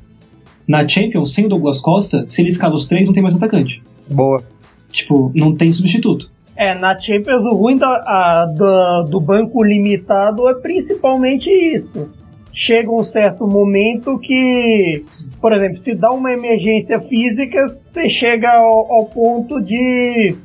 na 0.66 0.86
Champions, 0.86 1.32
sem 1.34 1.46
o 1.46 1.48
Douglas 1.48 1.80
Costa, 1.80 2.24
se 2.28 2.42
ele 2.42 2.48
escala 2.48 2.74
os 2.74 2.86
três, 2.86 3.06
não 3.06 3.12
tem 3.12 3.22
mais 3.22 3.34
atacante. 3.34 3.82
Boa. 4.08 4.42
Tipo, 4.90 5.30
não 5.34 5.54
tem 5.54 5.72
substituto. 5.72 6.30
É, 6.56 6.74
na 6.74 6.98
Champions 6.98 7.44
o 7.44 7.54
ruim 7.54 7.76
da, 7.76 7.88
a, 7.88 8.46
da, 8.46 9.02
do 9.02 9.20
banco 9.20 9.64
limitado 9.64 10.48
é 10.48 10.54
principalmente 10.54 11.48
isso. 11.48 12.08
Chega 12.52 12.90
um 12.90 13.04
certo 13.04 13.46
momento 13.46 14.18
que 14.18 15.04
por 15.40 15.54
exemplo, 15.54 15.78
se 15.78 15.94
dá 15.94 16.10
uma 16.10 16.32
emergência 16.32 17.00
física, 17.00 17.66
você 17.66 18.08
chega 18.10 18.50
ao, 18.50 18.92
ao 18.92 19.06
ponto 19.06 19.58
de. 19.60 20.36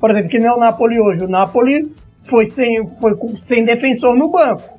Por 0.00 0.10
exemplo, 0.10 0.30
que 0.30 0.38
nem 0.38 0.50
o 0.50 0.56
Napoli 0.56 0.98
hoje. 0.98 1.24
O 1.24 1.28
Napoli 1.28 1.92
foi 2.24 2.46
sem, 2.46 2.88
foi 2.98 3.14
sem 3.36 3.64
defensor 3.64 4.16
no 4.16 4.30
banco. 4.30 4.78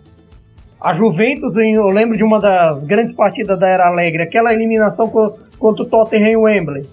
A 0.81 0.95
Juventus, 0.95 1.55
eu 1.55 1.85
lembro 1.87 2.17
de 2.17 2.23
uma 2.23 2.39
das 2.39 2.83
grandes 2.85 3.13
partidas 3.13 3.59
da 3.59 3.67
Era 3.67 3.87
Alegre, 3.87 4.23
aquela 4.23 4.53
eliminação 4.53 5.09
contra 5.59 5.83
o 5.83 5.85
Tottenham 5.85 6.31
e 6.31 6.37
o 6.37 6.41
Wembley. 6.43 6.85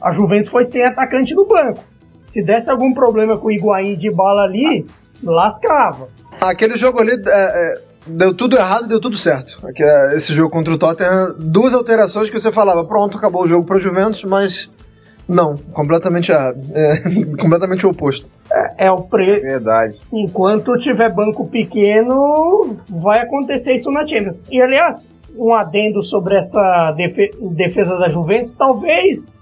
A 0.00 0.10
Juventus 0.10 0.48
foi 0.48 0.64
sem 0.64 0.82
atacante 0.82 1.34
no 1.34 1.46
banco. 1.46 1.84
Se 2.28 2.42
desse 2.42 2.70
algum 2.70 2.92
problema 2.92 3.36
com 3.36 3.48
o 3.48 3.52
Higuaín 3.52 3.96
de 3.96 4.10
bala 4.10 4.42
ali, 4.42 4.86
lascava. 5.22 6.08
Aquele 6.40 6.76
jogo 6.76 7.00
ali, 7.00 7.12
é, 7.12 7.18
é, 7.28 7.82
deu 8.06 8.34
tudo 8.34 8.56
errado 8.56 8.86
e 8.86 8.88
deu 8.88 9.00
tudo 9.00 9.16
certo. 9.16 9.58
Aqui, 9.66 9.82
é 9.82 10.14
esse 10.14 10.32
jogo 10.32 10.50
contra 10.50 10.72
o 10.72 10.78
Tottenham, 10.78 11.34
duas 11.38 11.74
alterações 11.74 12.30
que 12.30 12.38
você 12.38 12.52
falava, 12.52 12.84
pronto, 12.84 13.18
acabou 13.18 13.42
o 13.42 13.48
jogo 13.48 13.66
para 13.66 13.78
o 13.78 13.80
Juventus, 13.80 14.24
mas 14.24 14.70
não, 15.28 15.56
completamente 15.72 16.30
errado. 16.30 16.58
É, 16.74 17.00
completamente 17.40 17.86
o 17.86 17.90
oposto. 17.90 18.30
É, 18.52 18.86
é 18.86 18.90
o 18.90 19.02
preço. 19.02 19.42
Verdade. 19.42 19.98
Enquanto 20.12 20.76
tiver 20.78 21.12
banco 21.12 21.48
pequeno, 21.48 22.76
vai 22.88 23.20
acontecer 23.20 23.74
isso 23.74 23.90
na 23.90 24.06
Champions. 24.06 24.40
E 24.50 24.60
aliás, 24.60 25.08
um 25.36 25.52
adendo 25.54 26.02
sobre 26.02 26.36
essa 26.36 26.92
defe 26.92 27.30
defesa 27.50 27.96
da 27.96 28.08
Juventus, 28.08 28.52
talvez 28.52 29.36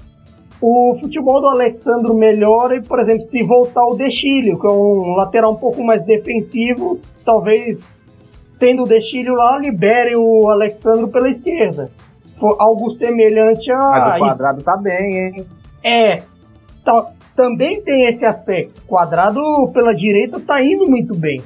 o 0.60 0.96
futebol 1.00 1.42
do 1.42 1.48
Alexandro 1.48 2.14
melhore, 2.14 2.82
por 2.82 2.98
exemplo, 3.00 3.24
se 3.26 3.42
voltar 3.42 3.84
o 3.84 3.94
Dechilho, 3.94 4.58
que 4.58 4.66
é 4.66 4.70
um 4.70 5.14
lateral 5.16 5.52
um 5.52 5.56
pouco 5.56 5.84
mais 5.84 6.02
defensivo, 6.04 6.98
talvez 7.24 7.78
tendo 8.64 8.84
o 8.84 8.86
Destilho 8.86 9.34
lá, 9.34 9.58
libere 9.58 10.16
o 10.16 10.48
Alexandro 10.48 11.08
pela 11.08 11.28
esquerda. 11.28 11.90
Foi 12.40 12.56
algo 12.58 12.94
semelhante 12.94 13.70
a. 13.70 13.78
Mas 13.78 14.14
o 14.14 14.18
quadrado 14.18 14.56
isso. 14.56 14.64
tá 14.64 14.76
bem, 14.78 15.18
hein? 15.18 15.46
É. 15.84 16.22
Tá, 16.82 17.10
também 17.36 17.82
tem 17.82 18.06
esse 18.06 18.24
aspecto. 18.24 18.80
O 18.86 18.88
quadrado 18.88 19.40
pela 19.74 19.94
direita 19.94 20.40
tá 20.40 20.62
indo 20.62 20.88
muito 20.88 21.14
bem. 21.14 21.42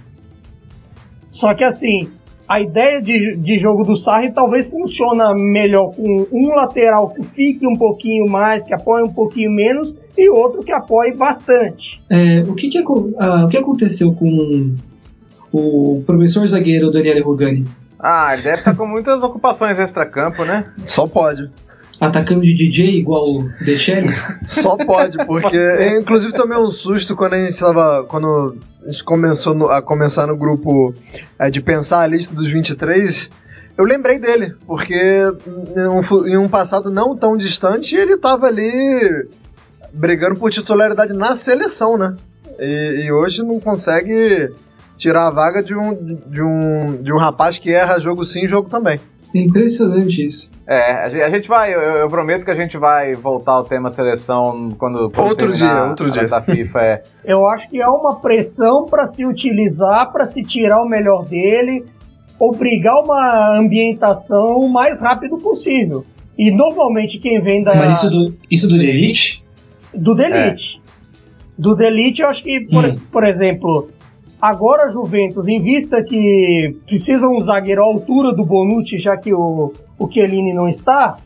Só 1.28 1.54
que 1.54 1.64
assim, 1.64 2.08
a 2.48 2.60
ideia 2.60 3.02
de, 3.02 3.36
de 3.36 3.58
jogo 3.58 3.82
do 3.82 3.96
Sarri 3.96 4.32
talvez 4.32 4.68
funciona 4.68 5.34
melhor 5.34 5.94
com 5.94 6.26
um 6.32 6.54
lateral 6.54 7.10
que 7.10 7.22
fique 7.24 7.66
um 7.66 7.74
pouquinho 7.74 8.30
mais, 8.30 8.64
que 8.64 8.72
apoie 8.72 9.02
um 9.02 9.12
pouquinho 9.12 9.50
menos, 9.50 9.92
e 10.16 10.30
outro 10.30 10.62
que 10.62 10.72
apoie 10.72 11.16
bastante. 11.16 12.00
É, 12.08 12.40
o, 12.48 12.54
que, 12.54 12.68
que, 12.68 12.80
uh, 12.80 13.44
o 13.44 13.48
que 13.48 13.56
aconteceu 13.56 14.14
com 14.14 14.76
o 15.52 16.02
professor 16.06 16.46
zagueiro 16.46 16.90
Daniele 16.90 17.20
Rugani. 17.20 17.66
Ah, 17.98 18.32
ele 18.32 18.42
deve 18.42 18.58
estar 18.58 18.76
com 18.76 18.86
muitas 18.86 19.22
ocupações 19.22 19.78
extra-campo, 19.78 20.44
né? 20.44 20.66
Só 20.84 21.06
pode. 21.06 21.50
Atacando 22.00 22.42
de 22.42 22.54
DJ 22.54 22.96
igual 22.96 23.24
o 23.24 23.50
Dechelli? 23.64 24.14
Só 24.46 24.76
pode, 24.76 25.16
porque 25.26 25.56
eu, 25.56 26.00
inclusive 26.00 26.32
tomei 26.32 26.56
um 26.56 26.70
susto 26.70 27.16
quando 27.16 27.34
a 27.34 27.38
gente 27.38 27.50
estava. 27.50 28.04
Quando 28.04 28.56
a 28.84 28.90
gente 28.90 29.02
começou 29.02 29.52
no, 29.52 29.68
a 29.68 29.82
começar 29.82 30.28
no 30.28 30.36
grupo 30.36 30.94
é, 31.36 31.50
de 31.50 31.60
pensar 31.60 32.00
a 32.00 32.06
lista 32.06 32.34
dos 32.34 32.50
23. 32.50 33.28
Eu 33.76 33.84
lembrei 33.84 34.18
dele, 34.18 34.54
porque 34.66 34.94
em 34.94 35.88
um, 35.88 36.26
em 36.26 36.36
um 36.36 36.48
passado 36.48 36.90
não 36.90 37.16
tão 37.16 37.36
distante 37.36 37.94
ele 37.94 38.14
estava 38.14 38.46
ali 38.46 39.28
brigando 39.92 40.36
por 40.36 40.50
titularidade 40.50 41.12
na 41.12 41.34
seleção, 41.34 41.96
né? 41.96 42.16
E, 42.58 43.06
e 43.06 43.12
hoje 43.12 43.42
não 43.42 43.60
consegue 43.60 44.52
tirar 44.98 45.28
a 45.28 45.30
vaga 45.30 45.62
de 45.62 45.74
um, 45.74 45.94
de 46.26 46.42
um, 46.42 47.02
de 47.02 47.12
um 47.12 47.16
rapaz 47.16 47.58
que 47.58 47.72
erra 47.72 47.98
jogo 48.00 48.24
sim, 48.24 48.46
jogo 48.46 48.68
também. 48.68 48.98
Impressionante 49.34 50.24
isso. 50.24 50.50
É, 50.66 51.24
a 51.24 51.30
gente 51.30 51.48
vai, 51.48 51.74
eu, 51.74 51.80
eu, 51.80 52.08
prometo 52.08 52.44
que 52.44 52.50
a 52.50 52.54
gente 52.54 52.78
vai 52.78 53.12
voltar 53.12 53.52
ao 53.52 53.64
tema 53.64 53.90
seleção 53.90 54.70
quando, 54.78 55.10
quando 55.10 55.28
outro 55.28 55.52
dia, 55.52 55.84
outro 55.84 56.10
dia. 56.10 56.26
Da 56.26 56.40
FIFA 56.40 56.78
é. 56.80 57.02
Eu 57.24 57.46
acho 57.46 57.68
que 57.68 57.80
é 57.80 57.86
uma 57.86 58.16
pressão 58.20 58.86
para 58.86 59.06
se 59.06 59.26
utilizar, 59.26 60.10
para 60.12 60.26
se 60.28 60.42
tirar 60.42 60.82
o 60.82 60.88
melhor 60.88 61.26
dele, 61.26 61.84
obrigar 62.38 62.94
uma 63.04 63.58
ambientação 63.58 64.58
o 64.58 64.68
mais 64.68 65.00
rápido 65.00 65.36
possível. 65.36 66.04
E 66.38 66.50
normalmente 66.50 67.18
quem 67.18 67.40
vem 67.40 67.62
da. 67.62 67.74
Mas 67.74 68.02
isso 68.02 68.10
do, 68.10 68.34
isso 68.50 68.68
do 68.68 68.76
Elite? 68.76 69.44
Do 69.94 70.14
Delete. 70.14 70.80
É. 70.84 70.88
Do 71.58 71.74
Delete, 71.74 72.22
eu 72.22 72.28
acho 72.28 72.42
que, 72.42 72.60
por, 72.70 72.84
hum. 72.84 72.94
por 73.10 73.26
exemplo, 73.26 73.90
agora 74.40 74.84
a 74.84 74.92
Juventus, 74.92 75.46
em 75.46 75.60
vista 75.60 76.02
que 76.02 76.76
precisa 76.86 77.26
um 77.26 77.40
zagueiro 77.44 77.82
à 77.82 77.84
altura 77.84 78.32
do 78.32 78.44
Bonucci, 78.44 78.98
já 78.98 79.16
que 79.16 79.34
o, 79.34 79.72
o 79.98 80.10
Chiellini 80.10 80.54
não 80.54 80.68
está, 80.68 81.18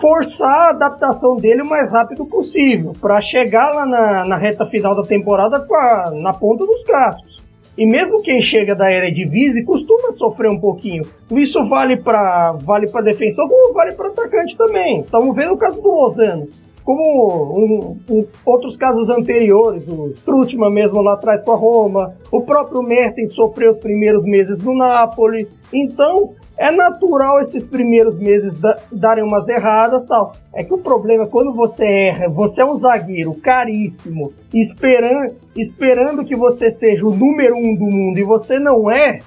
forçar 0.00 0.48
a 0.48 0.70
adaptação 0.70 1.36
dele 1.36 1.62
o 1.62 1.68
mais 1.68 1.92
rápido 1.92 2.24
possível, 2.26 2.92
para 3.00 3.20
chegar 3.20 3.70
lá 3.70 3.84
na, 3.84 4.24
na, 4.24 4.36
reta 4.36 4.66
final 4.66 4.94
da 4.94 5.02
temporada 5.02 5.66
a, 5.70 6.10
na 6.12 6.32
ponta 6.32 6.64
dos 6.64 6.84
cascos. 6.84 7.38
E 7.76 7.86
mesmo 7.86 8.22
quem 8.22 8.42
chega 8.42 8.74
da 8.74 8.90
era 8.90 9.06
Eredivisie 9.06 9.64
costuma 9.64 10.12
sofrer 10.16 10.50
um 10.50 10.58
pouquinho. 10.58 11.04
Isso 11.30 11.64
vale 11.68 11.96
para 11.96 12.52
vale 12.52 12.88
para 12.90 13.04
defensor 13.04 13.48
como 13.48 13.72
vale 13.72 13.94
para 13.94 14.08
atacante 14.08 14.56
também. 14.56 15.02
Estamos 15.02 15.36
vendo 15.36 15.52
o 15.52 15.56
caso 15.56 15.80
do 15.80 15.88
Lozano 15.88 16.48
como 16.88 17.54
um, 17.54 18.00
um, 18.10 18.26
outros 18.46 18.74
casos 18.74 19.10
anteriores, 19.10 19.86
o 19.86 20.08
Strutman 20.16 20.70
mesmo 20.70 21.02
lá 21.02 21.12
atrás 21.12 21.44
com 21.44 21.52
a 21.52 21.54
Roma, 21.54 22.14
o 22.32 22.40
próprio 22.40 22.82
Mertens 22.82 23.34
sofreu 23.34 23.72
os 23.72 23.78
primeiros 23.78 24.24
meses 24.24 24.64
no 24.64 24.74
Napoli, 24.74 25.46
então 25.70 26.30
é 26.56 26.70
natural 26.70 27.42
esses 27.42 27.62
primeiros 27.62 28.18
meses 28.18 28.54
da, 28.54 28.74
darem 28.90 29.22
umas 29.22 29.46
erradas 29.48 30.06
tal. 30.08 30.32
É 30.54 30.64
que 30.64 30.72
o 30.72 30.78
problema 30.78 31.24
é 31.24 31.26
quando 31.26 31.52
você 31.52 31.84
erra, 31.84 32.30
você 32.30 32.62
é 32.62 32.64
um 32.64 32.78
zagueiro 32.78 33.34
caríssimo, 33.34 34.32
esperando, 34.54 35.34
esperando 35.58 36.24
que 36.24 36.34
você 36.34 36.70
seja 36.70 37.04
o 37.04 37.14
número 37.14 37.54
um 37.54 37.74
do 37.74 37.84
mundo 37.84 38.18
e 38.18 38.24
você 38.24 38.58
não 38.58 38.90
é, 38.90 39.18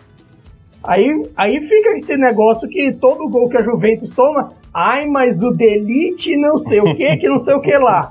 aí, 0.83 1.07
aí 1.37 1.59
fica 1.59 1.95
esse 1.95 2.17
negócio 2.17 2.67
que 2.67 2.91
todo 2.93 3.29
gol 3.29 3.47
que 3.49 3.57
a 3.57 3.63
Juventus 3.63 4.09
toma, 4.09 4.51
Ai, 4.73 5.05
mas 5.05 5.41
o 5.41 5.51
Delite 5.51 6.35
não 6.37 6.57
sei 6.57 6.79
o 6.79 6.95
que, 6.95 7.17
que 7.17 7.27
não 7.27 7.39
sei 7.39 7.53
o 7.53 7.61
que 7.61 7.77
lá. 7.77 8.09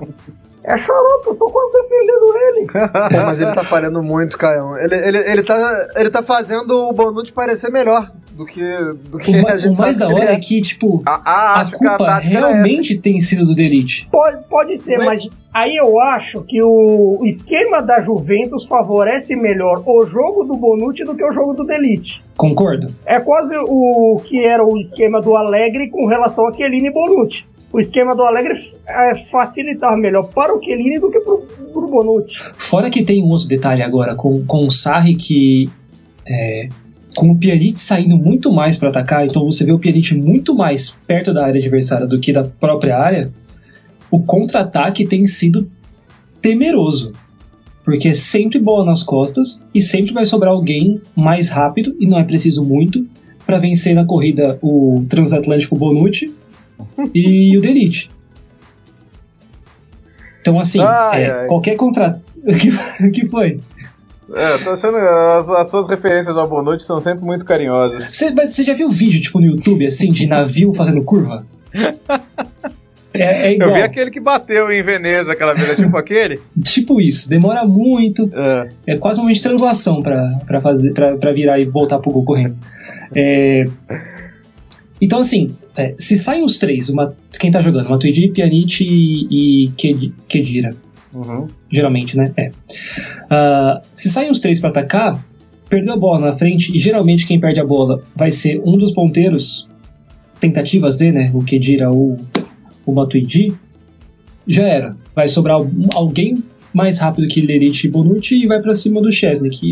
É 0.63 0.77
xarope, 0.77 1.27
eu 1.27 1.35
tô 1.35 1.49
quase 1.49 1.73
defendendo 1.73 2.37
ele. 2.37 2.67
Pô, 2.67 3.25
mas 3.25 3.41
ele 3.41 3.51
tá 3.51 3.63
falhando 3.63 4.03
muito, 4.03 4.37
Caio. 4.37 4.77
Ele, 4.77 4.95
ele, 4.95 5.17
ele, 5.17 5.43
tá, 5.43 5.87
ele 5.95 6.09
tá 6.11 6.21
fazendo 6.21 6.87
o 6.87 6.93
Bonucci 6.93 7.33
parecer 7.33 7.71
melhor 7.71 8.11
do 8.33 8.45
que, 8.45 8.61
do 9.09 9.17
que 9.17 9.31
o, 9.31 9.47
a 9.47 9.57
gente 9.57 9.77
O 9.77 9.81
mais 9.81 9.97
da 9.97 10.07
hora 10.07 10.31
é. 10.31 10.33
é. 10.33 10.39
que, 10.39 10.61
tipo, 10.61 11.01
a, 11.05 11.11
a, 11.11 11.61
a 11.61 11.71
culpa 11.71 12.05
a 12.05 12.19
realmente 12.19 12.95
é. 12.95 12.97
tem 12.97 13.19
sido 13.19 13.45
do 13.45 13.55
Delite. 13.55 14.07
Pode, 14.11 14.43
pode 14.49 14.81
ser, 14.81 14.97
mas... 14.97 15.25
mas 15.25 15.29
aí 15.53 15.75
eu 15.75 15.99
acho 15.99 16.41
que 16.43 16.61
o, 16.61 17.17
o 17.19 17.25
esquema 17.25 17.81
da 17.81 18.01
Juventus 18.01 18.65
favorece 18.65 19.35
melhor 19.35 19.83
o 19.85 20.05
jogo 20.05 20.43
do 20.43 20.53
Bonucci 20.53 21.03
do 21.03 21.15
que 21.15 21.23
o 21.23 21.31
jogo 21.31 21.53
do 21.53 21.65
Delite. 21.65 22.23
Concordo. 22.37 22.93
É 23.05 23.19
quase 23.19 23.55
o 23.55 24.21
que 24.25 24.43
era 24.43 24.63
o 24.65 24.77
esquema 24.77 25.21
do 25.21 25.35
Alegre 25.35 25.89
com 25.89 26.07
relação 26.07 26.47
a 26.47 26.53
Chiellini 26.53 26.87
e 26.87 26.91
Bonucci 26.91 27.51
o 27.73 27.79
esquema 27.79 28.15
do 28.15 28.23
Alegre 28.23 28.73
é 28.85 29.25
facilitar 29.31 29.95
melhor 29.97 30.27
para 30.33 30.53
o 30.53 30.61
Chiellini 30.61 30.99
do 30.99 31.09
que 31.09 31.19
para 31.19 31.33
o 31.33 31.87
Bonucci. 31.87 32.35
Fora 32.57 32.89
que 32.89 33.03
tem 33.03 33.23
um 33.23 33.29
outro 33.29 33.47
detalhe 33.47 33.81
agora, 33.81 34.15
com, 34.15 34.45
com 34.45 34.67
o 34.67 34.71
Sarri 34.71 35.15
que 35.15 35.69
é, 36.27 36.67
com 37.15 37.31
o 37.31 37.37
Pjanic 37.37 37.79
saindo 37.79 38.17
muito 38.17 38.51
mais 38.51 38.77
para 38.77 38.89
atacar, 38.89 39.25
então 39.25 39.43
você 39.43 39.65
vê 39.65 39.71
o 39.71 39.79
Pjanic 39.79 40.15
muito 40.15 40.55
mais 40.55 40.99
perto 41.05 41.33
da 41.33 41.45
área 41.45 41.59
adversária 41.59 42.07
do 42.07 42.19
que 42.19 42.31
da 42.31 42.43
própria 42.43 42.97
área, 42.97 43.31
o 44.09 44.19
contra-ataque 44.21 45.05
tem 45.05 45.25
sido 45.25 45.69
temeroso. 46.41 47.13
Porque 47.83 48.09
é 48.09 48.13
sempre 48.13 48.59
bola 48.59 48.85
nas 48.85 49.01
costas 49.01 49.65
e 49.73 49.81
sempre 49.81 50.13
vai 50.13 50.25
sobrar 50.25 50.53
alguém 50.53 51.01
mais 51.15 51.49
rápido, 51.49 51.95
e 51.99 52.07
não 52.07 52.19
é 52.19 52.23
preciso 52.23 52.63
muito, 52.63 53.07
para 53.45 53.57
vencer 53.57 53.95
na 53.95 54.05
corrida 54.05 54.57
o 54.61 55.03
transatlântico 55.09 55.75
Bonucci 55.75 56.33
e 57.13 57.57
o 57.57 57.61
Delite. 57.61 58.09
Então, 60.41 60.59
assim, 60.59 60.79
ai, 60.79 61.23
é, 61.23 61.31
ai. 61.31 61.47
qualquer 61.47 61.75
contra. 61.75 62.21
O 62.43 63.11
que, 63.11 63.27
foi? 63.27 63.59
É, 64.33 64.57
tô 64.59 64.71
achando 64.71 64.97
as, 64.97 65.49
as 65.49 65.69
suas 65.69 65.89
referências 65.89 66.35
ao 66.37 66.47
Boa 66.47 66.63
Noite 66.63 66.83
são 66.83 67.01
sempre 67.01 67.23
muito 67.23 67.45
carinhosas. 67.45 68.05
Você, 68.05 68.31
mas 68.31 68.51
você 68.51 68.63
já 68.63 68.73
viu 68.73 68.89
vídeo, 68.89 69.21
tipo, 69.21 69.39
no 69.39 69.45
YouTube, 69.45 69.85
assim, 69.85 70.11
de 70.11 70.27
navio 70.27 70.73
fazendo 70.73 71.03
curva? 71.03 71.45
É, 73.13 73.51
é. 73.51 73.57
Eu 73.61 73.73
vi 73.73 73.81
aquele 73.81 74.09
que 74.09 74.21
bateu 74.21 74.71
em 74.71 74.81
Veneza 74.81 75.33
aquela 75.33 75.53
vez, 75.53 75.69
é 75.69 75.75
tipo 75.75 75.97
aquele? 75.97 76.39
tipo 76.63 77.01
isso, 77.01 77.29
demora 77.29 77.65
muito. 77.65 78.31
É, 78.33 78.69
é 78.87 78.97
quase 78.97 79.19
uma 79.19 79.33
de 79.33 79.41
translação 79.41 80.01
pra, 80.01 80.39
pra, 80.45 80.61
fazer, 80.61 80.93
pra, 80.93 81.17
pra 81.17 81.33
virar 81.33 81.59
e 81.59 81.65
voltar 81.65 81.99
pro 81.99 82.09
gol 82.09 82.23
correndo. 82.23 82.55
É, 83.13 83.65
então, 85.01 85.19
assim, 85.19 85.55
é, 85.75 85.93
se 85.97 86.17
saem 86.17 86.43
os 86.43 86.57
três, 86.57 86.89
uma, 86.89 87.13
quem 87.39 87.51
tá 87.51 87.61
jogando? 87.61 87.89
Matuidi, 87.89 88.29
Pjanic 88.29 88.81
e, 88.83 89.65
e 89.65 89.71
Kedira. 90.27 90.75
Uhum. 91.13 91.47
Geralmente, 91.69 92.15
né? 92.15 92.31
É. 92.37 92.49
Uh, 92.49 93.81
se 93.93 94.09
saem 94.09 94.29
os 94.29 94.39
três 94.39 94.59
para 94.59 94.69
atacar, 94.69 95.23
perdeu 95.69 95.93
a 95.93 95.97
bola 95.97 96.31
na 96.31 96.37
frente, 96.37 96.75
e 96.75 96.79
geralmente 96.79 97.27
quem 97.27 97.39
perde 97.39 97.59
a 97.59 97.65
bola 97.65 98.03
vai 98.15 98.31
ser 98.31 98.61
um 98.65 98.77
dos 98.77 98.91
ponteiros, 98.91 99.67
tentativas 100.39 100.97
dele, 100.97 101.11
né? 101.11 101.31
O 101.33 101.43
Kedira 101.43 101.89
ou 101.89 102.19
o 102.85 102.93
Matuidi, 102.93 103.53
já 104.47 104.63
era. 104.67 104.95
Vai 105.15 105.27
sobrar 105.27 105.57
alguém 105.93 106.43
mais 106.73 106.97
rápido 106.97 107.27
que 107.27 107.41
Lerite 107.41 107.87
e 107.87 107.89
Bonucci 107.89 108.41
e 108.41 108.47
vai 108.47 108.61
para 108.61 108.73
cima 108.73 109.01
do 109.01 109.11
Chesney, 109.11 109.49
que 109.49 109.71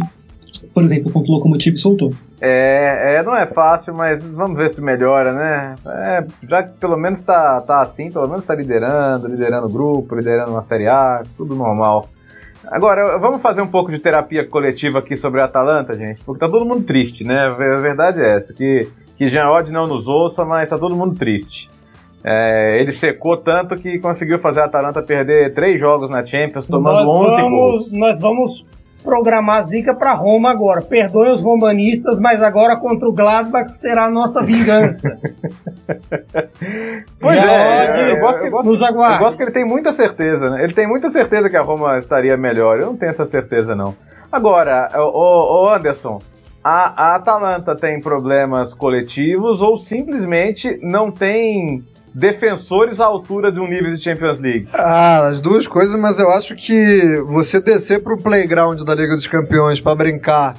por 0.73 0.83
exemplo, 0.83 1.11
contra 1.11 1.31
o 1.31 1.35
Locomotive 1.35 1.77
soltou. 1.77 2.11
É, 2.41 3.15
é, 3.15 3.23
não 3.23 3.35
é 3.35 3.45
fácil, 3.45 3.93
mas 3.93 4.23
vamos 4.23 4.57
ver 4.57 4.73
se 4.73 4.81
melhora, 4.81 5.33
né? 5.33 5.75
É, 5.87 6.25
já 6.47 6.63
que 6.63 6.77
pelo 6.77 6.97
menos 6.97 7.21
tá, 7.21 7.61
tá 7.61 7.81
assim, 7.81 8.11
pelo 8.11 8.27
menos 8.27 8.45
tá 8.45 8.55
liderando, 8.55 9.27
liderando 9.27 9.67
o 9.67 9.69
grupo, 9.69 10.15
liderando 10.15 10.51
uma 10.51 10.63
Série 10.63 10.87
A, 10.87 11.21
tudo 11.37 11.55
normal. 11.55 12.07
Agora, 12.67 13.17
vamos 13.17 13.41
fazer 13.41 13.61
um 13.61 13.67
pouco 13.67 13.91
de 13.91 13.99
terapia 13.99 14.47
coletiva 14.47 14.99
aqui 14.99 15.17
sobre 15.17 15.41
a 15.41 15.45
Atalanta, 15.45 15.97
gente, 15.97 16.23
porque 16.23 16.39
tá 16.39 16.49
todo 16.49 16.65
mundo 16.65 16.85
triste, 16.85 17.23
né? 17.23 17.47
A 17.47 17.49
verdade 17.49 18.21
é 18.21 18.37
essa, 18.37 18.53
que, 18.53 18.87
que 19.17 19.29
Jean 19.29 19.49
Odd 19.49 19.71
não 19.71 19.87
nos 19.87 20.07
ouça, 20.07 20.45
mas 20.45 20.69
tá 20.69 20.77
todo 20.77 20.95
mundo 20.95 21.15
triste. 21.15 21.67
É, 22.23 22.79
ele 22.79 22.91
secou 22.91 23.37
tanto 23.37 23.75
que 23.75 23.97
conseguiu 23.99 24.39
fazer 24.39 24.59
a 24.59 24.65
Atalanta 24.65 25.01
perder 25.01 25.53
três 25.53 25.79
jogos 25.79 26.09
na 26.09 26.25
Champions, 26.25 26.67
tomando 26.67 27.05
nós 27.05 27.07
11 27.07 27.41
vamos, 27.41 27.51
gols. 27.51 27.91
Nós 27.93 28.19
vamos 28.19 28.65
programar 29.03 29.63
zica 29.63 29.93
para 29.93 30.13
Roma 30.13 30.51
agora. 30.51 30.81
Perdoe 30.81 31.29
os 31.29 31.41
romanistas, 31.41 32.19
mas 32.19 32.41
agora 32.43 32.77
contra 32.77 33.07
o 33.07 33.13
Gladbach 33.13 33.77
será 33.77 34.05
a 34.05 34.09
nossa 34.09 34.43
vingança. 34.43 35.09
pois 37.19 37.43
é, 37.43 38.11
eu, 38.11 38.19
gosto 38.19 38.41
que, 38.41 38.49
nos 38.49 38.81
eu 38.81 39.19
gosto 39.19 39.37
que 39.37 39.43
ele 39.43 39.51
tem 39.51 39.65
muita 39.65 39.91
certeza, 39.91 40.49
né? 40.49 40.63
Ele 40.63 40.73
tem 40.73 40.87
muita 40.87 41.09
certeza 41.09 41.49
que 41.49 41.57
a 41.57 41.61
Roma 41.61 41.99
estaria 41.99 42.37
melhor. 42.37 42.79
Eu 42.79 42.87
não 42.87 42.97
tenho 42.97 43.11
essa 43.11 43.25
certeza, 43.25 43.75
não. 43.75 43.95
Agora, 44.31 44.89
o, 44.95 45.65
o 45.65 45.69
Anderson, 45.73 46.19
a, 46.63 47.13
a 47.13 47.15
Atalanta 47.15 47.75
tem 47.75 47.99
problemas 47.99 48.73
coletivos 48.73 49.61
ou 49.61 49.77
simplesmente 49.79 50.79
não 50.83 51.11
tem 51.11 51.83
defensores 52.19 52.99
à 52.99 53.05
altura 53.05 53.51
de 53.51 53.59
um 53.59 53.67
nível 53.67 53.93
de 53.93 54.03
Champions 54.03 54.37
League? 54.39 54.67
Ah, 54.77 55.29
as 55.29 55.41
duas 55.41 55.65
coisas, 55.65 55.99
mas 55.99 56.19
eu 56.19 56.29
acho 56.29 56.55
que 56.55 57.21
você 57.27 57.59
descer 57.61 58.03
pro 58.03 58.17
playground 58.17 58.81
da 58.81 58.93
Liga 58.93 59.15
dos 59.15 59.25
Campeões 59.25 59.79
para 59.79 59.95
brincar 59.95 60.55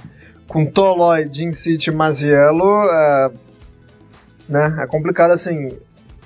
com 0.48 0.64
Tolói, 0.64 1.28
Jim 1.30 1.52
City 1.52 1.92
Maziello 1.92 2.88
é, 2.90 3.30
né, 4.48 4.78
é 4.80 4.86
complicado 4.86 5.32
assim. 5.32 5.68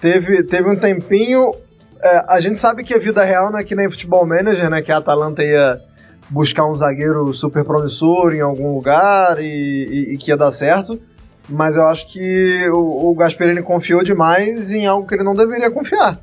Teve, 0.01 0.45
teve 0.45 0.71
um 0.71 0.77
tempinho. 0.77 1.53
É, 2.01 2.25
a 2.29 2.41
gente 2.41 2.59
sabe 2.59 2.85
que 2.85 2.95
a 2.95 2.99
vida 2.99 3.25
real 3.25 3.51
não 3.51 3.59
é 3.59 3.65
que 3.65 3.75
nem 3.75 3.91
futebol 3.91 4.27
manager, 4.27 4.71
né? 4.71 4.83
Que 4.83 4.93
a 4.93 4.99
Atalanta 4.99 5.43
ia 5.43 5.81
buscar 6.29 6.67
um 6.67 6.75
zagueiro 6.75 7.33
super 7.33 7.65
promissor 7.65 8.35
em 8.35 8.41
algum 8.41 8.75
lugar 8.75 9.39
e, 9.41 9.45
e, 9.47 10.15
e 10.15 10.19
que 10.19 10.31
ia 10.31 10.37
dar 10.37 10.51
certo 10.51 11.01
mas 11.49 11.77
eu 11.77 11.87
acho 11.89 12.07
que 12.09 12.69
o, 12.71 13.11
o 13.11 13.15
Gasperini 13.15 13.63
confiou 13.63 14.03
demais 14.03 14.73
em 14.73 14.87
algo 14.87 15.07
que 15.07 15.15
ele 15.15 15.25
não 15.25 15.35
deveria 15.35 15.71
confiar. 15.71 16.21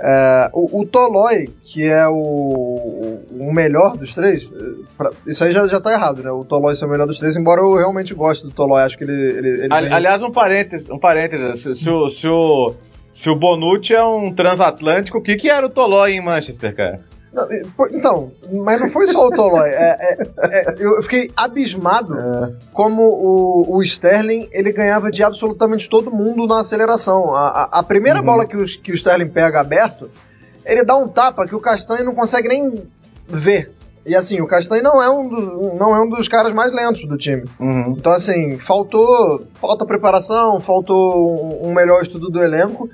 É, 0.00 0.50
o, 0.52 0.80
o 0.80 0.86
Tolói, 0.86 1.48
que 1.62 1.84
é 1.84 2.06
o, 2.06 3.18
o 3.32 3.52
melhor 3.52 3.96
dos 3.96 4.14
três, 4.14 4.48
pra, 4.96 5.10
isso 5.26 5.42
aí 5.42 5.52
já, 5.52 5.66
já 5.66 5.80
tá 5.80 5.92
errado, 5.92 6.22
né? 6.22 6.30
O 6.30 6.44
Tolói 6.44 6.76
ser 6.76 6.84
o 6.84 6.88
melhor 6.88 7.06
dos 7.06 7.18
três, 7.18 7.36
embora 7.36 7.60
eu 7.60 7.74
realmente 7.74 8.14
goste 8.14 8.44
do 8.44 8.52
Tolói, 8.52 8.82
acho 8.82 8.96
que 8.96 9.02
ele. 9.02 9.12
ele, 9.12 9.48
ele 9.48 9.68
Ali, 9.70 9.92
Aliás, 9.92 10.22
um 10.22 10.30
parênteses, 10.30 10.88
um 10.88 10.98
parênteses 10.98 11.62
se, 11.62 11.74
se, 11.74 11.90
o, 11.90 12.08
se, 12.08 12.28
o, 12.28 12.74
se 13.12 13.28
o 13.28 13.34
Bonucci 13.34 13.92
é 13.92 14.04
um 14.04 14.32
transatlântico, 14.32 15.18
o 15.18 15.22
que, 15.22 15.34
que 15.34 15.50
era 15.50 15.66
o 15.66 15.70
Tolói 15.70 16.12
em 16.12 16.24
Manchester, 16.24 16.76
cara? 16.76 17.00
Não, 17.32 17.46
então, 17.92 18.32
mas 18.50 18.80
não 18.80 18.90
foi 18.90 19.06
só 19.08 19.26
o 19.26 19.30
Tolói. 19.30 19.68
É, 19.68 19.96
é, 20.00 20.18
é, 20.42 20.74
eu 20.78 21.02
fiquei 21.02 21.30
abismado 21.36 22.18
é. 22.18 22.52
como 22.72 23.02
o, 23.02 23.76
o 23.76 23.82
Sterling 23.82 24.48
ele 24.50 24.72
ganhava 24.72 25.10
de 25.10 25.22
absolutamente 25.22 25.88
todo 25.88 26.10
mundo 26.10 26.46
na 26.46 26.60
aceleração. 26.60 27.34
A, 27.34 27.48
a, 27.48 27.80
a 27.80 27.82
primeira 27.82 28.20
uhum. 28.20 28.26
bola 28.26 28.46
que 28.46 28.56
o, 28.56 28.64
que 28.64 28.92
o 28.92 28.94
Sterling 28.94 29.28
pega 29.28 29.60
aberto, 29.60 30.10
ele 30.64 30.84
dá 30.84 30.96
um 30.96 31.08
tapa 31.08 31.46
que 31.46 31.54
o 31.54 31.60
Castanho 31.60 32.04
não 32.04 32.14
consegue 32.14 32.48
nem 32.48 32.82
ver. 33.26 33.72
E 34.06 34.14
assim, 34.14 34.40
o 34.40 34.46
Castanho 34.46 34.82
não 34.82 35.02
é 35.02 35.10
um, 35.10 35.28
do, 35.28 35.74
não 35.74 35.94
é 35.94 36.00
um 36.00 36.08
dos 36.08 36.28
caras 36.28 36.54
mais 36.54 36.72
lentos 36.72 37.06
do 37.06 37.18
time. 37.18 37.44
Uhum. 37.60 37.94
Então, 37.98 38.12
assim, 38.12 38.58
faltou 38.58 39.46
falta 39.54 39.84
preparação, 39.84 40.58
faltou 40.60 41.62
um, 41.62 41.68
um 41.68 41.74
melhor 41.74 42.00
estudo 42.00 42.30
do 42.30 42.42
elenco 42.42 42.88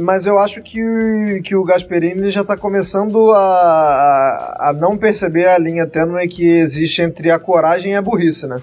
mas 0.00 0.26
eu 0.26 0.38
acho 0.38 0.62
que, 0.62 1.40
que 1.44 1.56
o 1.56 1.64
Gasperini 1.64 2.30
já 2.30 2.42
está 2.42 2.56
começando 2.56 3.32
a, 3.32 3.38
a, 3.38 4.70
a, 4.70 4.72
não 4.72 4.96
perceber 4.96 5.46
a 5.46 5.58
linha 5.58 5.86
tênue 5.86 6.28
que 6.28 6.46
existe 6.46 7.02
entre 7.02 7.30
a 7.30 7.38
coragem 7.38 7.92
e 7.92 7.94
a 7.96 8.02
burrice, 8.02 8.46
né? 8.46 8.56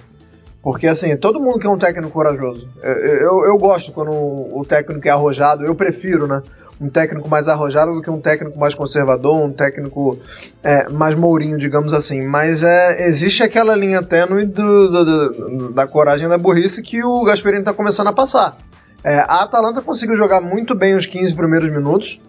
Porque, 0.61 0.87
assim, 0.87 1.15
todo 1.15 1.39
mundo 1.39 1.59
quer 1.59 1.69
um 1.69 1.77
técnico 1.77 2.11
corajoso. 2.11 2.67
Eu, 2.81 2.93
eu, 2.93 3.45
eu 3.45 3.57
gosto 3.57 3.91
quando 3.91 4.09
o 4.11 4.65
técnico 4.67 5.07
é 5.07 5.11
arrojado, 5.11 5.63
eu 5.63 5.75
prefiro, 5.75 6.25
né? 6.25 6.41
Um 6.81 6.89
técnico 6.89 7.29
mais 7.29 7.47
arrojado 7.47 7.93
do 7.93 8.01
que 8.01 8.09
um 8.09 8.19
técnico 8.19 8.57
mais 8.57 8.73
conservador, 8.73 9.35
um 9.41 9.53
técnico 9.53 10.17
é, 10.63 10.89
mais 10.89 11.15
mourinho, 11.15 11.57
digamos 11.57 11.93
assim. 11.93 12.21
Mas 12.23 12.63
é, 12.63 13.07
existe 13.07 13.43
aquela 13.43 13.75
linha 13.75 14.01
tênue 14.01 14.45
do, 14.45 14.89
do, 14.89 15.05
do, 15.05 15.71
da 15.71 15.85
coragem 15.87 16.25
e 16.25 16.29
da 16.29 16.37
burrice 16.37 16.81
que 16.81 17.03
o 17.03 17.23
Gasperini 17.23 17.61
está 17.61 17.73
começando 17.73 18.07
a 18.07 18.13
passar. 18.13 18.57
É, 19.05 19.19
a 19.19 19.43
Atalanta 19.43 19.83
conseguiu 19.83 20.15
jogar 20.15 20.41
muito 20.41 20.73
bem 20.73 20.95
os 20.97 21.05
15 21.05 21.35
primeiros 21.35 21.71
minutos, 21.71 22.19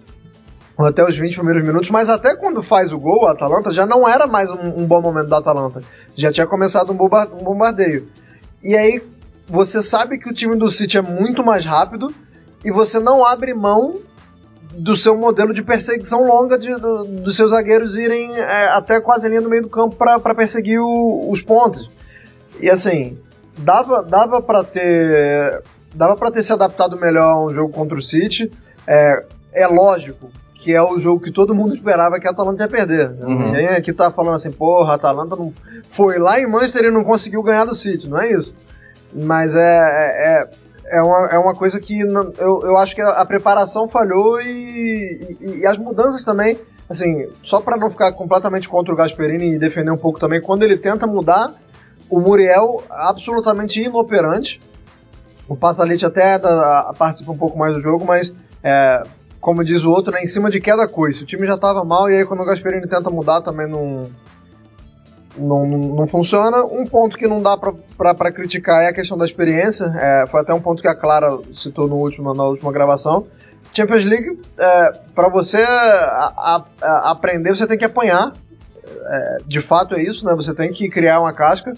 até 0.77 1.03
os 1.03 1.17
20 1.17 1.37
primeiros 1.37 1.65
minutos, 1.65 1.89
mas 1.89 2.11
até 2.11 2.37
quando 2.37 2.63
faz 2.63 2.93
o 2.93 2.99
gol, 2.99 3.27
a 3.27 3.33
Atalanta 3.33 3.71
já 3.71 3.87
não 3.87 4.07
era 4.07 4.27
mais 4.27 4.51
um, 4.51 4.83
um 4.83 4.85
bom 4.85 5.01
momento 5.01 5.29
da 5.29 5.39
Atalanta. 5.39 5.81
Já 6.15 6.31
tinha 6.31 6.47
começado 6.47 6.93
um, 6.93 6.97
um 6.97 7.45
bombardeio. 7.45 8.09
E 8.63 8.77
aí 8.77 9.03
você 9.49 9.83
sabe 9.83 10.19
que 10.19 10.29
o 10.29 10.35
time 10.35 10.55
do 10.55 10.69
City 10.69 10.99
é 10.99 11.01
muito 11.01 11.43
mais 11.43 11.65
rápido 11.65 12.15
e 12.63 12.71
você 12.71 13.01
não 13.01 13.25
abre 13.25 13.55
mão 13.55 14.01
do 14.75 14.95
seu 14.95 15.17
modelo 15.17 15.55
de 15.55 15.63
perseguição 15.63 16.27
longa 16.27 16.59
de, 16.59 16.79
do, 16.79 17.05
dos 17.05 17.37
seus 17.37 17.53
zagueiros 17.53 17.97
irem 17.97 18.37
é, 18.37 18.69
até 18.75 19.01
quase 19.01 19.25
a 19.25 19.31
linha 19.31 19.41
do 19.41 19.49
meio 19.49 19.63
do 19.63 19.71
campo 19.71 19.97
para 19.97 20.35
perseguir 20.35 20.79
o, 20.79 21.31
os 21.31 21.41
pontos. 21.41 21.91
E 22.61 22.69
assim, 22.69 23.17
dava, 23.57 24.03
dava 24.03 24.43
para 24.43 24.63
ter 24.63 25.63
dava 25.97 26.15
para 26.15 26.31
ter 26.31 26.43
se 26.43 26.53
adaptado 26.53 26.97
melhor 26.97 27.31
a 27.31 27.45
um 27.45 27.51
jogo 27.51 27.73
contra 27.73 27.97
o 27.97 28.03
City. 28.03 28.51
É, 28.87 29.25
é 29.53 29.67
lógico 29.67 30.31
que 30.67 30.75
é 30.75 30.83
o 30.83 30.99
jogo 30.99 31.23
que 31.23 31.31
todo 31.31 31.55
mundo 31.55 31.73
esperava 31.75 32.19
que 32.19 32.27
a 32.27 32.33
Atalanta 32.33 32.65
ia 32.65 32.69
perder. 32.69 33.09
Uhum. 33.21 33.47
Ninguém 33.47 33.69
aqui 33.69 33.93
tá 33.93 34.11
falando 34.11 34.35
assim, 34.35 34.51
porra, 34.51 34.93
a 34.93 34.97
Atalanta 34.97 35.37
não 35.37 35.53
foi 35.89 36.19
lá 36.19 36.41
em 36.41 36.51
Manchester 36.51 36.87
e 36.87 36.91
não 36.91 37.05
conseguiu 37.05 37.41
ganhar 37.41 37.65
do 37.65 37.75
City, 37.75 38.09
não 38.09 38.19
é 38.19 38.33
isso. 38.33 38.57
Mas 39.15 39.55
é, 39.55 39.61
é, 39.61 40.49
é, 40.91 40.99
é 40.99 41.03
uma, 41.03 41.29
é 41.29 41.39
uma 41.39 41.55
coisa 41.55 41.81
que 41.81 42.05
não, 42.05 42.33
eu, 42.37 42.63
eu 42.65 42.77
acho 42.79 42.97
que 42.97 43.01
a, 43.01 43.11
a 43.11 43.25
preparação 43.25 43.87
falhou 43.87 44.41
e, 44.41 45.37
e, 45.41 45.61
e, 45.61 45.67
as 45.67 45.79
mudanças 45.79 46.25
também, 46.25 46.59
assim, 46.91 47.29
só 47.45 47.61
para 47.61 47.77
não 47.77 47.89
ficar 47.89 48.11
completamente 48.13 48.69
contra 48.69 48.93
o 48.93 48.97
Gasperini 48.97 49.55
e 49.55 49.59
defender 49.61 49.93
um 49.93 49.97
pouco 49.97 50.19
também, 50.19 50.41
quando 50.41 50.65
ele 50.65 50.77
tenta 50.77 51.07
mudar, 51.07 51.55
o 52.11 52.19
Muriel 52.19 52.83
absolutamente 52.91 53.81
inoperante, 53.81 54.61
o 55.49 55.57
Passalite 55.57 56.05
até 56.05 56.39
da, 56.39 56.93
participa 56.99 57.33
um 57.33 57.39
pouco 57.39 57.59
mais 57.59 57.75
do 57.75 57.81
jogo, 57.81 58.05
mas 58.05 58.35
é, 58.63 59.03
como 59.41 59.63
diz 59.63 59.85
o 59.85 59.91
outro, 59.91 60.13
né, 60.13 60.23
em 60.23 60.27
cima 60.27 60.51
de 60.51 60.61
queda 60.61 60.89
coisa. 60.89 61.23
O 61.23 61.27
time 61.27 61.47
já 61.47 61.55
estava 61.55 61.85
mal 61.85 62.11
e 62.11 62.17
aí 62.17 62.25
quando 62.25 62.41
o 62.41 62.45
Gasperini 62.45 62.89
tenta 62.89 63.11
mudar 63.11 63.43
também 63.43 63.69
não, 63.69 64.11
não, 65.39 65.67
não 65.67 66.07
funciona. 66.07 66.65
Um 66.65 66.85
ponto 66.85 67.17
que 67.17 67.29
não 67.29 67.41
dá 67.41 67.57
para 67.57 68.33
criticar 68.33 68.83
é 68.83 68.89
a 68.89 68.93
questão 68.93 69.17
da 69.17 69.25
experiência. 69.25 69.93
É, 69.97 70.27
foi 70.29 70.41
até 70.41 70.53
um 70.53 70.61
ponto 70.61 70.83
que 70.83 70.89
a 70.89 70.95
Clara 70.95 71.39
citou 71.55 71.87
no 71.87 71.97
último, 71.97 72.35
na 72.35 72.45
última 72.45 72.73
gravação. 72.73 73.27
Champions 73.73 74.05
League, 74.05 74.41
é, 74.59 74.93
para 75.15 75.29
você 75.29 75.59
a, 75.59 76.65
a, 76.83 77.11
aprender, 77.11 77.55
você 77.55 77.67
tem 77.67 77.79
que 77.79 77.85
apanhar. 77.85 78.33
É, 78.89 79.39
de 79.47 79.61
fato 79.61 79.95
é 79.95 80.03
isso, 80.03 80.25
né? 80.25 80.35
Você 80.35 80.55
tem 80.55 80.73
que 80.73 80.89
criar 80.89 81.21
uma 81.21 81.33
casca. 81.33 81.75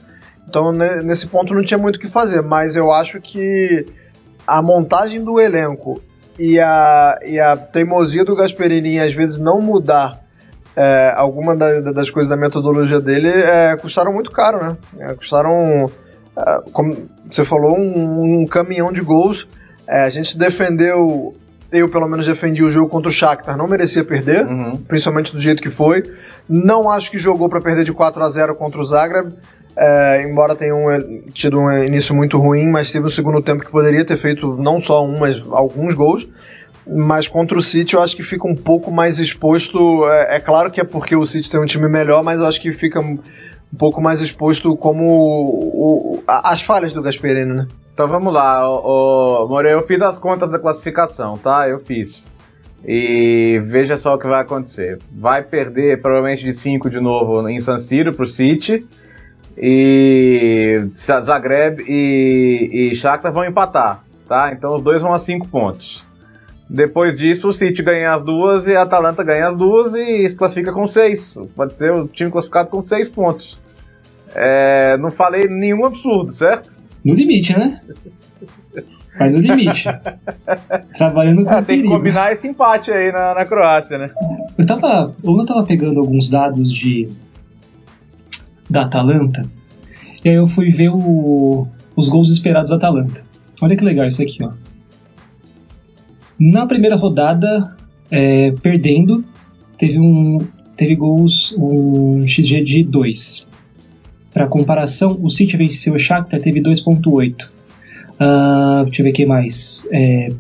Então, 0.49 0.73
nesse 0.73 1.27
ponto 1.27 1.53
não 1.53 1.63
tinha 1.63 1.77
muito 1.77 1.97
o 1.97 1.99
que 1.99 2.09
fazer, 2.09 2.43
mas 2.43 2.75
eu 2.75 2.91
acho 2.91 3.21
que 3.21 3.85
a 4.47 4.63
montagem 4.63 5.23
do 5.23 5.39
elenco 5.39 6.01
e 6.39 6.59
a, 6.59 7.19
e 7.23 7.39
a 7.39 7.55
teimosia 7.57 8.25
do 8.25 8.35
Gasperini 8.35 8.99
às 8.99 9.13
vezes 9.13 9.39
não 9.39 9.61
mudar 9.61 10.25
é, 10.75 11.13
alguma 11.17 11.55
da, 11.55 11.81
das 11.93 12.09
coisas 12.09 12.31
da 12.31 12.37
metodologia 12.37 13.01
dele 13.01 13.29
é, 13.29 13.77
custaram 13.77 14.13
muito 14.13 14.31
caro, 14.31 14.65
né? 14.65 14.77
É, 15.01 15.15
custaram, 15.15 15.91
é, 16.37 16.61
como 16.73 17.09
você 17.31 17.45
falou, 17.45 17.77
um, 17.77 18.43
um 18.43 18.47
caminhão 18.47 18.91
de 18.91 19.03
gols. 19.03 19.47
É, 19.87 20.03
a 20.03 20.09
gente 20.09 20.39
defendeu 20.39 21.35
eu 21.71 21.89
pelo 21.89 22.09
menos 22.09 22.27
defendi 22.27 22.65
o 22.65 22.71
jogo 22.71 22.89
contra 22.89 23.11
o 23.11 23.13
Shakhtar, 23.13 23.57
não 23.57 23.69
merecia 23.69 24.03
perder, 24.03 24.47
uhum. 24.47 24.79
principalmente 24.79 25.33
do 25.33 25.41
jeito 25.41 25.63
que 25.63 25.69
foi. 25.69 26.03
Não 26.49 26.91
acho 26.91 27.11
que 27.11 27.19
jogou 27.19 27.49
para 27.49 27.61
perder 27.61 27.85
de 27.85 27.93
4 27.93 28.23
a 28.23 28.29
0 28.29 28.55
contra 28.55 28.81
o 28.81 28.85
Zagreb. 28.85 29.35
É, 29.81 30.24
embora 30.29 30.57
tenha 30.57 30.74
um, 30.74 31.22
tido 31.33 31.61
um 31.61 31.72
início 31.72 32.12
muito 32.12 32.37
ruim, 32.37 32.66
mas 32.68 32.91
teve 32.91 33.07
um 33.07 33.11
segundo 33.11 33.41
tempo 33.41 33.64
que 33.64 33.70
poderia 33.70 34.05
ter 34.05 34.16
feito 34.16 34.57
não 34.57 34.81
só 34.81 35.07
um, 35.07 35.20
mas 35.20 35.41
alguns 35.53 35.95
gols. 35.95 36.26
Mas 36.85 37.29
contra 37.29 37.57
o 37.57 37.62
City 37.62 37.95
eu 37.95 38.03
acho 38.03 38.16
que 38.16 38.24
fica 38.24 38.49
um 38.49 38.57
pouco 38.57 38.91
mais 38.91 39.20
exposto. 39.20 40.05
É, 40.09 40.37
é 40.37 40.41
claro 40.41 40.68
que 40.68 40.81
é 40.81 40.85
porque 40.85 41.14
o 41.14 41.24
City 41.24 41.49
tem 41.49 41.61
um 41.61 41.64
time 41.64 41.89
melhor, 41.89 42.24
mas 42.24 42.41
eu 42.41 42.47
acho 42.47 42.61
que 42.61 42.72
fica 42.72 42.99
um 42.99 43.20
pouco 43.79 44.01
mais 44.01 44.20
exposto 44.20 44.76
como 44.76 45.05
o, 45.07 46.16
o, 46.16 46.22
as 46.26 46.61
falhas 46.62 46.93
do 46.93 47.01
Gasperini, 47.01 47.55
né? 47.55 47.68
Então 47.95 48.09
vamos 48.09 48.33
lá, 48.33 48.61
Moreira, 49.49 49.79
eu 49.79 49.87
fiz 49.87 50.01
as 50.03 50.18
contas 50.18 50.51
da 50.51 50.59
classificação, 50.59 51.35
tá? 51.35 51.68
Eu 51.68 51.79
fiz. 51.79 52.26
E 52.85 53.61
veja 53.64 53.97
só 53.97 54.14
o 54.14 54.18
que 54.18 54.26
vai 54.26 54.41
acontecer. 54.41 54.99
Vai 55.12 55.43
perder 55.43 56.01
provavelmente 56.01 56.43
de 56.43 56.53
5 56.53 56.91
de 56.91 57.01
novo 57.01 57.49
em 57.49 57.61
San 57.61 57.79
Siro 57.79 58.12
pro 58.12 58.26
City 58.26 58.85
e 59.61 60.89
Zagreb 60.95 61.83
e, 61.89 62.91
e 62.93 62.97
Shakhtar 62.97 63.33
vão 63.33 63.45
empatar, 63.45 64.05
tá? 64.29 64.53
Então 64.53 64.77
os 64.77 64.83
dois 64.83 65.03
vão 65.03 65.13
a 65.13 65.19
5 65.19 65.49
pontos. 65.49 66.07
Depois 66.71 67.19
disso, 67.19 67.49
o 67.49 67.53
City 67.53 67.83
ganha 67.83 68.15
as 68.15 68.23
duas 68.23 68.67
e 68.67 68.77
a 68.77 68.83
Atalanta 68.83 69.25
ganha 69.25 69.49
as 69.49 69.57
duas 69.57 69.95
e 69.95 70.29
se 70.29 70.37
classifica 70.37 70.73
com 70.73 70.87
6. 70.87 71.39
Pode 71.57 71.75
ser 71.75 71.93
o 71.93 72.07
time 72.07 72.31
classificado 72.31 72.69
com 72.69 72.83
6 72.83 73.09
pontos. 73.09 73.59
É, 74.35 74.97
não 74.99 75.11
falei 75.11 75.49
nenhum 75.49 75.87
absurdo, 75.87 76.33
certo? 76.33 76.71
No 77.03 77.15
limite, 77.15 77.59
né? 77.59 77.81
Vai 79.19 79.31
no 79.31 79.39
limite. 79.39 79.89
Trabalhando 80.97 81.45
com 81.45 81.53
é, 81.53 81.63
Tem 81.63 81.83
que 81.83 81.89
combinar 81.89 82.33
esse 82.33 82.47
empate 82.47 82.93
aí 82.93 83.11
na, 83.11 83.35
na 83.35 83.45
Croácia, 83.47 83.97
né? 83.97 84.11
Eu 84.57 84.67
tava. 84.67 85.15
Eu 85.25 85.47
tava 85.47 85.65
pegando 85.65 85.99
alguns 85.99 86.29
dados 86.29 86.73
de 86.73 87.11
da 88.69 88.83
Atalanta. 88.83 89.49
E 90.25 90.29
aí 90.29 90.35
eu 90.35 90.47
fui 90.47 90.71
ver 90.71 90.91
o, 90.91 91.66
os 91.95 92.09
gols 92.09 92.31
esperados 92.31 92.71
da 92.71 92.77
Atalanta. 92.77 93.25
Olha 93.62 93.77
que 93.77 93.85
legal 93.85 94.07
isso 94.07 94.23
aqui, 94.23 94.43
ó. 94.43 94.53
Na 96.39 96.66
primeira 96.66 96.97
rodada, 96.97 97.77
é, 98.11 98.53
perdendo, 98.62 99.25
teve 99.77 99.99
um 99.99 100.39
teve 100.77 100.95
gols 100.95 101.55
um 101.59 102.27
XG 102.27 102.62
de 102.62 102.85
2. 102.85 103.49
Para 104.33 104.47
comparação, 104.47 105.19
o 105.21 105.29
City 105.29 105.57
venceu 105.57 105.95
o 105.95 105.99
Shakhtar, 105.99 106.41
teve 106.41 106.61
2.8. 106.61 107.47
Uh, 107.47 107.51
ah, 108.21 108.83
deixa 108.85 109.03
eu 109.03 109.05
ver 109.05 109.11
o 109.11 109.12
que 109.12 109.27
mais. 109.27 109.89
É, 109.91 110.33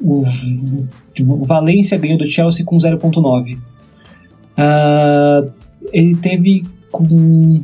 o, 0.00 0.22
Valência 1.44 1.98
ganhou 1.98 2.18
do 2.18 2.30
Chelsea 2.30 2.64
com 2.64 2.76
0.9. 2.76 3.58
Uh, 4.56 5.50
ele 5.92 6.16
teve 6.16 6.64
com. 6.90 7.62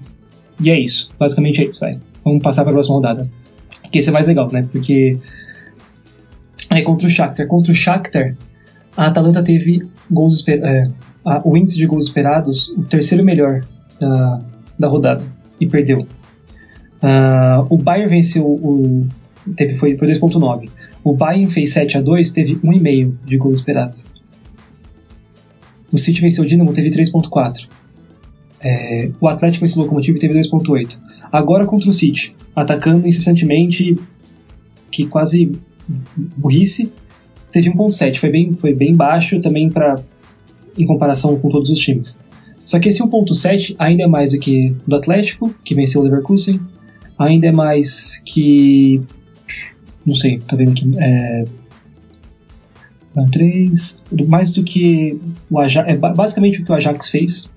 E 0.60 0.70
é 0.70 0.78
isso. 0.78 1.10
Basicamente 1.18 1.62
é 1.62 1.66
isso, 1.66 1.80
vai. 1.80 1.98
Vamos 2.24 2.42
passar 2.42 2.62
para 2.62 2.70
a 2.70 2.74
próxima 2.74 2.96
rodada. 2.96 3.28
Que 3.90 3.98
esse 3.98 4.08
é 4.08 4.12
mais 4.12 4.26
legal, 4.26 4.50
né? 4.50 4.66
Porque. 4.70 5.18
É 6.70 6.82
contra 6.82 7.06
o 7.06 7.10
Shakhtar. 7.10 7.46
Contra 7.46 7.72
o 7.72 7.74
Shakhtar, 7.74 8.36
a 8.96 9.06
Atalanta 9.06 9.42
teve 9.42 9.86
gols 10.10 10.34
esper... 10.34 10.60
É, 10.64 10.90
a, 11.24 11.40
o 11.44 11.56
índice 11.56 11.78
de 11.78 11.86
gols 11.86 12.06
esperados, 12.06 12.68
o 12.70 12.82
terceiro 12.82 13.24
melhor 13.24 13.64
da, 14.00 14.40
da 14.78 14.88
rodada. 14.88 15.24
E 15.60 15.66
perdeu. 15.66 16.00
Uh, 16.00 17.66
o 17.68 17.76
Bayern 17.76 18.10
venceu 18.10 18.44
o. 18.44 19.06
Teve, 19.56 19.76
foi, 19.76 19.96
foi 19.96 20.08
2.9. 20.08 20.68
O 21.02 21.14
Bayern 21.14 21.50
fez 21.50 21.72
7 21.72 21.98
a 21.98 22.00
2 22.00 22.32
teve 22.32 22.56
1,5 22.56 23.14
de 23.24 23.36
gols 23.36 23.58
esperados. 23.58 24.06
O 25.92 25.98
City 25.98 26.20
venceu 26.20 26.44
o 26.44 26.46
Dinamo, 26.46 26.72
teve 26.72 26.90
3.4. 26.90 27.68
É, 28.64 29.10
o 29.20 29.28
Atlético 29.28 29.66
esse 29.66 29.78
locomotivo 29.78 30.18
teve 30.18 30.32
2.8. 30.32 30.98
Agora 31.30 31.66
contra 31.66 31.90
o 31.90 31.92
City, 31.92 32.34
atacando 32.56 33.06
incessantemente, 33.06 33.98
que 34.90 35.04
quase 35.04 35.52
burrice, 36.36 36.90
teve 37.52 37.70
1.7. 37.70 38.16
Foi 38.16 38.30
bem, 38.30 38.54
foi 38.54 38.72
bem 38.72 38.96
baixo 38.96 39.38
também 39.40 39.68
para 39.68 40.02
em 40.78 40.86
comparação 40.86 41.38
com 41.38 41.50
todos 41.50 41.68
os 41.68 41.78
times. 41.78 42.18
Só 42.64 42.80
que 42.80 42.88
esse 42.88 43.02
1.7 43.02 43.76
ainda 43.78 44.04
é 44.04 44.06
mais 44.06 44.32
do 44.32 44.38
que 44.38 44.74
do 44.86 44.96
Atlético, 44.96 45.54
que 45.62 45.74
venceu 45.74 46.00
o 46.00 46.04
Leverkusen, 46.04 46.58
ainda 47.18 47.48
é 47.48 47.52
mais 47.52 48.22
que. 48.24 49.02
Não 50.06 50.14
sei, 50.14 50.38
tá 50.38 50.56
vendo 50.56 50.70
aqui. 50.72 50.90
É, 50.96 51.44
não, 53.14 53.26
3. 53.26 54.02
Mais 54.26 54.52
do 54.52 54.62
que 54.62 55.18
o 55.50 55.58
Ajax. 55.58 55.88
É 55.88 55.96
basicamente 55.96 56.62
o 56.62 56.64
que 56.64 56.72
o 56.72 56.74
Ajax 56.74 57.10
fez 57.10 57.52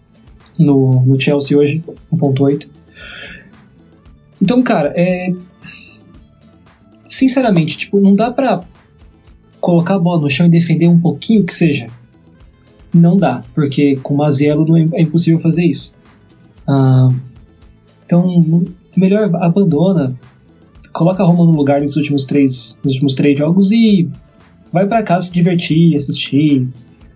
no, 0.57 1.01
no 1.05 1.19
Chelsea 1.19 1.57
hoje, 1.57 1.83
1.8. 2.13 2.69
Então, 4.41 4.61
cara, 4.61 4.93
é. 4.95 5.31
Sinceramente, 7.05 7.77
tipo, 7.77 7.99
não 7.99 8.15
dá 8.15 8.31
pra 8.31 8.63
colocar 9.59 9.95
a 9.95 9.99
bola 9.99 10.21
no 10.21 10.29
chão 10.29 10.45
e 10.45 10.49
defender 10.49 10.87
um 10.87 10.99
pouquinho 10.99 11.43
que 11.43 11.53
seja. 11.53 11.87
Não 12.93 13.17
dá, 13.17 13.43
porque 13.53 13.95
com 13.97 14.13
o 14.13 14.17
Maziello 14.17 14.65
não 14.65 14.77
é, 14.77 14.87
é 14.93 15.01
impossível 15.01 15.39
fazer 15.39 15.65
isso. 15.65 15.95
Ah, 16.67 17.09
então, 18.05 18.65
melhor 18.95 19.29
abandona, 19.35 20.17
coloca 20.93 21.23
a 21.23 21.25
Roma 21.25 21.45
no 21.45 21.51
lugar 21.51 21.79
nesses 21.79 21.97
últimos 21.97 22.25
três, 22.25 22.79
nos 22.83 22.93
últimos 22.93 23.15
três 23.15 23.37
jogos 23.37 23.71
e 23.71 24.09
vai 24.71 24.85
para 24.85 25.03
casa 25.03 25.27
se 25.27 25.33
divertir, 25.33 25.95
assistir, 25.95 26.67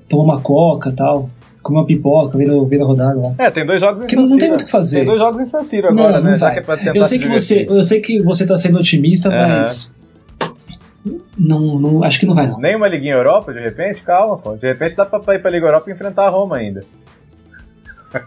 tomar 0.07 0.23
uma 0.23 0.41
coca 0.41 0.91
tal 0.91 1.29
comer 1.61 1.79
uma 1.79 1.85
pipoca, 1.85 2.37
vendo, 2.37 2.65
vendo 2.65 2.83
a 2.83 2.87
rodada 2.87 3.19
lá. 3.19 3.33
É, 3.37 3.51
tem 3.51 3.65
dois 3.65 3.79
jogos 3.79 3.97
em 3.97 4.01
Porque 4.01 4.15
não 4.15 4.37
tem 4.37 4.49
muito 4.49 4.61
o 4.61 4.65
que 4.65 4.71
fazer. 4.71 4.97
Tem 4.97 5.05
dois 5.05 5.19
jogos 5.19 5.41
em 5.41 5.45
San 5.45 5.63
Siro 5.63 5.89
agora, 5.89 6.19
não, 6.19 6.31
né? 6.31 6.37
Já 6.37 6.51
que 6.51 6.59
é 6.59 6.61
pra 6.61 6.77
tentar 6.77 6.95
eu 6.95 7.03
sei 7.03 7.19
que 7.19 7.27
você 7.27 7.65
Eu 7.69 7.83
sei 7.83 8.01
que 8.01 8.21
você 8.21 8.45
tá 8.45 8.57
sendo 8.57 8.79
otimista, 8.79 9.29
uhum. 9.29 9.35
mas... 9.35 9.95
Não, 11.37 11.79
não, 11.79 12.03
acho 12.03 12.19
que 12.19 12.25
não 12.25 12.35
vai 12.35 12.47
não. 12.47 12.59
Nem 12.59 12.75
uma 12.75 12.87
Liguinha 12.87 13.13
Europa, 13.13 13.53
de 13.53 13.59
repente? 13.59 14.01
Calma, 14.03 14.37
pô. 14.37 14.55
De 14.55 14.67
repente 14.67 14.95
dá 14.95 15.05
pra 15.05 15.35
ir 15.35 15.39
pra 15.39 15.49
Liga 15.49 15.65
Europa 15.65 15.89
e 15.89 15.93
enfrentar 15.93 16.27
a 16.27 16.29
Roma 16.29 16.57
ainda. 16.57 16.83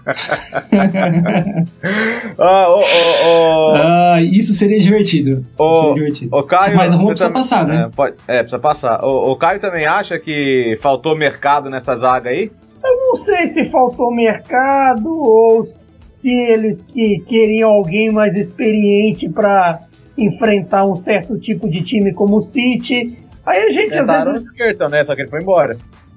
ah, 2.39 2.66
oh, 2.70 2.78
oh, 2.78 3.26
oh. 3.26 3.74
ah, 3.76 4.22
isso 4.22 4.55
seria 4.55 4.80
divertido. 4.80 5.45
O, 5.59 5.74
seria 5.74 5.95
divertido. 5.95 6.43
Caio, 6.45 6.76
Mas 6.76 6.91
a 6.93 6.97
Roma 6.97 7.11
precisa 7.11 7.30
passar, 7.30 7.66
né? 7.66 7.85
É, 7.85 7.89
pode, 7.95 8.16
é, 8.26 8.39
precisa 8.39 8.59
passar. 8.59 9.05
O 9.05 9.37
Caio 9.37 9.61
também 9.61 9.87
acha 9.87 10.18
que 10.18 10.78
faltou 10.80 11.14
mercado 11.14 11.68
nessa 11.68 11.95
zaga 11.95 12.30
aí? 12.30 12.51
Eu 12.85 12.97
não 12.99 13.16
sei 13.16 13.47
se 13.47 13.64
faltou 13.64 14.14
mercado 14.14 15.09
ou 15.09 15.66
se 15.66 16.30
eles 16.30 16.85
que 16.85 17.20
queriam 17.26 17.70
alguém 17.70 18.12
mais 18.12 18.37
experiente 18.37 19.28
para 19.28 19.80
enfrentar 20.16 20.85
um 20.85 20.97
certo 20.97 21.39
tipo 21.39 21.68
de 21.68 21.82
time 21.82 22.12
como 22.12 22.37
o 22.37 22.43
City. 22.43 23.18
Aí 23.45 23.62
a 23.62 23.70
gente 23.70 23.91
Tentaram 23.91 24.32
às 24.32 24.32
vezes. 24.32 24.49
Skirton, 24.49 24.89
né? 24.89 25.03
Só 25.03 25.14
que 25.14 25.22
ele 25.22 25.30
foi 25.30 25.41
embora. 25.41 25.76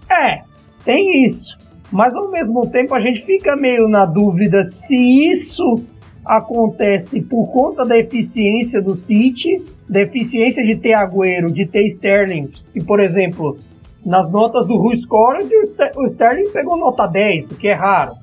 É, 0.10 0.42
tem 0.84 1.26
isso. 1.26 1.58
Mas 1.92 2.14
ao 2.14 2.30
mesmo 2.30 2.70
tempo 2.70 2.94
a 2.94 3.00
gente 3.00 3.26
fica 3.26 3.56
meio 3.56 3.88
na 3.88 4.06
dúvida 4.06 4.66
se 4.68 4.96
isso 4.96 5.84
acontece 6.26 7.22
por 7.22 7.48
conta 7.48 7.86
da 7.86 7.98
eficiência 7.98 8.82
do 8.82 8.98
City, 8.98 9.64
da 9.88 10.02
eficiência 10.02 10.62
de 10.64 10.76
ter 10.76 10.94
Agüero, 10.94 11.50
de 11.50 11.66
ter 11.66 11.88
Sterling, 11.88 12.50
que 12.74 12.84
por 12.84 13.00
exemplo, 13.00 13.58
nas 14.06 14.32
notas 14.32 14.68
do 14.68 14.76
Who 14.76 14.96
Scored, 14.96 15.50
o 15.96 16.06
Sterling 16.08 16.50
pegou 16.52 16.78
nota 16.78 17.08
10, 17.08 17.52
o 17.52 17.56
que 17.56 17.68
é 17.68 17.74
raro. 17.74 18.14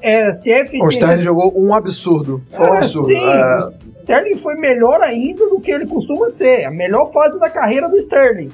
É, 0.00 0.30
é. 0.30 0.64
O 0.82 0.88
Sterling 0.88 1.22
jogou 1.22 1.52
um 1.56 1.72
absurdo. 1.72 2.42
Foi 2.50 2.66
um 2.66 2.74
é, 2.74 2.78
absurdo. 2.78 3.06
Sim, 3.08 3.16
é... 3.16 3.66
O 3.66 4.00
Sterling 4.00 4.38
foi 4.38 4.54
melhor 4.56 5.00
ainda 5.02 5.48
do 5.48 5.60
que 5.60 5.70
ele 5.70 5.86
costuma 5.86 6.28
ser. 6.28 6.64
A 6.64 6.70
melhor 6.70 7.10
fase 7.12 7.38
da 7.38 7.48
carreira 7.48 7.88
do 7.88 7.96
Sterling. 7.96 8.50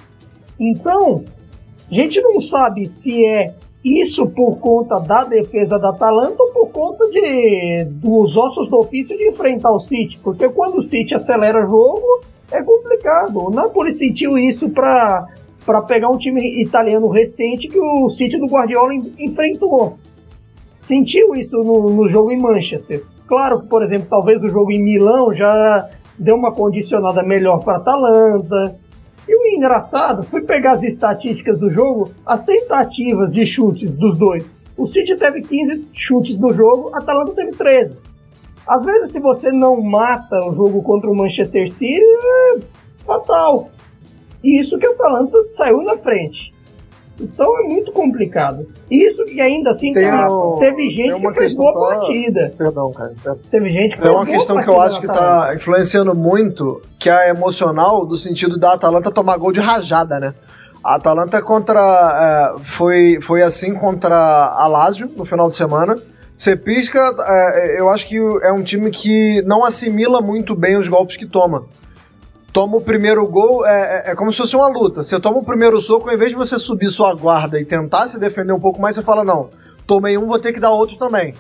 Então, 0.59 1.25
a 1.91 1.95
gente 1.95 2.21
não 2.21 2.41
sabe 2.41 2.87
se 2.87 3.25
é 3.25 3.53
isso 3.83 4.27
por 4.29 4.59
conta 4.59 5.01
da 5.01 5.25
defesa 5.25 5.79
da 5.79 5.89
Atalanta 5.89 6.37
ou 6.43 6.51
por 6.53 6.69
conta 6.69 7.09
de, 7.09 7.85
dos 7.85 8.37
ossos 8.37 8.69
do 8.69 8.79
ofício 8.79 9.17
de 9.17 9.29
enfrentar 9.29 9.73
o 9.73 9.81
City. 9.81 10.19
Porque 10.23 10.49
quando 10.51 10.79
o 10.79 10.83
City 10.83 11.15
acelera 11.15 11.65
o 11.65 11.69
jogo, 11.69 12.21
é 12.53 12.63
complicado. 12.63 13.39
O 13.39 13.51
Napoli 13.51 13.95
sentiu 13.95 14.39
isso 14.39 14.69
para 14.69 15.27
para 15.65 15.83
pegar 15.83 16.09
um 16.09 16.17
time 16.17 16.63
italiano 16.63 17.09
recente 17.09 17.69
que 17.69 17.79
o 17.79 18.09
City 18.09 18.39
do 18.39 18.47
Guardiola 18.47 18.95
enfrentou. 19.19 19.99
Sentiu 20.83 21.35
isso 21.35 21.57
no, 21.59 21.91
no 21.91 22.09
jogo 22.09 22.33
em 22.33 22.41
Manchester. 22.41 23.05
Claro 23.27 23.61
que, 23.61 23.69
por 23.69 23.83
exemplo, 23.83 24.07
talvez 24.11 24.43
o 24.43 24.49
jogo 24.49 24.73
em 24.73 24.83
Milão 24.83 25.33
já 25.33 25.89
deu 26.19 26.35
uma 26.35 26.53
condicionada 26.53 27.23
melhor 27.23 27.63
para 27.63 27.75
a 27.75 27.77
Atalanta. 27.77 28.77
E 29.29 29.35
o 29.35 29.57
engraçado, 29.57 30.25
fui 30.25 30.43
pegar 30.43 30.73
as 30.73 30.83
estatísticas 30.83 31.59
do 31.59 31.71
jogo, 31.71 32.11
as 32.27 32.43
tentativas 32.43 33.31
de 33.31 33.47
chutes 33.47 33.91
dos 33.91 34.19
dois. 34.19 34.55
O 34.77 34.87
City 34.87 35.15
teve 35.17 35.43
15 35.43 35.89
chutes 35.93 36.39
no 36.39 36.53
jogo, 36.53 36.91
a 36.95 36.99
Atalanta 36.99 37.33
teve 37.33 37.53
13. 37.53 37.97
Às 38.67 38.85
vezes, 38.85 39.13
se 39.13 39.21
você 39.21 39.53
não 39.53 39.81
mata 39.81 40.37
o 40.47 40.55
jogo 40.55 40.83
contra 40.83 41.11
o 41.11 41.15
Manchester 41.15 41.71
City, 41.71 42.01
é 42.03 42.59
fatal. 43.05 43.71
E 44.43 44.61
isso 44.61 44.79
que 44.79 44.87
a 44.87 44.91
Atalanta 44.91 45.39
saiu 45.51 45.83
na 45.83 45.97
frente. 45.99 46.51
Então 47.21 47.59
é 47.59 47.69
muito 47.69 47.93
complicado. 47.93 48.67
Isso 48.91 49.25
que 49.27 49.41
ainda 49.41 49.71
assim 49.71 49.93
tem 49.93 50.05
cara, 50.05 50.33
um, 50.33 50.57
teve 50.59 50.91
gente 50.91 51.21
que 51.21 51.35
fez 51.35 51.55
boa 51.55 51.73
pra... 51.73 51.99
partida. 51.99 52.55
Perdão, 52.57 52.93
cara. 52.93 53.13
Teve 53.51 53.71
gente 53.71 53.95
que 53.95 54.01
Tem 54.01 54.11
uma 54.11 54.25
questão 54.25 54.59
que 54.59 54.69
eu 54.69 54.81
acho 54.81 55.01
que 55.01 55.07
tá 55.07 55.53
influenciando 55.55 56.15
muito, 56.15 56.81
que 56.99 57.11
é 57.11 57.29
emocional, 57.29 58.07
do 58.07 58.17
sentido 58.17 58.59
da 58.59 58.73
Atalanta 58.73 59.11
tomar 59.11 59.37
gol 59.37 59.53
de 59.53 59.61
rajada, 59.61 60.19
né? 60.19 60.35
A 60.83 60.95
Atalanta 60.95 61.43
contra. 61.43 62.55
É, 62.57 62.59
foi, 62.63 63.19
foi 63.21 63.43
assim 63.43 63.75
contra 63.75 64.17
a 64.17 64.67
Lazio 64.67 65.11
no 65.15 65.27
final 65.27 65.51
de 65.51 65.57
semana. 65.57 65.99
Você 66.35 66.57
pisca, 66.57 66.99
é, 67.21 67.81
eu 67.81 67.91
acho 67.91 68.09
que 68.09 68.17
é 68.17 68.51
um 68.51 68.63
time 68.63 68.91
que 68.91 69.43
não 69.43 69.63
assimila 69.63 70.23
muito 70.23 70.55
bem 70.55 70.79
os 70.79 70.89
golpes 70.89 71.19
que 71.19 71.27
toma 71.27 71.67
toma 72.53 72.77
o 72.77 72.81
primeiro 72.81 73.27
gol, 73.27 73.67
é, 73.67 74.09
é, 74.09 74.13
é, 74.13 74.15
como 74.15 74.33
se 74.33 74.39
fosse 74.39 74.57
uma 74.57 74.69
luta. 74.69 75.03
Você 75.03 75.19
toma 75.21 75.39
o 75.39 75.45
primeiro 75.45 75.81
soco, 75.81 76.09
ao 76.09 76.15
invés 76.15 76.31
de 76.31 76.37
você 76.37 76.59
subir 76.59 76.89
sua 76.89 77.15
guarda 77.15 77.61
e 77.61 77.65
tentar 77.65 78.09
se 78.09 78.19
defender 78.19 78.53
um 78.53 78.61
pouco 78.61 78.81
mais, 78.81 78.95
você 78.95 79.03
fala, 79.03 79.25
não, 79.25 79.51
tomei 79.87 80.19
um, 80.19 80.27
vou 80.27 80.39
ter 80.39 80.53
que 80.53 80.61
dar 80.61 80.71
outro 80.71 80.97
também. 80.97 81.35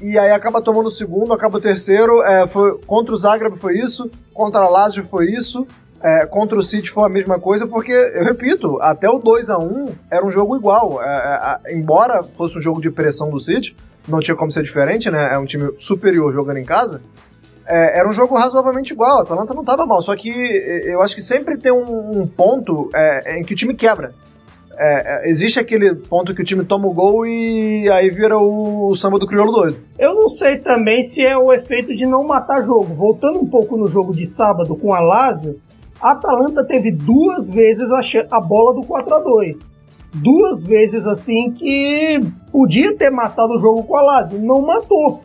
E 0.00 0.18
aí 0.18 0.30
acaba 0.30 0.62
tomando 0.62 0.86
o 0.86 0.92
segundo, 0.92 1.32
acaba 1.32 1.58
o 1.58 1.60
terceiro. 1.60 2.22
É, 2.22 2.46
foi, 2.46 2.78
contra 2.86 3.14
o 3.14 3.16
Zagreb 3.16 3.56
foi 3.56 3.78
isso, 3.78 4.10
contra 4.32 4.60
a 4.60 4.68
Lazio 4.68 5.02
foi 5.02 5.26
isso, 5.26 5.66
é, 6.00 6.24
contra 6.26 6.56
o 6.56 6.62
City 6.62 6.88
foi 6.88 7.04
a 7.04 7.08
mesma 7.08 7.40
coisa, 7.40 7.66
porque, 7.66 7.92
eu 7.92 8.24
repito, 8.24 8.78
até 8.80 9.08
o 9.08 9.18
2 9.18 9.50
a 9.50 9.58
1 9.58 9.86
era 10.10 10.24
um 10.24 10.30
jogo 10.30 10.56
igual. 10.56 11.02
É, 11.02 11.60
é, 11.66 11.76
embora 11.76 12.22
fosse 12.22 12.58
um 12.58 12.62
jogo 12.62 12.80
de 12.80 12.90
pressão 12.90 13.30
do 13.30 13.40
City, 13.40 13.76
não 14.06 14.20
tinha 14.20 14.36
como 14.36 14.50
ser 14.50 14.62
diferente, 14.62 15.10
né? 15.10 15.34
É 15.34 15.38
um 15.38 15.44
time 15.44 15.72
superior 15.78 16.32
jogando 16.32 16.58
em 16.58 16.64
casa 16.64 17.00
é, 17.68 18.00
era 18.00 18.08
um 18.08 18.12
jogo 18.12 18.34
razoavelmente 18.34 18.92
igual. 18.92 19.18
A 19.18 19.22
Atalanta 19.22 19.52
não 19.52 19.60
estava 19.60 19.84
mal, 19.84 20.00
só 20.00 20.16
que 20.16 20.30
eu 20.30 21.02
acho 21.02 21.14
que 21.14 21.22
sempre 21.22 21.58
tem 21.58 21.70
um, 21.70 22.22
um 22.22 22.26
ponto 22.26 22.88
é, 22.94 23.38
em 23.38 23.44
que 23.44 23.52
o 23.52 23.56
time 23.56 23.74
quebra. 23.74 24.14
É, 24.80 25.26
é, 25.26 25.30
existe 25.30 25.58
aquele 25.58 25.92
ponto 25.94 26.32
que 26.32 26.40
o 26.40 26.44
time 26.44 26.64
toma 26.64 26.86
o 26.86 26.94
gol 26.94 27.26
e 27.26 27.90
aí 27.90 28.10
vira 28.10 28.38
o, 28.38 28.90
o 28.90 28.96
samba 28.96 29.18
do 29.18 29.26
crioulo 29.26 29.50
doido. 29.50 29.76
Eu 29.98 30.14
não 30.14 30.28
sei 30.28 30.58
também 30.58 31.02
se 31.02 31.20
é 31.20 31.36
o 31.36 31.52
efeito 31.52 31.94
de 31.94 32.06
não 32.06 32.24
matar 32.24 32.64
jogo. 32.64 32.94
Voltando 32.94 33.40
um 33.40 33.46
pouco 33.46 33.76
no 33.76 33.88
jogo 33.88 34.14
de 34.14 34.24
sábado 34.24 34.76
com 34.76 34.94
a 34.94 35.00
Lazio, 35.00 35.60
a 36.00 36.12
Atalanta 36.12 36.64
teve 36.64 36.92
duas 36.92 37.50
vezes 37.50 37.90
a, 37.90 38.36
a 38.36 38.40
bola 38.40 38.80
do 38.80 38.86
4 38.86 39.14
a 39.14 39.18
2 39.18 39.76
Duas 40.14 40.62
vezes 40.62 41.06
assim 41.06 41.52
que 41.52 42.20
podia 42.50 42.96
ter 42.96 43.10
matado 43.10 43.54
o 43.54 43.58
jogo 43.58 43.82
com 43.82 43.96
a 43.96 44.02
Lazio, 44.02 44.40
não 44.40 44.62
matou 44.62 45.22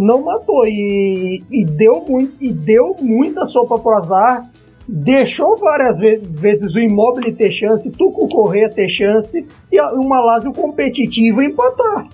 não 0.00 0.22
matou 0.22 0.66
e, 0.66 1.42
e, 1.50 1.64
deu, 1.64 2.04
muito, 2.08 2.34
e 2.40 2.50
deu 2.50 2.96
muita 3.00 3.44
sopa 3.44 3.78
pro 3.78 3.96
azar. 3.96 4.50
Deixou 4.88 5.56
várias 5.58 5.98
vezes, 5.98 6.26
vezes 6.28 6.74
o 6.74 6.80
Immobile 6.80 7.32
ter 7.32 7.52
chance, 7.52 7.88
Tuco 7.90 8.28
Correia 8.28 8.68
ter 8.70 8.88
chance 8.88 9.46
e 9.70 9.80
uma 9.80 10.20
Lazio 10.20 10.52
competitiva 10.52 11.44
empatar. 11.44 12.08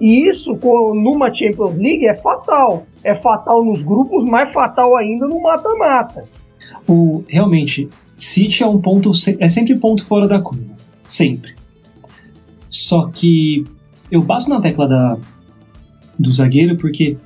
E 0.00 0.28
isso 0.28 0.58
numa 0.94 1.34
Champions 1.34 1.76
League 1.76 2.06
é 2.06 2.14
fatal. 2.14 2.86
É 3.02 3.14
fatal 3.14 3.64
nos 3.64 3.82
grupos, 3.82 4.24
mais 4.24 4.50
fatal 4.52 4.96
ainda 4.96 5.26
no 5.26 5.42
mata-mata. 5.42 6.24
O 6.88 7.22
realmente 7.28 7.88
City 8.16 8.62
é 8.62 8.66
um 8.66 8.80
ponto 8.80 9.10
é 9.38 9.48
sempre 9.48 9.76
ponto 9.78 10.06
fora 10.06 10.26
da 10.26 10.40
curva, 10.40 10.74
sempre. 11.04 11.54
Só 12.70 13.08
que 13.08 13.64
eu 14.10 14.22
bato 14.22 14.48
na 14.48 14.60
tecla 14.60 14.88
da 14.88 15.18
do 16.18 16.30
zagueiro, 16.30 16.76
porque 16.76 17.16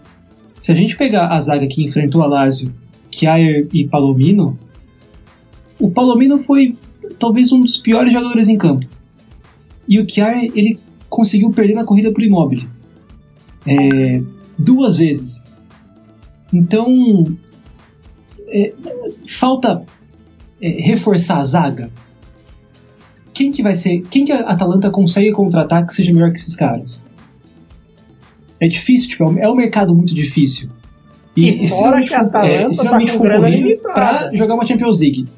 se 0.61 0.73
a 0.73 0.75
gente 0.75 0.97
pegar 0.97 1.29
a 1.29 1.41
zaga 1.41 1.67
que 1.67 1.85
enfrentou 1.85 2.23
a 2.23 2.27
Lazio, 2.27 2.73
Kjaer 3.11 3.69
e 3.73 3.87
Palomino, 3.87 4.59
o 5.79 5.91
Palomino 5.91 6.43
foi 6.45 6.77
talvez 7.19 7.53
um 7.53 7.61
dos 7.61 7.77
piores 7.77 8.13
jogadores 8.13 8.49
em 8.49 8.59
campo. 8.59 8.87
E 9.87 9.99
o 9.99 10.07
Kjaer, 10.07 10.51
ele 10.55 10.79
conseguiu 11.09 11.51
perder 11.51 11.75
na 11.75 11.85
corrida 11.85 12.13
por 12.13 12.23
imóvel. 12.23 12.61
É, 13.67 14.23
duas 14.59 14.97
vezes. 14.97 15.51
Então, 16.53 17.37
é, 18.49 18.75
falta 19.27 19.85
é, 20.61 20.69
reforçar 20.83 21.41
a 21.41 21.45
zaga. 21.45 21.91
quem 23.33 23.51
que 23.53 23.63
vai 23.63 23.75
ser. 23.75 24.03
Quem 24.11 24.25
que 24.25 24.33
a 24.33 24.41
Atalanta 24.41 24.91
consegue 24.91 25.31
contratar 25.33 25.87
que 25.87 25.95
seja 25.95 26.13
melhor 26.13 26.31
que 26.33 26.39
esses 26.39 26.57
caras? 26.57 27.07
É 28.61 28.67
difícil, 28.67 29.11
tipo, 29.11 29.39
é 29.39 29.49
um 29.49 29.55
mercado 29.55 29.95
muito 29.95 30.15
difícil. 30.15 30.71
E, 31.37 31.65
e 31.65 31.69
fora 31.69 32.03
que 32.03 32.13
a 32.13 32.23
Atalanta 32.23 32.49
é, 32.49 32.67
extremamente 32.67 33.13
tá 33.13 33.19
concorrido 33.19 33.83
para 33.83 34.35
jogar 34.35 34.55
uma 34.55 34.67
Champions 34.67 35.01
League. 35.01 35.29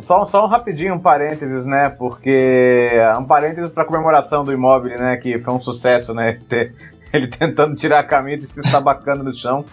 Só, 0.00 0.26
só 0.26 0.44
um 0.44 0.48
rapidinho, 0.48 0.94
um 0.94 0.98
parênteses, 0.98 1.64
né? 1.64 1.88
Porque 1.88 2.90
um 3.18 3.24
parênteses 3.24 3.70
para 3.70 3.84
comemoração 3.84 4.44
do 4.44 4.52
imóvel, 4.52 4.98
né? 4.98 5.16
Que 5.16 5.38
foi 5.38 5.54
um 5.54 5.62
sucesso, 5.62 6.12
né? 6.12 6.40
Ter, 6.48 6.74
ele 7.12 7.28
tentando 7.28 7.74
tirar 7.76 8.00
a 8.00 8.04
camisa 8.04 8.46
e 8.46 8.52
se 8.52 8.60
estabacando 8.60 9.24
no 9.24 9.34
chão. 9.34 9.64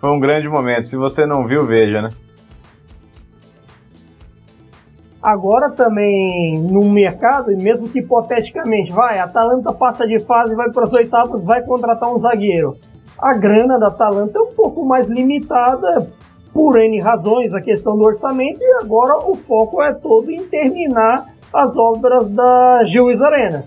Foi 0.00 0.10
um 0.10 0.20
grande 0.20 0.48
momento. 0.48 0.88
Se 0.88 0.96
você 0.96 1.24
não 1.24 1.46
viu, 1.46 1.66
veja, 1.66 2.02
né? 2.02 2.10
Agora 5.24 5.70
também 5.70 6.58
no 6.58 6.84
mercado, 6.84 7.46
mesmo 7.56 7.88
que 7.88 8.00
hipoteticamente, 8.00 8.92
vai, 8.92 9.18
a 9.18 9.24
Atalanta 9.24 9.72
passa 9.72 10.06
de 10.06 10.18
fase, 10.20 10.54
vai 10.54 10.70
para 10.70 10.84
as 10.84 10.92
oitavas, 10.92 11.42
vai 11.42 11.62
contratar 11.62 12.12
um 12.12 12.18
zagueiro. 12.18 12.76
A 13.18 13.32
grana 13.32 13.78
da 13.78 13.86
Atalanta 13.86 14.38
é 14.38 14.42
um 14.42 14.52
pouco 14.54 14.84
mais 14.84 15.08
limitada 15.08 16.08
por 16.52 16.78
N 16.78 17.00
razões, 17.00 17.54
a 17.54 17.62
questão 17.62 17.96
do 17.96 18.04
orçamento, 18.04 18.60
e 18.60 18.84
agora 18.84 19.16
o 19.16 19.34
foco 19.34 19.82
é 19.82 19.94
todo 19.94 20.30
em 20.30 20.46
terminar 20.46 21.24
as 21.54 21.74
obras 21.74 22.28
da 22.28 22.84
Gilles 22.84 23.22
Arena. 23.22 23.64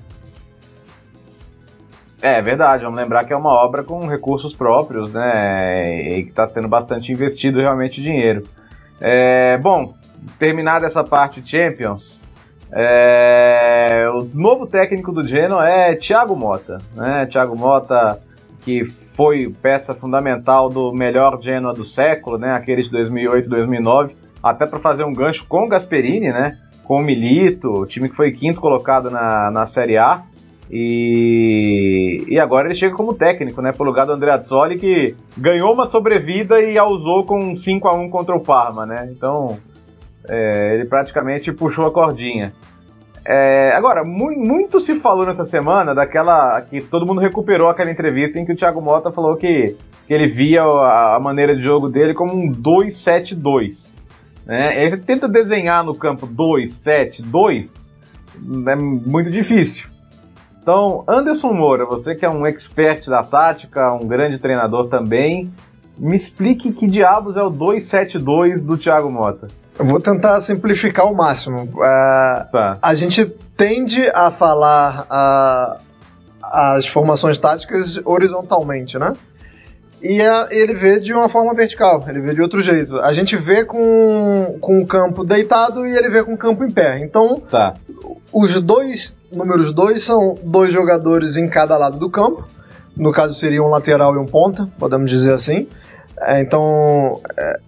É 2.21 2.39
verdade, 2.39 2.83
vamos 2.83 2.99
lembrar 2.99 3.25
que 3.25 3.33
é 3.33 3.35
uma 3.35 3.53
obra 3.53 3.83
com 3.83 4.05
recursos 4.05 4.55
próprios, 4.55 5.11
né? 5.11 6.19
E 6.19 6.23
que 6.23 6.29
está 6.29 6.47
sendo 6.47 6.67
bastante 6.67 7.11
investido 7.11 7.59
realmente 7.59 7.99
dinheiro. 7.99 8.43
É, 9.01 9.57
bom, 9.57 9.93
terminada 10.39 10.85
essa 10.85 11.03
parte 11.03 11.41
Champions, 11.45 12.21
é, 12.71 14.09
o 14.13 14.27
novo 14.33 14.67
técnico 14.67 15.11
do 15.11 15.25
Genoa 15.25 15.67
é 15.67 15.95
Thiago 15.95 16.35
Mota, 16.35 16.79
né? 16.95 17.25
Thiago 17.25 17.57
Mota 17.57 18.19
que 18.61 18.85
foi 19.15 19.49
peça 19.61 19.95
fundamental 19.95 20.69
do 20.69 20.91
melhor 20.91 21.41
Genoa 21.41 21.73
do 21.73 21.85
século, 21.85 22.37
né? 22.37 22.51
Aquele 22.51 22.83
de 22.83 22.91
2008, 22.91 23.49
2009, 23.49 24.15
até 24.43 24.67
para 24.67 24.79
fazer 24.79 25.03
um 25.05 25.13
gancho 25.13 25.45
com 25.47 25.63
o 25.63 25.69
Gasperini, 25.69 26.27
né? 26.27 26.57
Com 26.83 26.97
o 26.97 27.01
Milito, 27.01 27.85
time 27.87 28.09
que 28.09 28.15
foi 28.15 28.31
quinto 28.31 28.59
colocado 28.59 29.09
na, 29.09 29.49
na 29.49 29.65
Série 29.65 29.97
A. 29.97 30.23
E, 30.69 32.25
e 32.27 32.37
agora 32.37 32.67
ele 32.67 32.75
chega 32.75 32.93
como 32.93 33.13
técnico, 33.13 33.61
né? 33.61 33.71
Pro 33.71 33.85
lugar 33.85 34.05
do 34.05 34.11
André 34.11 34.31
Azzoli, 34.31 34.77
que 34.77 35.15
ganhou 35.37 35.73
uma 35.73 35.87
sobrevida 35.87 36.59
e 36.59 36.77
a 36.77 36.85
usou 36.85 37.25
com 37.25 37.55
5 37.55 37.87
a 37.87 37.95
1 37.95 38.09
contra 38.09 38.35
o 38.35 38.43
Parma, 38.43 38.85
né? 38.85 39.09
Então, 39.09 39.57
é, 40.27 40.75
ele 40.75 40.85
praticamente 40.85 41.51
puxou 41.51 41.85
a 41.85 41.91
cordinha. 41.91 42.53
É, 43.29 43.73
agora, 43.75 44.05
mu 44.05 44.31
muito 44.37 44.79
se 44.79 44.99
falou 45.01 45.25
nessa 45.25 45.45
semana 45.45 45.93
daquela. 45.93 46.61
que 46.61 46.79
todo 46.79 47.05
mundo 47.05 47.19
recuperou 47.19 47.69
aquela 47.69 47.91
entrevista 47.91 48.39
em 48.39 48.45
que 48.45 48.53
o 48.53 48.55
Thiago 48.55 48.81
Mota 48.81 49.11
falou 49.11 49.35
que, 49.35 49.75
que 50.07 50.13
ele 50.13 50.27
via 50.27 50.63
a, 50.63 51.17
a 51.17 51.19
maneira 51.19 51.53
de 51.53 51.61
jogo 51.61 51.89
dele 51.89 52.13
como 52.13 52.33
um 52.33 52.49
2-7-2. 52.49 53.93
Né? 54.45 54.81
Ele 54.81 54.95
tenta 54.95 55.27
desenhar 55.27 55.83
no 55.83 55.93
campo 55.93 56.25
2-7-2, 56.25 57.69
é 58.65 58.75
muito 58.75 59.29
difícil. 59.29 59.89
Então, 60.61 61.03
Anderson 61.07 61.51
Moura, 61.51 61.85
você 61.85 62.15
que 62.15 62.25
é 62.25 62.29
um 62.29 62.45
expert 62.45 63.07
da 63.07 63.23
tática, 63.23 63.93
um 63.93 64.07
grande 64.07 64.39
treinador 64.39 64.87
também, 64.87 65.51
me 65.97 66.15
explique 66.15 66.71
que 66.71 66.87
diabos 66.87 67.35
é 67.35 67.43
o 67.43 67.51
2-7-2 67.51 68.59
do 68.59 68.77
Thiago 68.77 69.11
Mota. 69.11 69.47
Eu 69.79 69.85
vou 69.85 69.99
tentar 69.99 70.39
simplificar 70.39 71.05
ao 71.05 71.13
máximo. 71.13 71.63
Uh, 71.63 72.51
tá. 72.51 72.77
A 72.81 72.93
gente 72.93 73.25
tende 73.55 74.07
a 74.13 74.31
falar 74.31 75.05
uh, 75.05 75.79
as 76.41 76.87
formações 76.87 77.37
táticas 77.37 77.99
horizontalmente, 78.03 78.97
né? 78.97 79.13
E 80.01 80.21
uh, 80.21 80.47
ele 80.49 80.73
vê 80.73 80.99
de 80.99 81.13
uma 81.13 81.27
forma 81.27 81.53
vertical, 81.53 82.03
ele 82.07 82.21
vê 82.21 82.33
de 82.33 82.41
outro 82.41 82.59
jeito. 82.59 82.99
A 82.99 83.13
gente 83.13 83.35
vê 83.35 83.65
com, 83.65 84.57
com 84.61 84.81
o 84.81 84.87
campo 84.87 85.23
deitado 85.23 85.85
e 85.85 85.95
ele 85.95 86.09
vê 86.09 86.23
com 86.23 86.33
o 86.33 86.37
campo 86.37 86.63
em 86.63 86.71
pé. 86.71 86.99
Então, 86.99 87.39
tá. 87.39 87.73
os 88.31 88.61
dois 88.61 89.15
números 89.31 89.73
dois 89.73 90.03
são 90.03 90.37
dois 90.43 90.71
jogadores 90.71 91.35
em 91.37 91.47
cada 91.47 91.77
lado 91.77 91.97
do 91.97 92.09
campo. 92.09 92.47
No 92.95 93.11
caso, 93.11 93.33
seria 93.33 93.61
um 93.61 93.67
lateral 93.67 94.15
e 94.15 94.17
um 94.17 94.25
ponta, 94.25 94.67
podemos 94.79 95.09
dizer 95.09 95.33
assim. 95.33 95.67
É, 96.19 96.41
então, 96.41 97.21
é, 97.37 97.43
é, 97.43 97.59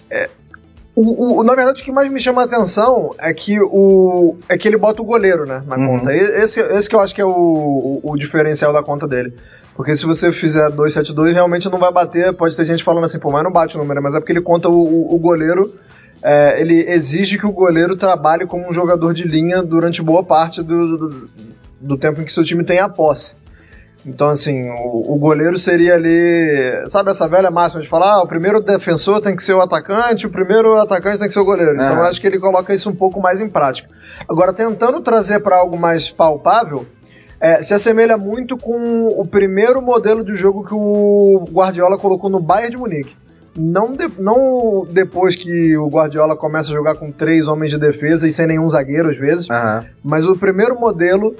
o, 0.96 1.40
o, 1.40 1.44
na 1.44 1.56
verdade, 1.56 1.82
o 1.82 1.86
que 1.86 1.92
mais 1.92 2.12
me 2.12 2.20
chama 2.20 2.42
a 2.42 2.46
atenção 2.46 3.16
é 3.20 3.34
que, 3.34 3.60
o, 3.62 4.36
é 4.50 4.58
que 4.58 4.68
ele 4.68 4.78
bota 4.78 5.02
o 5.02 5.06
goleiro 5.06 5.46
né, 5.46 5.64
na 5.66 5.78
uhum. 5.78 5.98
conta. 5.98 6.14
Esse, 6.14 6.60
esse 6.60 6.90
que 6.90 6.96
eu 6.96 7.00
acho 7.00 7.16
que 7.16 7.22
é 7.22 7.26
o, 7.26 7.30
o, 7.30 8.02
o 8.04 8.18
diferencial 8.18 8.74
da 8.74 8.84
conta 8.84 9.08
dele. 9.08 9.34
Porque 9.76 9.96
se 9.96 10.06
você 10.06 10.34
fizer 10.34 10.70
272, 10.72 11.34
realmente 11.34 11.70
não 11.70 11.80
vai 11.80 11.92
bater. 11.92 12.34
Pode 12.34 12.56
ter 12.56 12.66
gente 12.66 12.84
falando 12.84 13.06
assim, 13.06 13.18
pô, 13.18 13.32
mas 13.32 13.44
não 13.44 13.52
bate 13.52 13.78
o 13.78 13.80
número, 13.80 14.04
mas 14.04 14.14
é 14.14 14.20
porque 14.20 14.34
ele 14.34 14.42
conta 14.42 14.68
o, 14.68 15.16
o 15.16 15.18
goleiro. 15.18 15.74
É, 16.22 16.60
ele 16.60 16.84
exige 16.90 17.38
que 17.38 17.46
o 17.46 17.52
goleiro 17.52 17.96
trabalhe 17.96 18.46
como 18.46 18.68
um 18.68 18.74
jogador 18.74 19.14
de 19.14 19.24
linha 19.24 19.64
durante 19.64 20.02
boa 20.02 20.22
parte 20.22 20.62
do, 20.62 20.98
do, 20.98 21.30
do 21.80 21.98
tempo 21.98 22.20
em 22.20 22.26
que 22.26 22.34
seu 22.34 22.44
time 22.44 22.64
tem 22.66 22.80
a 22.80 22.90
posse. 22.90 23.36
Então, 24.06 24.30
assim, 24.30 24.70
o, 24.70 25.14
o, 25.14 25.18
goleiro 25.18 25.58
seria 25.58 25.95
ali. 25.95 26.88
Sabe 26.88 27.12
essa 27.12 27.28
velha 27.28 27.52
máxima 27.52 27.82
de 27.82 27.88
falar: 27.88 28.14
ah, 28.14 28.24
o 28.24 28.28
primeiro 28.28 28.62
defensor 28.62 29.22
tem 29.22 29.36
que 29.36 29.43
ser 29.43 29.54
o 29.54 29.62
atacante, 29.62 30.26
o 30.26 30.32
primeiro 30.32 30.78
atacante 30.78 31.20
tem 31.20 31.28
que 31.28 31.34
ser 31.34 31.39
o 31.39 31.45
goleiro. 31.45 31.74
Então, 31.74 31.97
eu 31.97 32.04
acho 32.04 32.20
que 32.20 32.28
ele 32.28 32.39
coloca 32.39 32.74
isso 32.74 32.89
um 32.89 32.95
pouco 32.95 33.20
mais 33.20 33.41
em 33.41 33.50
prática. 33.50 33.89
Agora, 34.28 34.54
tentando 34.54 35.02
trazer 35.02 35.41
para 35.41 35.58
algo 35.58 35.78
mais 35.78 36.10
palpável, 36.10 36.86
é, 37.41 37.62
se 37.62 37.74
assemelha 37.74 38.18
muito 38.18 38.58
com 38.58 39.08
o 39.08 39.26
primeiro 39.26 39.82
modelo 39.82 40.24
de 40.24 40.34
jogo 40.34 40.66
que 40.66 40.74
o 40.74 41.45
Guardiola 41.52 41.97
colocou 41.97 42.30
no 42.30 42.39
Bayern 42.39 42.72
de 42.72 42.78
Munique. 42.78 43.16
Não, 43.58 43.91
de, 43.91 44.08
não 44.18 44.86
depois 44.89 45.36
que 45.36 45.76
o 45.76 45.88
Guardiola 45.88 46.38
começa 46.38 46.70
a 46.70 46.74
jogar 46.74 46.95
com 46.95 47.12
três 47.12 47.47
homens 47.47 47.72
de 47.72 47.78
defesa 47.78 48.28
e 48.28 48.32
sem 48.32 48.47
nenhum 48.47 48.70
zagueiro 48.70 49.10
às 49.10 49.18
vezes, 49.18 49.47
uhum. 49.50 49.86
mas 50.04 50.26
o 50.26 50.36
primeiro 50.36 50.80
modelo 50.80 51.36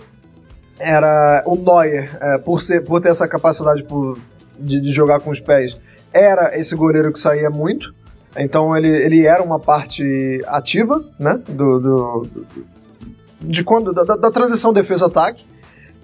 era 0.80 1.43
o 1.45 1.55
Neuer, 1.55 2.17
é, 2.21 2.38
por, 2.38 2.61
ser, 2.61 2.84
por 2.86 3.01
ter 3.01 3.09
essa 3.09 3.27
capacidade 3.27 3.84
por, 3.84 4.17
de, 4.57 4.80
de, 4.80 4.91
jogar 4.91 5.19
com 5.19 5.30
os 5.30 5.39
pés, 5.39 5.77
era 6.13 6.57
esse 6.57 6.75
goleiro 6.75 7.11
que 7.11 7.19
saía 7.19 7.49
muito. 7.49 7.93
Então 8.38 8.75
ele, 8.75 8.89
ele 8.89 9.25
era 9.25 9.43
uma 9.43 9.59
parte 9.59 10.03
ativa, 10.47 11.03
né? 11.19 11.39
Do, 11.47 11.80
do 11.80 12.30
de 13.41 13.63
quando 13.63 13.93
da, 13.93 14.15
da 14.15 14.32
transição 14.32 14.71
defesa-ataque. 14.73 15.45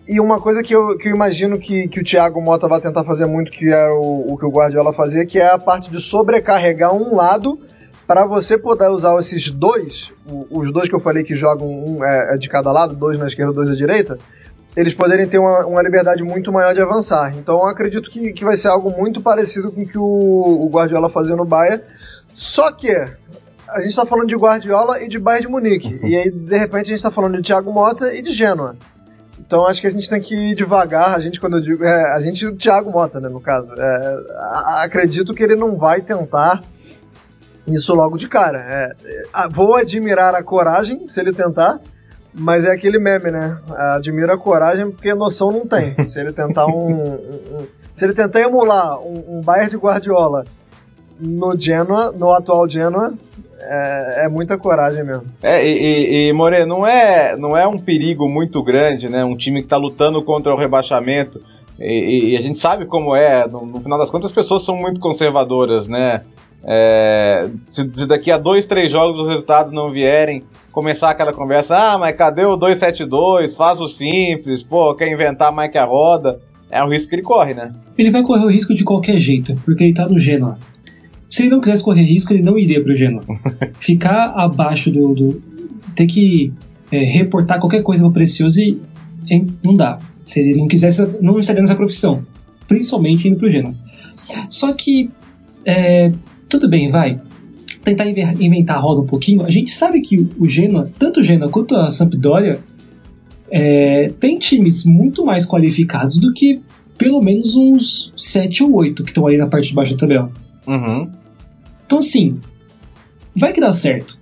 E 0.07 0.19
uma 0.19 0.39
coisa 0.39 0.61
que 0.61 0.73
eu, 0.73 0.97
que 0.97 1.09
eu 1.09 1.15
imagino 1.15 1.57
que, 1.57 1.87
que 1.87 1.99
o 1.99 2.03
Thiago 2.03 2.39
Mota 2.39 2.67
vai 2.67 2.79
tentar 2.79 3.03
fazer 3.03 3.25
muito, 3.25 3.51
que 3.51 3.71
é 3.71 3.89
o, 3.89 4.25
o 4.29 4.37
que 4.37 4.45
o 4.45 4.51
Guardiola 4.51 4.93
fazia, 4.93 5.25
que 5.25 5.39
é 5.39 5.49
a 5.49 5.57
parte 5.57 5.89
de 5.89 5.99
sobrecarregar 5.99 6.93
um 6.93 7.15
lado 7.15 7.59
para 8.05 8.25
você 8.25 8.55
poder 8.55 8.87
usar 8.89 9.17
esses 9.17 9.49
dois, 9.49 10.11
os 10.51 10.71
dois 10.71 10.87
que 10.87 10.95
eu 10.95 10.99
falei 10.99 11.23
que 11.23 11.33
jogam 11.33 11.67
um 11.67 12.03
é, 12.03 12.35
é 12.35 12.37
de 12.37 12.47
cada 12.47 12.71
lado, 12.71 12.95
dois 12.95 13.19
na 13.19 13.25
esquerda, 13.25 13.51
dois 13.51 13.67
na 13.67 13.75
direita, 13.75 14.19
eles 14.75 14.93
poderem 14.93 15.27
ter 15.27 15.39
uma, 15.39 15.65
uma 15.65 15.81
liberdade 15.81 16.23
muito 16.23 16.51
maior 16.51 16.73
de 16.73 16.81
avançar. 16.81 17.33
Então 17.37 17.55
eu 17.59 17.67
acredito 17.67 18.09
que, 18.09 18.33
que 18.33 18.43
vai 18.43 18.57
ser 18.57 18.67
algo 18.67 18.91
muito 18.91 19.21
parecido 19.21 19.71
com 19.71 19.81
o 19.81 19.87
que 19.87 19.97
o, 19.97 20.03
o 20.03 20.69
Guardiola 20.69 21.09
fazia 21.09 21.35
no 21.35 21.45
Bayern. 21.45 21.81
Só 22.33 22.71
que 22.71 22.91
a 22.91 23.79
gente 23.79 23.89
está 23.89 24.05
falando 24.05 24.27
de 24.27 24.35
Guardiola 24.35 25.01
e 25.01 25.07
de 25.07 25.17
Bayern 25.17 25.47
de 25.47 25.51
Munique. 25.51 25.93
Uhum. 25.93 26.07
E 26.07 26.15
aí, 26.15 26.29
de 26.29 26.57
repente, 26.57 26.83
a 26.83 26.89
gente 26.89 26.97
está 26.97 27.11
falando 27.11 27.37
de 27.37 27.43
Thiago 27.43 27.71
Mota 27.71 28.13
e 28.13 28.21
de 28.21 28.31
Genoa. 28.31 28.75
Então 29.39 29.65
acho 29.65 29.79
que 29.79 29.87
a 29.87 29.91
gente 29.91 30.09
tem 30.09 30.19
que 30.19 30.35
ir 30.35 30.55
devagar. 30.55 31.15
A 31.15 31.19
gente, 31.19 31.39
quando 31.39 31.57
eu 31.57 31.61
digo. 31.61 31.83
É, 31.83 32.15
a 32.15 32.21
gente, 32.21 32.45
o 32.45 32.55
Thiago 32.55 32.91
Mota, 32.91 33.19
né, 33.19 33.29
no 33.29 33.39
caso. 33.39 33.71
É, 33.77 34.17
acredito 34.83 35.33
que 35.33 35.43
ele 35.43 35.55
não 35.55 35.77
vai 35.77 36.01
tentar 36.01 36.61
isso 37.67 37.93
logo 37.93 38.17
de 38.17 38.27
cara. 38.27 38.59
É, 38.59 39.47
vou 39.49 39.75
admirar 39.75 40.35
a 40.35 40.43
coragem 40.43 41.07
se 41.07 41.19
ele 41.19 41.31
tentar. 41.31 41.79
Mas 42.37 42.65
é 42.65 42.71
aquele 42.71 42.99
meme, 42.99 43.31
né? 43.31 43.57
Admira 43.95 44.33
a 44.33 44.37
coragem 44.37 44.91
porque 44.91 45.13
noção 45.13 45.51
não 45.51 45.65
tem. 45.65 45.95
Se 46.07 46.19
ele 46.19 46.33
tentar 46.33 46.65
um. 46.65 46.91
um, 46.91 47.13
um 47.13 47.67
se 47.95 48.03
ele 48.03 48.13
tentar 48.13 48.41
emular 48.41 48.99
um, 48.99 49.37
um 49.37 49.41
Bayern 49.41 49.69
de 49.69 49.77
Guardiola 49.77 50.43
no 51.17 51.57
Genoa, 51.57 52.11
no 52.11 52.31
atual 52.33 52.67
Genoa, 52.67 53.13
é, 53.59 54.25
é, 54.25 54.29
muita 54.29 54.57
coragem 54.57 55.03
mesmo. 55.03 55.23
É, 55.41 55.65
e, 55.65 56.27
e, 56.27 56.29
e 56.29 56.65
não 56.65 56.85
é, 56.85 57.37
não 57.37 57.57
é 57.57 57.65
um 57.65 57.77
perigo 57.77 58.27
muito 58.27 58.61
grande, 58.61 59.09
né? 59.09 59.23
Um 59.23 59.35
time 59.35 59.61
que 59.61 59.65
está 59.65 59.77
lutando 59.77 60.21
contra 60.21 60.53
o 60.53 60.57
rebaixamento. 60.57 61.41
E, 61.79 62.31
e, 62.31 62.37
a 62.37 62.41
gente 62.41 62.57
sabe 62.57 62.85
como 62.85 63.15
é, 63.15 63.47
no, 63.47 63.65
no, 63.65 63.81
final 63.81 63.99
das 63.99 64.09
contas, 64.09 64.29
as 64.29 64.35
pessoas 64.35 64.63
são 64.63 64.77
muito 64.77 64.99
conservadoras, 64.99 65.87
né? 65.87 66.21
É, 66.67 67.47
se, 67.69 67.89
se, 67.93 68.07
daqui 68.07 68.31
a 68.31 68.37
dois, 68.37 68.65
três 68.65 68.91
jogos 68.91 69.21
os 69.21 69.27
resultados 69.27 69.71
não 69.71 69.91
vierem, 69.91 70.43
começar 70.71 71.11
aquela 71.11 71.31
conversa, 71.31 71.77
ah, 71.77 71.97
mas 71.97 72.15
cadê 72.15 72.43
o 72.43 72.55
272? 72.55 73.55
Faz 73.55 73.79
o 73.79 73.87
simples, 73.87 74.63
pô, 74.63 74.95
quer 74.95 75.11
inventar 75.11 75.51
mais 75.51 75.71
que 75.71 75.77
a 75.77 75.85
roda. 75.85 76.39
É 76.69 76.83
o 76.83 76.89
risco 76.89 77.09
que 77.09 77.15
ele 77.15 77.21
corre, 77.21 77.53
né? 77.53 77.71
Ele 77.97 78.11
vai 78.11 78.23
correr 78.23 78.43
o 78.43 78.49
risco 78.49 78.73
de 78.73 78.83
qualquer 78.83 79.19
jeito, 79.19 79.55
porque 79.63 79.83
ele 79.83 79.93
tá 79.93 80.07
no 80.07 80.17
Genoa. 80.17 80.57
Se 81.29 81.43
ele 81.43 81.51
não 81.51 81.61
quisesse 81.61 81.83
correr 81.83 82.03
risco, 82.03 82.33
ele 82.33 82.41
não 82.41 82.57
iria 82.57 82.83
pro 82.83 82.95
Genoa. 82.95 83.23
Ficar 83.79 84.33
abaixo 84.35 84.89
do, 84.89 85.13
do, 85.13 85.41
ter 85.95 86.07
que 86.07 86.51
é, 86.91 86.97
reportar 86.99 87.59
qualquer 87.59 87.81
coisa 87.81 88.03
pro 88.03 88.11
Precioso 88.11 88.59
e, 88.59 88.81
e 89.29 89.45
não 89.63 89.75
dá. 89.75 89.99
Se 90.23 90.39
ele 90.39 90.55
não 90.55 90.67
quisesse, 90.67 91.07
não 91.21 91.39
estaria 91.39 91.61
nessa 91.61 91.75
profissão. 91.75 92.25
Principalmente 92.67 93.27
indo 93.27 93.37
pro 93.37 93.49
Genoa. 93.49 93.73
Só 94.49 94.73
que, 94.73 95.09
é, 95.63 96.11
tudo 96.49 96.69
bem, 96.69 96.91
vai. 96.91 97.19
Tentar 97.83 98.07
inventar 98.07 98.77
a 98.77 98.79
roda 98.79 99.01
um 99.01 99.05
pouquinho. 99.05 99.45
A 99.45 99.51
gente 99.51 99.71
sabe 99.71 100.01
que 100.01 100.27
o 100.37 100.47
Genoa, 100.47 100.89
tanto 100.97 101.19
o 101.19 101.23
Genoa 101.23 101.49
quanto 101.49 101.75
a 101.75 101.91
Sampdoria, 101.91 102.59
é, 103.49 104.11
tem 104.19 104.37
times 104.37 104.85
muito 104.85 105.25
mais 105.25 105.45
qualificados 105.45 106.17
do 106.17 106.33
que 106.33 106.61
pelo 106.97 107.21
menos 107.21 107.55
uns 107.55 108.13
7 108.15 108.63
ou 108.63 108.73
8 108.75 109.03
que 109.03 109.11
estão 109.11 109.27
aí 109.27 109.37
na 109.37 109.47
parte 109.47 109.69
de 109.69 109.73
baixo 109.73 109.93
da 109.93 109.99
tabela. 109.99 110.31
Uhum. 110.67 111.09
Então, 111.85 111.99
assim, 111.99 112.39
vai 113.35 113.53
que 113.53 113.61
dá 113.61 113.73
certo. 113.73 114.17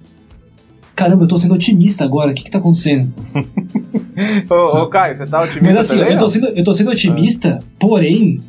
Caramba, 0.95 1.23
eu 1.23 1.27
tô 1.27 1.37
sendo 1.37 1.55
otimista 1.55 2.03
agora, 2.03 2.31
o 2.31 2.35
que 2.35 2.43
que 2.43 2.51
tá 2.51 2.59
acontecendo? 2.59 3.11
ô, 4.49 4.83
ô, 4.83 4.87
Caio, 4.87 5.17
você 5.17 5.25
tá 5.25 5.41
otimista 5.41 5.65
Mas 5.65 5.77
assim, 5.77 5.97
também, 5.97 6.13
eu 6.13 6.19
tô, 6.19 6.29
sendo, 6.29 6.47
eu 6.47 6.63
tô 6.63 6.73
sendo 6.73 6.91
otimista, 6.91 7.59
porém. 7.79 8.41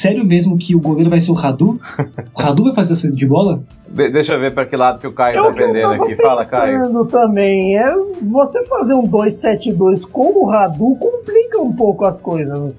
Sério 0.00 0.24
mesmo 0.24 0.56
que 0.56 0.74
o 0.74 0.80
goleiro 0.80 1.10
vai 1.10 1.20
ser 1.20 1.30
o 1.32 1.34
Radu? 1.34 1.80
O 2.34 2.40
Radu 2.42 2.64
vai 2.64 2.74
fazer 2.74 2.92
essa 2.94 3.10
de 3.12 3.26
bola? 3.26 3.60
De- 3.88 4.08
deixa 4.10 4.34
eu 4.34 4.40
ver 4.40 4.54
pra 4.54 4.64
que 4.64 4.76
lado 4.76 4.98
que 5.00 5.06
o 5.06 5.12
Caio 5.12 5.38
É 5.38 5.42
tá 5.42 5.48
eu 5.48 5.52
vendendo 5.52 5.92
aqui. 6.02 6.16
Fala, 6.16 6.44
Caio. 6.46 6.78
pensando 6.78 7.04
também. 7.06 7.76
É, 7.76 7.86
você 8.22 8.64
fazer 8.66 8.94
um 8.94 9.02
2-7-2 9.02 10.06
com 10.10 10.32
o 10.42 10.46
Radu 10.46 10.96
complica 10.96 11.60
um 11.60 11.72
pouco 11.72 12.04
as 12.06 12.20
coisas. 12.20 12.72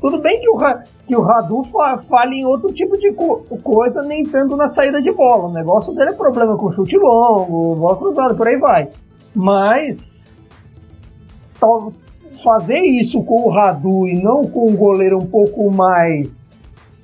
Tudo 0.00 0.18
bem 0.20 0.40
que 0.40 0.48
o, 0.48 0.58
que 1.06 1.14
o 1.16 1.20
Radu 1.20 1.62
fa 1.64 1.98
fale 2.08 2.36
em 2.36 2.44
outro 2.46 2.72
tipo 2.72 2.96
de 2.98 3.12
co- 3.12 3.44
coisa, 3.62 4.02
nem 4.02 4.24
tanto 4.24 4.56
na 4.56 4.66
saída 4.68 5.00
de 5.02 5.12
bola. 5.12 5.48
O 5.48 5.52
negócio 5.52 5.92
dele 5.94 6.10
é 6.10 6.14
problema 6.14 6.56
com 6.56 6.72
chute 6.72 6.96
longo, 6.96 7.76
bola 7.76 7.96
cruzada, 7.96 8.34
por 8.34 8.48
aí 8.48 8.56
vai. 8.56 8.88
Mas 9.34 10.48
fazer 12.44 12.80
isso 12.80 13.22
com 13.22 13.42
o 13.46 13.50
Radu 13.50 14.08
e 14.08 14.20
não 14.20 14.44
com 14.44 14.68
um 14.70 14.76
goleiro 14.76 15.18
um 15.18 15.26
pouco 15.26 15.70
mais 15.70 16.41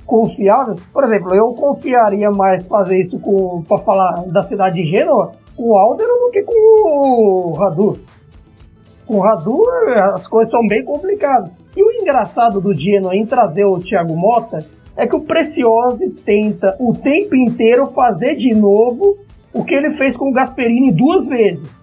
confiável. 0.08 0.74
Por 0.90 1.04
exemplo, 1.04 1.34
eu 1.34 1.52
confiaria 1.52 2.30
mais 2.30 2.66
fazer 2.66 2.98
isso 2.98 3.20
com, 3.20 3.62
para 3.62 3.78
falar 3.84 4.24
da 4.26 4.42
cidade 4.42 4.82
de 4.82 4.90
Gênova, 4.90 5.32
com 5.54 5.70
o 5.70 5.76
Alder 5.76 6.06
do 6.06 6.30
que 6.32 6.42
com 6.42 6.54
o 6.54 7.52
Radu. 7.52 7.98
Com 9.06 9.18
o 9.18 9.20
Radu 9.20 9.62
as 10.14 10.26
coisas 10.26 10.50
são 10.50 10.66
bem 10.66 10.82
complicadas. 10.82 11.54
E 11.76 11.82
o 11.82 11.92
engraçado 11.92 12.60
do 12.60 12.74
Genoa 12.74 13.14
em 13.14 13.26
trazer 13.26 13.66
o 13.66 13.78
Thiago 13.78 14.16
Mota 14.16 14.66
é 14.96 15.06
que 15.06 15.14
o 15.14 15.20
Preciosi 15.20 16.10
tenta 16.24 16.74
o 16.80 16.94
tempo 16.94 17.36
inteiro 17.36 17.88
fazer 17.88 18.34
de 18.34 18.54
novo 18.54 19.18
o 19.52 19.62
que 19.62 19.74
ele 19.74 19.94
fez 19.94 20.16
com 20.16 20.30
o 20.30 20.32
Gasperini 20.32 20.90
duas 20.90 21.26
vezes. 21.26 21.77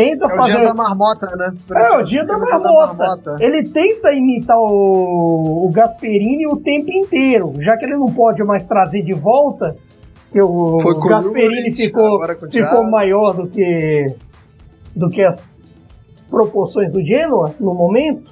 Tenta 0.00 0.24
É 0.24 0.28
o 0.28 0.36
fazer 0.36 0.52
dia 0.56 0.64
da 0.64 0.74
marmota, 0.74 1.26
né? 1.36 1.52
é, 1.74 1.96
o 1.98 2.02
dia 2.02 2.24
da 2.24 2.38
marmota. 2.38 3.36
Ele 3.38 3.68
tenta 3.68 4.12
imitar 4.12 4.56
o, 4.56 5.66
o 5.66 5.70
Gasperini 5.70 6.46
o 6.46 6.56
tempo 6.56 6.90
inteiro, 6.90 7.52
já 7.58 7.76
que 7.76 7.84
ele 7.84 7.96
não 7.96 8.06
pode 8.06 8.42
mais 8.42 8.62
trazer 8.64 9.02
de 9.02 9.12
volta, 9.12 9.76
que 10.32 10.40
o 10.40 10.80
Foi 10.80 10.94
com 10.94 11.00
o 11.00 11.08
Gasperini 11.08 11.74
ficou, 11.74 12.18
ficou 12.50 12.84
maior 12.84 13.34
do 13.34 13.46
que, 13.48 14.06
do 14.96 15.10
que 15.10 15.22
as 15.22 15.38
proporções 16.30 16.90
do 16.90 17.02
Genoa 17.02 17.52
no 17.60 17.74
momento. 17.74 18.30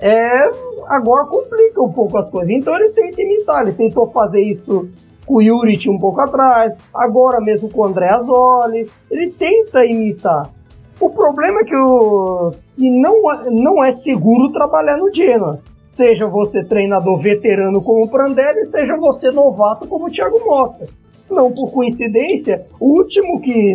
É, 0.00 0.50
agora 0.88 1.26
complica 1.26 1.80
um 1.80 1.92
pouco 1.92 2.18
as 2.18 2.28
coisas. 2.28 2.50
Então 2.50 2.74
ele 2.74 2.90
tenta 2.90 3.22
imitar, 3.22 3.62
ele 3.62 3.72
tentou 3.72 4.10
fazer 4.10 4.40
isso 4.40 4.88
com 5.24 5.36
o 5.36 5.44
Juric 5.44 5.88
um 5.88 5.98
pouco 5.98 6.20
atrás, 6.20 6.74
agora 6.92 7.40
mesmo 7.40 7.68
com 7.68 7.82
o 7.82 7.84
André 7.84 8.08
Azzoli, 8.08 8.90
ele 9.10 9.30
tenta 9.32 9.84
imitar. 9.84 10.57
O 11.00 11.10
problema 11.10 11.60
é 11.60 11.64
que, 11.64 11.76
o, 11.76 12.52
que 12.76 12.90
não, 12.90 13.32
é- 13.32 13.50
não 13.50 13.84
é 13.84 13.92
seguro 13.92 14.52
trabalhar 14.52 14.96
no 14.96 15.12
Genoa. 15.14 15.60
Seja 15.86 16.26
você 16.26 16.64
treinador 16.64 17.20
veterano 17.20 17.82
como 17.82 18.04
o 18.04 18.08
Prandelli, 18.08 18.64
seja 18.64 18.96
você 18.96 19.30
novato 19.30 19.86
como 19.88 20.06
o 20.06 20.10
Thiago 20.10 20.38
Mota. 20.44 20.86
Não 21.30 21.52
por 21.52 21.70
coincidência, 21.72 22.66
o 22.80 22.98
último 22.98 23.40
que 23.40 23.74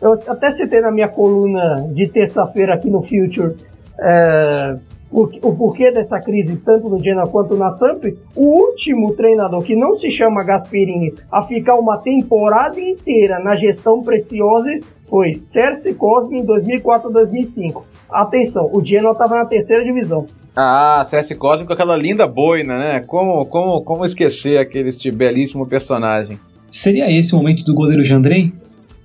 eu 0.00 0.12
até 0.26 0.50
citei 0.50 0.80
na 0.80 0.90
minha 0.90 1.08
coluna 1.08 1.88
de 1.92 2.08
terça-feira 2.08 2.74
aqui 2.74 2.88
no 2.88 3.02
Future 3.02 3.56
é, 3.98 4.76
o, 5.10 5.22
o 5.22 5.56
porquê 5.56 5.90
dessa 5.90 6.20
crise 6.20 6.56
tanto 6.58 6.88
no 6.88 7.02
Genoa 7.02 7.28
quanto 7.28 7.56
na 7.56 7.72
Samp, 7.74 8.04
o 8.34 8.44
último 8.44 9.14
treinador 9.14 9.62
que 9.62 9.74
não 9.74 9.96
se 9.96 10.10
chama 10.10 10.44
Gasperini 10.44 11.14
a 11.30 11.42
ficar 11.42 11.76
uma 11.76 11.98
temporada 11.98 12.80
inteira 12.80 13.38
na 13.38 13.56
gestão 13.56 14.02
preciosa 14.02 14.68
foi 15.08 15.34
Sersi 15.34 15.94
Cosme 15.94 16.38
em 16.40 16.46
2004-2005. 16.46 17.82
Atenção, 18.10 18.68
o 18.72 18.84
Genoa 18.84 19.12
estava 19.12 19.36
na 19.36 19.44
terceira 19.46 19.84
divisão. 19.84 20.26
Ah, 20.54 21.02
CS 21.06 21.34
Cosme 21.34 21.66
com 21.66 21.72
aquela 21.72 21.96
linda 21.96 22.26
boina, 22.26 22.78
né? 22.78 23.00
Como, 23.06 23.44
como, 23.46 23.82
como 23.82 24.04
esquecer 24.04 24.58
aquele 24.58 24.88
este 24.88 25.10
belíssimo 25.10 25.66
personagem? 25.66 26.38
Seria 26.70 27.10
esse 27.10 27.34
o 27.34 27.38
momento 27.38 27.62
do 27.64 27.74
goleiro 27.74 28.02
Jandrei? 28.04 28.52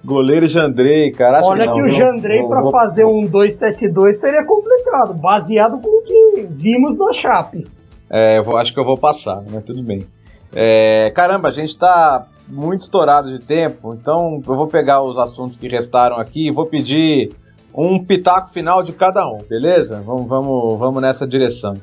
Goleiro 0.04 0.48
Jandrei, 0.48 1.10
cara. 1.10 1.38
acho 1.40 1.50
Olha 1.50 1.66
não, 1.66 1.74
que 1.74 1.82
o? 1.82 1.90
Jandrei 1.90 2.42
para 2.46 2.60
vou- 2.62 2.70
fazer 2.70 3.04
um 3.04 3.22
2-7-2 3.22 4.14
seria 4.14 4.44
complicado, 4.44 5.12
baseado 5.14 5.80
com 5.80 5.88
o 5.88 6.02
que 6.02 6.46
vimos 6.50 6.96
na 6.96 7.12
Chape. 7.12 7.66
É, 8.10 8.38
eu 8.38 8.44
vou- 8.44 8.56
acho 8.56 8.72
que 8.72 8.80
eu 8.80 8.84
vou 8.84 8.96
passar, 8.96 9.42
mas 9.50 9.64
tudo 9.64 9.82
bem. 9.82 10.06
É, 10.54 11.10
caramba, 11.14 11.48
a 11.48 11.52
gente 11.52 11.76
tá 11.76 12.26
muito 12.48 12.80
estourado 12.80 13.28
de 13.36 13.44
tempo, 13.44 13.94
então 13.94 14.40
eu 14.46 14.56
vou 14.56 14.66
pegar 14.66 15.02
os 15.02 15.18
assuntos 15.18 15.56
que 15.56 15.68
restaram 15.68 16.16
aqui 16.16 16.48
e 16.48 16.52
vou 16.52 16.66
pedir 16.66 17.30
um 17.74 18.02
pitaco 18.02 18.50
final 18.52 18.82
de 18.82 18.92
cada 18.92 19.26
um, 19.26 19.38
beleza? 19.48 20.02
Vamos, 20.04 20.26
vamos, 20.26 20.78
vamos 20.78 21.02
nessa 21.02 21.26
direção. 21.26 21.74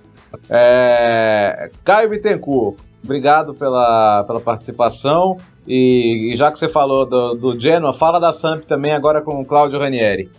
É, 0.50 1.70
Caio 1.84 2.10
Bittencourt, 2.10 2.78
obrigado 3.04 3.54
pela, 3.54 4.24
pela 4.26 4.42
participação. 4.42 5.38
E, 5.68 6.34
e 6.34 6.38
já 6.38 6.52
que 6.52 6.60
você 6.60 6.70
falou 6.70 7.06
do, 7.06 7.34
do 7.36 7.60
Genoa, 7.60 7.94
fala 7.94 8.20
da 8.20 8.32
Samp 8.32 8.64
também 8.66 8.94
agora 8.94 9.22
com 9.22 9.42
o 9.42 9.46
Claudio 9.46 9.80
Ranieri. 9.80 10.30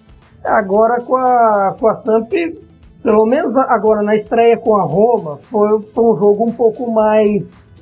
Agora 0.44 1.00
com 1.00 1.16
a, 1.16 1.74
com 1.78 1.88
a 1.88 1.96
Samp, 1.96 2.32
pelo 3.02 3.26
menos 3.26 3.56
agora 3.56 4.02
na 4.02 4.14
estreia 4.14 4.56
com 4.56 4.76
a 4.76 4.82
Roma, 4.82 5.38
foi, 5.38 5.76
um 5.76 6.16
jogo 6.16 6.44
um 6.44 6.52
pouco 6.52 6.90
mais 6.92 7.74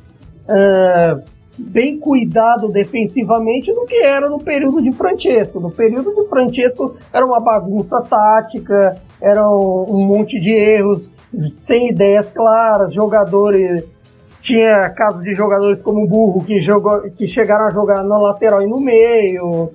é, 0.49 1.17
bem 1.57 1.99
cuidado 1.99 2.69
defensivamente 2.69 3.73
do 3.73 3.85
que 3.87 3.97
era 3.97 4.29
no 4.29 4.39
período 4.39 4.83
de 4.83 4.93
Francesco. 4.93 5.61
No 5.61 5.71
período 5.71 6.15
de 6.15 6.29
Francesco 6.29 6.97
era 7.13 7.25
uma 7.25 7.41
bagunça 7.41 8.01
tática, 8.03 8.97
era 9.21 9.49
um, 9.49 10.05
monte 10.05 10.39
de 10.41 10.51
erros, 10.51 11.11
sem 11.53 11.91
ideias 11.91 12.31
claras, 12.31 12.93
jogadores. 12.93 13.85
Tinha 14.41 14.91
casos 14.91 15.23
de 15.23 15.35
jogadores 15.35 15.81
como 15.81 16.05
o 16.05 16.09
Burro 16.09 16.45
que, 16.45 16.61
jogou, 16.61 17.01
que 17.17 17.27
chegaram 17.27 17.67
a 17.67 17.71
jogar 17.71 18.03
na 18.03 18.19
lateral 18.19 18.61
e 18.61 18.67
no 18.67 18.79
meio, 18.79 19.71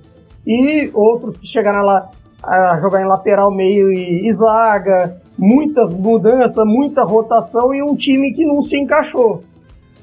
e 0.46 0.92
outros 0.94 1.38
que 1.38 1.48
chegaram 1.48 1.84
lá 1.84 2.10
a 2.44 2.80
jogar 2.80 3.02
em 3.02 3.08
lateral, 3.08 3.52
meio 3.52 3.92
e, 3.92 4.30
e 4.30 4.34
zaga, 4.34 5.18
muitas 5.38 5.92
mudanças, 5.92 6.64
muita 6.66 7.04
rotação 7.04 7.74
e 7.74 7.82
um 7.82 7.96
time 7.96 8.32
que 8.34 8.46
não 8.46 8.62
se 8.62 8.78
encaixou. 8.78 9.44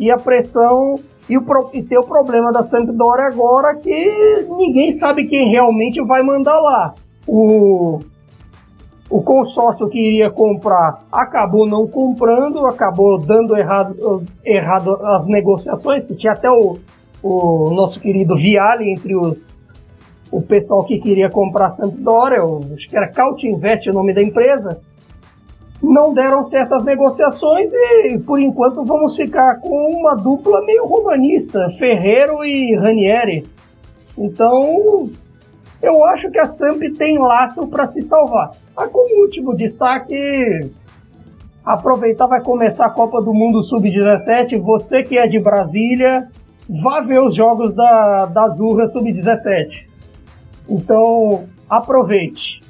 E 0.00 0.10
a 0.10 0.16
pressão 0.16 0.96
e, 1.28 1.36
o, 1.36 1.44
e 1.72 1.82
ter 1.82 1.98
o 1.98 2.06
problema 2.06 2.52
da 2.52 2.62
Sampdoria 2.62 3.26
agora 3.26 3.74
que 3.76 4.46
ninguém 4.56 4.90
sabe 4.92 5.26
quem 5.26 5.48
realmente 5.50 6.00
vai 6.04 6.22
mandar 6.22 6.58
lá. 6.58 6.94
O, 7.26 7.98
o 9.10 9.22
consórcio 9.22 9.88
que 9.88 9.98
iria 9.98 10.30
comprar 10.30 11.04
acabou 11.10 11.66
não 11.66 11.86
comprando, 11.86 12.66
acabou 12.66 13.18
dando 13.18 13.56
errado, 13.56 14.24
errado 14.44 14.94
as 15.04 15.26
negociações, 15.26 16.06
que 16.06 16.14
tinha 16.14 16.32
até 16.32 16.50
o, 16.50 16.76
o 17.22 17.70
nosso 17.74 18.00
querido 18.00 18.36
Viale 18.36 18.90
entre 18.92 19.14
os 19.16 19.56
o 20.28 20.42
pessoal 20.42 20.84
que 20.84 20.98
queria 20.98 21.30
comprar 21.30 21.66
a 21.66 21.70
Sampdoria, 21.70 22.44
o- 22.44 22.60
acho 22.74 22.88
que 22.90 22.96
era 22.96 23.08
Caut 23.08 23.46
Invest 23.46 23.88
o 23.88 23.92
nome 23.92 24.12
da 24.12 24.20
empresa, 24.22 24.76
não 25.82 26.12
deram 26.12 26.48
certas 26.48 26.82
negociações 26.84 27.70
e 27.72 28.24
por 28.24 28.38
enquanto 28.38 28.84
vamos 28.84 29.14
ficar 29.16 29.60
com 29.60 29.90
uma 29.90 30.14
dupla 30.14 30.64
meio 30.64 30.86
romanista, 30.86 31.68
Ferreiro 31.78 32.44
e 32.44 32.74
Ranieri. 32.74 33.44
Então, 34.16 35.10
eu 35.82 36.04
acho 36.04 36.30
que 36.30 36.38
a 36.38 36.46
Samp 36.46 36.80
tem 36.96 37.18
laço 37.18 37.66
para 37.68 37.88
se 37.88 38.00
salvar. 38.00 38.52
Ah, 38.76 38.88
como 38.88 39.22
último 39.22 39.54
destaque, 39.54 40.16
aproveitar 41.64 42.26
vai 42.26 42.42
começar 42.42 42.86
a 42.86 42.90
Copa 42.90 43.20
do 43.20 43.34
Mundo 43.34 43.62
Sub-17. 43.64 44.58
Você 44.60 45.02
que 45.02 45.18
é 45.18 45.26
de 45.26 45.38
Brasília, 45.38 46.28
vá 46.82 47.00
ver 47.00 47.20
os 47.22 47.34
jogos 47.34 47.74
da, 47.74 48.26
da 48.26 48.44
Azurra 48.44 48.88
Sub-17. 48.88 49.86
Então, 50.68 51.44
aproveite. 51.68 52.65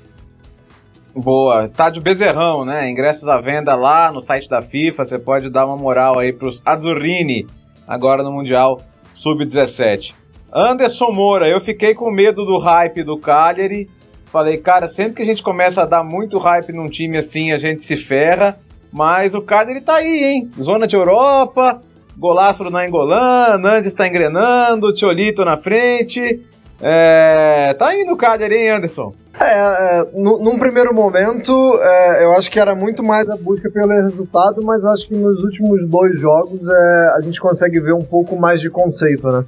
Boa, 1.18 1.64
estádio 1.64 2.02
Bezerrão, 2.02 2.62
né? 2.62 2.90
Ingressos 2.90 3.26
à 3.26 3.40
venda 3.40 3.74
lá 3.74 4.12
no 4.12 4.20
site 4.20 4.50
da 4.50 4.60
FIFA. 4.60 5.06
Você 5.06 5.18
pode 5.18 5.48
dar 5.48 5.64
uma 5.64 5.74
moral 5.74 6.18
aí 6.18 6.30
pros 6.30 6.60
Azzurrini 6.62 7.46
agora 7.88 8.22
no 8.22 8.30
Mundial 8.30 8.82
Sub-17. 9.14 10.12
Anderson 10.52 11.10
Moura, 11.12 11.48
eu 11.48 11.58
fiquei 11.58 11.94
com 11.94 12.10
medo 12.10 12.44
do 12.44 12.58
hype 12.58 13.02
do 13.02 13.16
Cagliari. 13.16 13.88
Falei, 14.26 14.58
cara, 14.58 14.86
sempre 14.86 15.14
que 15.14 15.22
a 15.22 15.24
gente 15.24 15.42
começa 15.42 15.80
a 15.80 15.86
dar 15.86 16.04
muito 16.04 16.36
hype 16.36 16.74
num 16.74 16.86
time 16.86 17.16
assim, 17.16 17.50
a 17.50 17.56
gente 17.56 17.82
se 17.82 17.96
ferra. 17.96 18.58
Mas 18.92 19.34
o 19.34 19.40
Cagliari 19.40 19.80
tá 19.80 19.94
aí, 19.94 20.22
hein? 20.22 20.50
Zona 20.60 20.86
de 20.86 20.96
Europa, 20.96 21.80
golaço 22.14 22.62
do 22.62 22.70
Nainggolan, 22.70 23.56
Nandes 23.56 23.94
tá 23.94 24.06
engrenando, 24.06 24.92
Tiolito 24.92 25.46
na 25.46 25.56
frente. 25.56 26.44
É, 26.80 27.74
tá 27.74 27.94
indo 27.96 28.12
o 28.12 28.16
Cagliari, 28.16 28.54
hein, 28.54 28.70
Anderson? 28.70 29.14
É, 29.38 30.00
é 30.00 30.08
no, 30.14 30.42
num 30.42 30.58
primeiro 30.58 30.94
momento, 30.94 31.52
é, 31.80 32.24
eu 32.24 32.32
acho 32.32 32.50
que 32.50 32.60
era 32.60 32.74
muito 32.74 33.02
mais 33.02 33.28
a 33.28 33.36
busca 33.36 33.70
pelo 33.70 33.88
resultado, 33.88 34.62
mas 34.64 34.82
eu 34.82 34.90
acho 34.90 35.06
que 35.08 35.14
nos 35.14 35.42
últimos 35.42 35.88
dois 35.88 36.18
jogos 36.18 36.68
é, 36.68 37.12
a 37.16 37.20
gente 37.20 37.40
consegue 37.40 37.80
ver 37.80 37.94
um 37.94 38.04
pouco 38.04 38.36
mais 38.36 38.60
de 38.60 38.68
conceito, 38.68 39.26
né? 39.28 39.44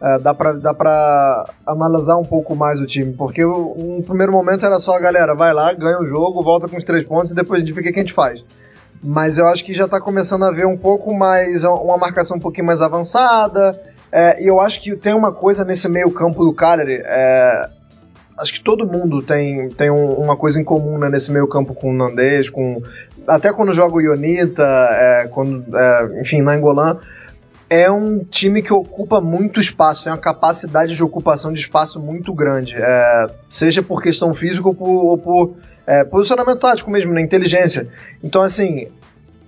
É, 0.00 0.18
dá, 0.18 0.34
pra, 0.34 0.52
dá 0.52 0.74
pra 0.74 1.48
analisar 1.64 2.16
um 2.16 2.24
pouco 2.24 2.56
mais 2.56 2.80
o 2.80 2.86
time, 2.86 3.12
porque 3.12 3.44
no 3.44 4.02
primeiro 4.04 4.32
momento 4.32 4.66
era 4.66 4.80
só 4.80 4.96
a 4.96 5.00
galera, 5.00 5.32
vai 5.32 5.54
lá, 5.54 5.72
ganha 5.72 6.00
o 6.00 6.06
jogo, 6.06 6.42
volta 6.42 6.68
com 6.68 6.76
os 6.76 6.82
três 6.82 7.06
pontos 7.06 7.30
e 7.30 7.34
depois 7.36 7.62
a 7.62 7.64
gente 7.64 7.72
vê 7.72 7.80
o 7.80 7.84
que 7.84 8.00
a 8.00 8.02
gente 8.02 8.12
faz. 8.12 8.42
Mas 9.00 9.38
eu 9.38 9.46
acho 9.46 9.64
que 9.64 9.72
já 9.72 9.86
tá 9.86 10.00
começando 10.00 10.44
a 10.44 10.50
ver 10.50 10.66
um 10.66 10.76
pouco 10.76 11.14
mais, 11.14 11.62
uma 11.62 11.96
marcação 11.96 12.36
um 12.36 12.40
pouquinho 12.40 12.66
mais 12.66 12.80
avançada, 12.80 13.80
é, 14.12 14.42
e 14.42 14.46
eu 14.46 14.60
acho 14.60 14.80
que 14.82 14.94
tem 14.94 15.14
uma 15.14 15.32
coisa 15.32 15.64
nesse 15.64 15.88
meio 15.88 16.10
campo 16.10 16.44
do 16.44 16.52
Cagliari, 16.52 17.00
é, 17.02 17.68
acho 18.38 18.52
que 18.52 18.60
todo 18.62 18.86
mundo 18.86 19.22
tem, 19.22 19.70
tem 19.70 19.90
um, 19.90 20.10
uma 20.12 20.36
coisa 20.36 20.60
em 20.60 20.64
comum 20.64 20.98
né, 20.98 21.08
nesse 21.08 21.32
meio 21.32 21.48
campo 21.48 21.74
com 21.74 21.90
o 21.90 21.94
Nandês, 21.94 22.50
com, 22.50 22.82
até 23.26 23.52
quando 23.52 23.72
joga 23.72 23.96
o 23.96 24.00
Ionita, 24.00 24.62
é, 24.62 25.28
quando, 25.30 25.64
é, 25.74 26.20
enfim, 26.20 26.42
na 26.42 26.52
Angolan, 26.52 26.98
é 27.70 27.90
um 27.90 28.18
time 28.18 28.62
que 28.62 28.72
ocupa 28.72 29.18
muito 29.18 29.58
espaço, 29.58 30.04
tem 30.04 30.12
uma 30.12 30.18
capacidade 30.18 30.94
de 30.94 31.02
ocupação 31.02 31.50
de 31.50 31.60
espaço 31.60 31.98
muito 31.98 32.34
grande, 32.34 32.74
é, 32.76 33.26
seja 33.48 33.82
por 33.82 34.02
questão 34.02 34.34
física 34.34 34.68
ou 34.68 34.74
por, 34.74 34.88
ou 34.88 35.16
por 35.16 35.56
é, 35.86 36.04
posicionamento 36.04 36.58
tático 36.58 36.90
mesmo, 36.90 37.14
na 37.14 37.22
inteligência. 37.22 37.88
Então, 38.22 38.42
assim, 38.42 38.88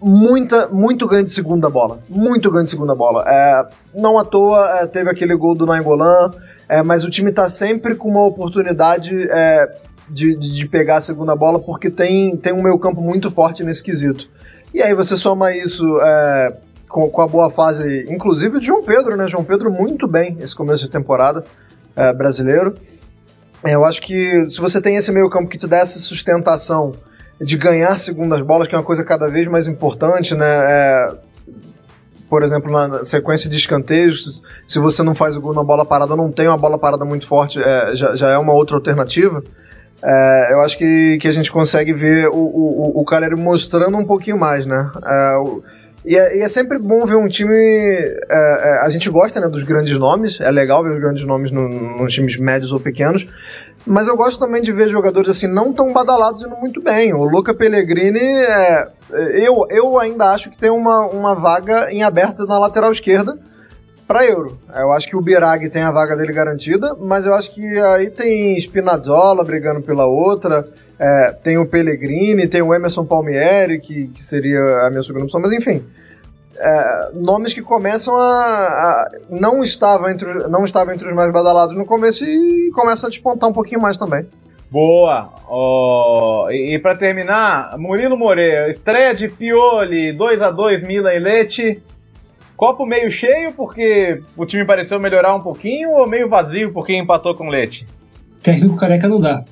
muita, 0.04 0.68
muito 0.68 1.08
ganho 1.08 1.24
de 1.24 1.30
segunda 1.30 1.70
bola. 1.70 2.00
Muito 2.08 2.50
ganho 2.50 2.64
de 2.64 2.70
segunda 2.70 2.94
bola. 2.94 3.24
É, 3.26 3.66
não 3.94 4.18
à 4.18 4.24
toa 4.24 4.80
é, 4.80 4.86
teve 4.86 5.10
aquele 5.10 5.34
gol 5.34 5.54
do 5.54 5.64
Nainggolan, 5.64 6.30
é, 6.68 6.82
mas 6.82 7.04
o 7.04 7.10
time 7.10 7.30
está 7.30 7.48
sempre 7.48 7.94
com 7.94 8.10
uma 8.10 8.26
oportunidade 8.26 9.10
é, 9.30 9.66
de, 10.10 10.36
de, 10.36 10.52
de, 10.52 10.68
pegar 10.68 10.98
a 10.98 11.00
segunda 11.00 11.34
bola 11.34 11.58
porque 11.58 11.90
tem, 11.90 12.36
tem 12.36 12.52
um 12.52 12.62
meio 12.62 12.78
campo 12.78 13.00
muito 13.00 13.30
forte 13.30 13.64
nesse 13.64 13.82
quesito. 13.82 14.28
E 14.74 14.82
aí 14.82 14.94
você 14.94 15.16
soma 15.16 15.56
isso 15.56 15.86
é, 16.02 16.56
com, 16.86 17.08
com, 17.08 17.22
a 17.22 17.26
boa 17.26 17.50
fase, 17.50 18.06
inclusive 18.10 18.60
de 18.60 18.66
João 18.66 18.82
Pedro, 18.82 19.16
né? 19.16 19.26
João 19.26 19.42
Pedro 19.42 19.72
muito 19.72 20.06
bem 20.06 20.36
esse 20.38 20.54
começo 20.54 20.84
de 20.84 20.90
temporada 20.90 21.44
é, 21.96 22.12
brasileiro. 22.12 22.74
Eu 23.64 23.86
acho 23.86 24.02
que 24.02 24.44
se 24.50 24.60
você 24.60 24.82
tem 24.82 24.96
esse 24.96 25.10
meio 25.10 25.30
campo 25.30 25.48
que 25.48 25.56
te 25.56 25.66
dá 25.66 25.78
essa 25.78 25.98
sustentação 25.98 26.92
de 27.40 27.56
ganhar 27.56 27.98
segundas 27.98 28.40
bolas, 28.40 28.68
que 28.68 28.74
é 28.74 28.78
uma 28.78 28.84
coisa 28.84 29.04
cada 29.04 29.28
vez 29.28 29.46
mais 29.48 29.66
importante, 29.66 30.34
né? 30.34 30.46
É, 30.46 31.14
por 32.28 32.42
exemplo, 32.42 32.70
na 32.70 33.04
sequência 33.04 33.48
de 33.48 33.56
escanteios, 33.56 34.42
se 34.66 34.78
você 34.78 35.02
não 35.02 35.14
faz 35.14 35.36
o 35.36 35.40
gol 35.40 35.54
na 35.54 35.62
bola 35.62 35.84
parada, 35.84 36.16
não 36.16 36.32
tem 36.32 36.48
uma 36.48 36.56
bola 36.56 36.78
parada 36.78 37.04
muito 37.04 37.26
forte, 37.26 37.60
é, 37.60 37.94
já, 37.94 38.14
já, 38.14 38.30
é 38.30 38.38
uma 38.38 38.52
outra 38.52 38.76
alternativa. 38.76 39.42
É, 40.02 40.52
eu 40.52 40.60
acho 40.60 40.76
que, 40.76 41.18
que 41.20 41.28
a 41.28 41.32
gente 41.32 41.50
consegue 41.50 41.92
ver 41.92 42.28
o, 42.28 42.36
o, 42.36 43.02
o 43.02 43.36
mostrando 43.36 43.96
um 43.96 44.04
pouquinho 44.04 44.38
mais, 44.38 44.66
né? 44.66 44.90
É, 45.04 45.36
o, 45.38 45.62
e, 46.04 46.18
é, 46.18 46.38
e 46.38 46.42
é, 46.42 46.48
sempre 46.48 46.78
bom 46.78 47.06
ver 47.06 47.16
um 47.16 47.26
time. 47.26 47.56
É, 47.56 48.78
a 48.82 48.88
gente 48.90 49.08
gosta 49.08 49.40
né, 49.40 49.48
dos 49.48 49.62
grandes 49.62 49.96
nomes, 49.98 50.38
é 50.38 50.50
legal 50.50 50.82
ver 50.82 50.92
os 50.92 51.00
grandes 51.00 51.24
nomes 51.24 51.50
nos 51.50 51.70
no 51.70 52.06
times 52.08 52.36
médios 52.36 52.72
ou 52.72 52.78
pequenos, 52.78 53.26
mas 53.86 54.08
eu 54.08 54.16
gosto 54.16 54.38
também 54.38 54.62
de 54.62 54.72
ver 54.72 54.88
jogadores 54.88 55.30
assim 55.30 55.46
não 55.46 55.72
tão 55.72 55.92
badalados 55.92 56.42
indo 56.42 56.56
muito 56.56 56.82
bem. 56.82 57.12
O 57.12 57.24
Luca 57.24 57.54
Pellegrini, 57.54 58.18
é, 58.18 58.88
eu, 59.34 59.66
eu 59.70 59.98
ainda 59.98 60.32
acho 60.32 60.50
que 60.50 60.58
tem 60.58 60.70
uma, 60.70 61.06
uma 61.06 61.34
vaga 61.34 61.92
em 61.92 62.02
aberto 62.02 62.46
na 62.46 62.58
lateral 62.58 62.90
esquerda 62.92 63.38
para 64.06 64.26
Euro. 64.26 64.58
Eu 64.74 64.92
acho 64.92 65.08
que 65.08 65.16
o 65.16 65.20
Birag 65.20 65.68
tem 65.70 65.82
a 65.82 65.90
vaga 65.90 66.16
dele 66.16 66.32
garantida, 66.32 66.94
mas 66.98 67.26
eu 67.26 67.34
acho 67.34 67.54
que 67.54 67.62
aí 67.78 68.10
tem 68.10 68.58
Spinazzola 68.58 69.44
brigando 69.44 69.82
pela 69.82 70.06
outra, 70.06 70.66
é, 70.98 71.32
tem 71.42 71.58
o 71.58 71.66
Pellegrini, 71.66 72.48
tem 72.48 72.62
o 72.62 72.74
Emerson 72.74 73.04
Palmieri, 73.04 73.80
que, 73.80 74.08
que 74.08 74.22
seria 74.22 74.86
a 74.86 74.90
minha 74.90 75.02
segunda 75.02 75.24
opção, 75.24 75.40
mas 75.40 75.52
enfim 75.52 75.84
é, 76.56 77.10
nomes 77.14 77.52
que 77.52 77.62
começam 77.62 78.16
a, 78.16 78.22
a, 78.22 79.10
não 79.28 79.62
estava 79.62 80.10
entre 80.10 80.48
não 80.48 80.64
estava 80.64 80.94
entre 80.94 81.06
os 81.08 81.14
mais 81.14 81.32
badalados 81.32 81.76
no 81.76 81.84
começo 81.84 82.24
e 82.24 82.70
começam 82.74 83.08
a 83.08 83.10
despontar 83.10 83.48
um 83.48 83.52
pouquinho 83.52 83.80
mais 83.80 83.98
também. 83.98 84.26
Boa. 84.70 85.32
Oh, 85.48 86.48
e, 86.50 86.74
e 86.74 86.78
para 86.80 86.96
terminar, 86.96 87.78
Murilo 87.78 88.16
Moreira, 88.16 88.68
estreia 88.68 89.14
de 89.14 89.28
Pioli, 89.28 90.12
2 90.12 90.42
a 90.42 90.50
2 90.50 90.82
Milan 90.82 91.12
e 91.12 91.18
Leite. 91.18 91.82
Copo 92.56 92.86
meio 92.86 93.10
cheio 93.10 93.52
porque 93.52 94.22
o 94.36 94.46
time 94.46 94.64
pareceu 94.64 95.00
melhorar 95.00 95.34
um 95.34 95.40
pouquinho 95.40 95.90
ou 95.90 96.08
meio 96.08 96.28
vazio 96.28 96.72
porque 96.72 96.96
empatou 96.96 97.34
com 97.34 97.48
Leite? 97.48 97.86
Técnico 98.42 98.76
careca 98.76 99.08
não 99.08 99.18
dá. 99.18 99.44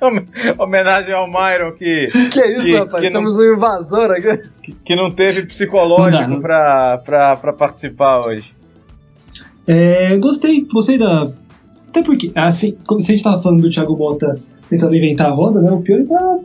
Homenagem 0.58 1.14
ao 1.14 1.26
Myron 1.26 1.72
que. 1.72 2.08
Que 2.30 2.40
é 2.40 2.52
isso, 2.52 2.62
que, 2.62 2.76
rapaz? 2.76 3.04
Que 3.04 3.10
Temos 3.10 3.36
não, 3.36 3.44
um 3.44 3.54
invasor 3.54 4.10
aqui. 4.12 4.48
Que, 4.62 4.72
que 4.72 4.96
não 4.96 5.10
teve 5.10 5.42
psicológico 5.46 6.40
para 6.40 6.98
pra, 6.98 7.52
participar 7.52 8.26
hoje. 8.26 8.54
É, 9.66 10.16
gostei, 10.16 10.62
gostei 10.62 10.98
da. 10.98 11.30
Até 11.88 12.02
porque, 12.02 12.32
assim, 12.34 12.76
como 12.86 13.00
se 13.00 13.12
a 13.12 13.16
gente 13.16 13.24
tava 13.24 13.42
falando 13.42 13.62
do 13.62 13.70
Thiago 13.70 13.96
Mota 13.96 14.40
tentando 14.68 14.94
inventar 14.94 15.28
a 15.28 15.34
roda, 15.34 15.60
né? 15.60 15.70
O 15.70 15.80
Pior 15.80 16.04
tá. 16.06 16.38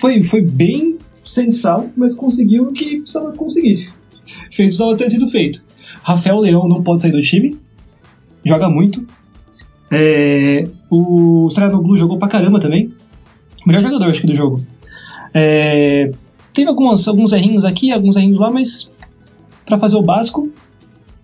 Foi, 0.00 0.22
foi 0.22 0.40
bem 0.40 0.98
sensal, 1.24 1.90
mas 1.96 2.16
conseguiu 2.16 2.64
o 2.64 2.72
que 2.72 2.98
precisava 2.98 3.32
conseguir. 3.32 3.90
Fez 4.26 4.46
o 4.46 4.50
que 4.50 4.56
precisava 4.56 4.96
ter 4.96 5.08
sido 5.08 5.28
feito. 5.28 5.64
Rafael 6.02 6.40
Leão 6.40 6.68
não 6.68 6.82
pode 6.82 7.02
sair 7.02 7.12
do 7.12 7.20
time, 7.20 7.58
joga 8.44 8.68
muito, 8.68 9.06
é, 9.90 10.66
o 10.90 11.48
Saranoglu 11.50 11.96
jogou 11.96 12.18
pra 12.18 12.28
caramba 12.28 12.60
também. 12.60 12.92
Melhor 13.66 13.82
jogador, 13.82 14.08
acho 14.08 14.20
que, 14.20 14.26
do 14.26 14.34
jogo. 14.34 14.62
É, 15.34 16.10
teve 16.52 16.68
algumas, 16.68 17.06
alguns 17.06 17.32
errinhos 17.32 17.64
aqui, 17.64 17.92
alguns 17.92 18.16
errinhos 18.16 18.40
lá, 18.40 18.50
mas 18.50 18.94
para 19.66 19.78
fazer 19.78 19.96
o 19.96 20.02
básico, 20.02 20.50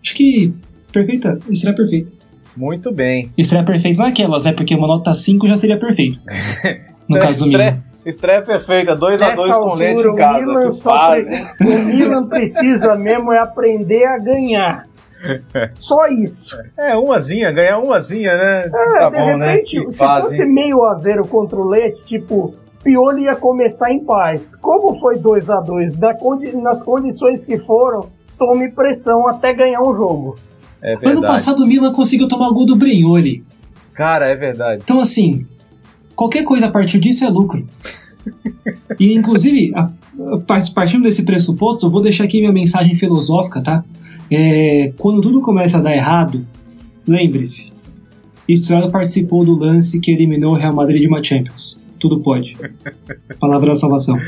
acho 0.02 0.14
que 0.14 0.52
perfeita, 0.92 1.38
estreia 1.50 1.74
perfeita. 1.74 2.12
Muito 2.56 2.92
bem. 2.92 3.30
Estreia 3.36 3.64
perfeita 3.64 3.98
não 3.98 4.06
é 4.06 4.10
aquelas, 4.10 4.44
né? 4.44 4.52
Porque 4.52 4.74
uma 4.74 4.86
nota 4.86 5.14
5 5.14 5.48
já 5.48 5.56
seria 5.56 5.78
perfeito. 5.78 6.20
No 7.06 7.18
caso 7.18 7.40
do 7.40 7.50
Milan. 7.50 7.82
Estreia 8.06 8.40
perfeita, 8.40 8.96
2x2 8.96 9.58
com 9.58 9.74
leite 9.74 10.00
em 10.00 10.16
casa. 10.16 10.46
O 10.46 10.48
Milan, 10.48 10.68
o 11.60 11.84
Milan 11.84 12.28
precisa 12.28 12.96
mesmo 12.96 13.30
é 13.30 13.38
aprender 13.38 14.06
a 14.06 14.18
ganhar. 14.18 14.86
Só 15.78 16.06
isso. 16.08 16.56
É, 16.76 16.96
umazinha, 16.96 17.52
ganhar 17.52 17.78
umazinha, 17.78 18.36
né? 18.36 18.66
É, 18.66 18.70
tá 18.70 19.10
de 19.10 19.16
bom, 19.16 19.36
né? 19.36 19.52
repente, 19.52 19.78
né? 19.78 19.92
se 19.92 19.98
fase. 19.98 20.26
fosse 20.26 20.46
meio 20.46 20.84
a 20.84 20.94
zero 20.94 21.26
contra 21.26 21.56
o 21.56 21.68
Leite, 21.68 22.04
tipo, 22.04 22.54
Pioli 22.82 23.24
ia 23.24 23.34
começar 23.34 23.90
em 23.90 24.04
paz. 24.04 24.54
Como 24.56 25.00
foi 25.00 25.18
2 25.18 25.48
a 25.50 25.60
2 25.60 25.96
condi 26.20 26.54
nas 26.56 26.82
condições 26.82 27.44
que 27.44 27.58
foram, 27.58 28.08
tome 28.38 28.70
pressão 28.70 29.26
até 29.26 29.54
ganhar 29.54 29.80
um 29.80 29.94
jogo. 29.94 30.36
É 30.82 30.98
ano 31.02 31.22
passado 31.22 31.62
o 31.62 31.66
Milan 31.66 31.94
conseguiu 31.94 32.28
tomar 32.28 32.48
o 32.48 32.54
gol 32.54 32.66
do 32.66 32.76
Brignoli. 32.76 33.42
Cara, 33.94 34.26
é 34.26 34.34
verdade. 34.34 34.82
Então, 34.84 35.00
assim, 35.00 35.46
qualquer 36.14 36.44
coisa 36.44 36.66
a 36.66 36.70
partir 36.70 36.98
disso 37.00 37.24
é 37.24 37.28
lucro. 37.28 37.66
e, 39.00 39.14
inclusive, 39.14 39.72
a, 39.74 39.84
a, 39.84 40.74
partindo 40.74 41.04
desse 41.04 41.24
pressuposto, 41.24 41.86
eu 41.86 41.90
vou 41.90 42.02
deixar 42.02 42.24
aqui 42.24 42.40
minha 42.40 42.52
mensagem 42.52 42.94
filosófica, 42.96 43.62
tá? 43.62 43.82
É, 44.30 44.92
quando 44.96 45.20
tudo 45.20 45.40
começa 45.40 45.78
a 45.78 45.80
dar 45.80 45.94
errado, 45.94 46.46
lembre-se, 47.06 47.72
Estrada 48.48 48.90
participou 48.90 49.44
do 49.44 49.54
lance 49.54 50.00
que 50.00 50.10
eliminou 50.10 50.52
o 50.52 50.56
Real 50.56 50.74
Madrid 50.74 51.00
de 51.00 51.08
uma 51.08 51.22
Champions. 51.22 51.78
Tudo 51.98 52.20
pode. 52.20 52.54
Palavra 53.40 53.70
da 53.70 53.76
salvação. 53.76 54.18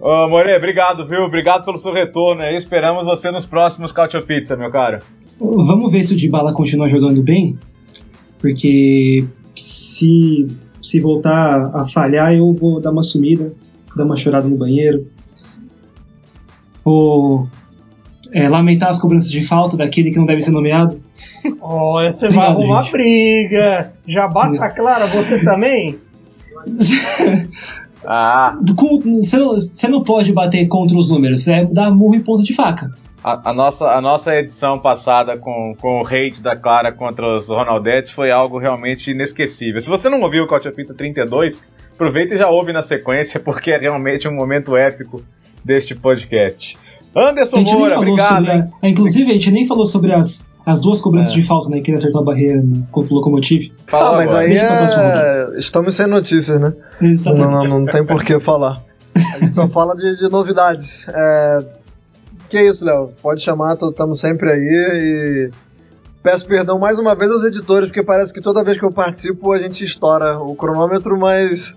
Ô, 0.00 0.28
More, 0.28 0.56
obrigado, 0.56 1.06
viu? 1.06 1.20
Obrigado 1.20 1.64
pelo 1.64 1.78
seu 1.78 1.92
retorno. 1.92 2.42
E 2.42 2.56
esperamos 2.56 3.04
você 3.04 3.30
nos 3.30 3.44
próximos 3.44 3.92
Cautio 3.92 4.24
Pizza, 4.24 4.56
meu 4.56 4.70
cara. 4.70 5.00
Vamos 5.38 5.92
ver 5.92 6.02
se 6.02 6.14
o 6.14 6.16
Dybala 6.16 6.52
continua 6.52 6.88
jogando 6.88 7.22
bem, 7.22 7.58
porque 8.38 9.24
se, 9.54 10.46
se 10.82 11.00
voltar 11.00 11.70
a 11.74 11.86
falhar, 11.86 12.34
eu 12.34 12.52
vou 12.52 12.80
dar 12.80 12.90
uma 12.90 13.02
sumida, 13.02 13.52
dar 13.96 14.04
uma 14.04 14.16
chorada 14.16 14.48
no 14.48 14.56
banheiro. 14.56 15.06
Ou 16.84 17.48
é, 18.32 18.48
lamentar 18.48 18.88
as 18.90 19.00
cobranças 19.00 19.30
de 19.30 19.42
falta 19.42 19.76
daquele 19.76 20.10
que 20.10 20.18
não 20.18 20.26
deve 20.26 20.40
ser 20.40 20.50
nomeado. 20.50 21.00
Olha, 21.60 22.12
você 22.12 22.28
vai 22.28 22.46
arrumar 22.46 22.82
gente. 22.82 22.92
briga. 22.92 23.92
Já 24.06 24.28
basta 24.28 24.68
clara, 24.70 25.06
você 25.06 25.44
também? 25.44 25.98
ah. 28.04 28.58
Você 29.20 29.38
não, 29.38 29.52
você 29.52 29.88
não 29.88 30.02
pode 30.02 30.32
bater 30.32 30.66
contra 30.68 30.96
os 30.96 31.10
números, 31.10 31.48
é 31.48 31.64
dar 31.64 31.90
murro 31.90 32.14
em 32.14 32.20
ponta 32.20 32.42
de 32.42 32.54
faca. 32.54 32.90
A, 33.22 33.50
a, 33.50 33.52
nossa, 33.52 33.90
a 33.90 34.00
nossa 34.00 34.34
edição 34.34 34.78
passada 34.78 35.36
com, 35.36 35.74
com 35.78 36.00
o 36.00 36.06
hate 36.06 36.40
da 36.40 36.56
Clara 36.56 36.90
contra 36.90 37.26
os 37.34 37.48
Ronaldetes 37.48 38.10
foi 38.10 38.30
algo 38.30 38.58
realmente 38.58 39.10
inesquecível. 39.10 39.80
Se 39.80 39.90
você 39.90 40.08
não 40.08 40.22
ouviu 40.22 40.44
o 40.44 40.46
Couch 40.46 40.70
Pizza 40.72 40.94
32, 40.94 41.62
aproveita 41.92 42.34
e 42.34 42.38
já 42.38 42.48
ouve 42.48 42.72
na 42.72 42.80
sequência, 42.80 43.38
porque 43.40 43.72
é 43.72 43.78
realmente 43.78 44.26
um 44.26 44.34
momento 44.34 44.74
épico 44.74 45.22
deste 45.62 45.94
podcast. 45.94 46.78
Anderson 47.14 47.62
Moura, 47.62 47.98
obrigado. 47.98 48.48
A, 48.82 48.88
inclusive, 48.88 49.30
a 49.30 49.34
gente 49.34 49.50
nem 49.50 49.66
falou 49.66 49.84
sobre 49.84 50.12
as, 50.12 50.52
as 50.64 50.78
duas 50.78 51.00
cobranças 51.00 51.32
é. 51.32 51.34
de 51.34 51.42
falta, 51.42 51.68
né? 51.68 51.80
Que 51.80 51.90
ele 51.90 51.96
acertou 51.96 52.20
a 52.20 52.24
barreira 52.24 52.62
contra 52.92 53.12
o 53.12 53.16
Locomotive. 53.16 53.72
ah, 53.92 54.12
mas 54.12 54.30
agora. 54.30 54.44
aí 54.44 54.56
é... 54.56 55.58
estamos 55.58 55.94
sem 55.94 56.06
notícias, 56.06 56.60
né? 56.60 56.72
Exatamente. 57.02 57.50
Não, 57.50 57.64
não, 57.64 57.80
não 57.80 57.86
tem 57.86 58.04
por 58.04 58.22
que 58.22 58.38
falar. 58.38 58.82
A 59.14 59.38
gente 59.40 59.54
só 59.54 59.68
fala 59.68 59.96
de, 59.96 60.16
de 60.16 60.28
novidades. 60.28 61.06
É... 61.08 61.64
Que 62.48 62.58
é 62.58 62.66
isso, 62.66 62.84
Léo? 62.84 63.12
Pode 63.22 63.40
chamar, 63.40 63.76
estamos 63.80 64.20
sempre 64.20 64.50
aí 64.52 64.60
e 64.60 65.50
peço 66.22 66.46
perdão 66.46 66.78
mais 66.78 66.98
uma 66.98 67.14
vez 67.14 67.30
aos 67.30 67.44
editores, 67.44 67.88
porque 67.88 68.02
parece 68.02 68.32
que 68.32 68.40
toda 68.40 68.64
vez 68.64 68.78
que 68.78 68.84
eu 68.84 68.92
participo 68.92 69.52
a 69.52 69.58
gente 69.58 69.84
estoura 69.84 70.38
o 70.38 70.54
cronômetro, 70.54 71.18
mas 71.18 71.74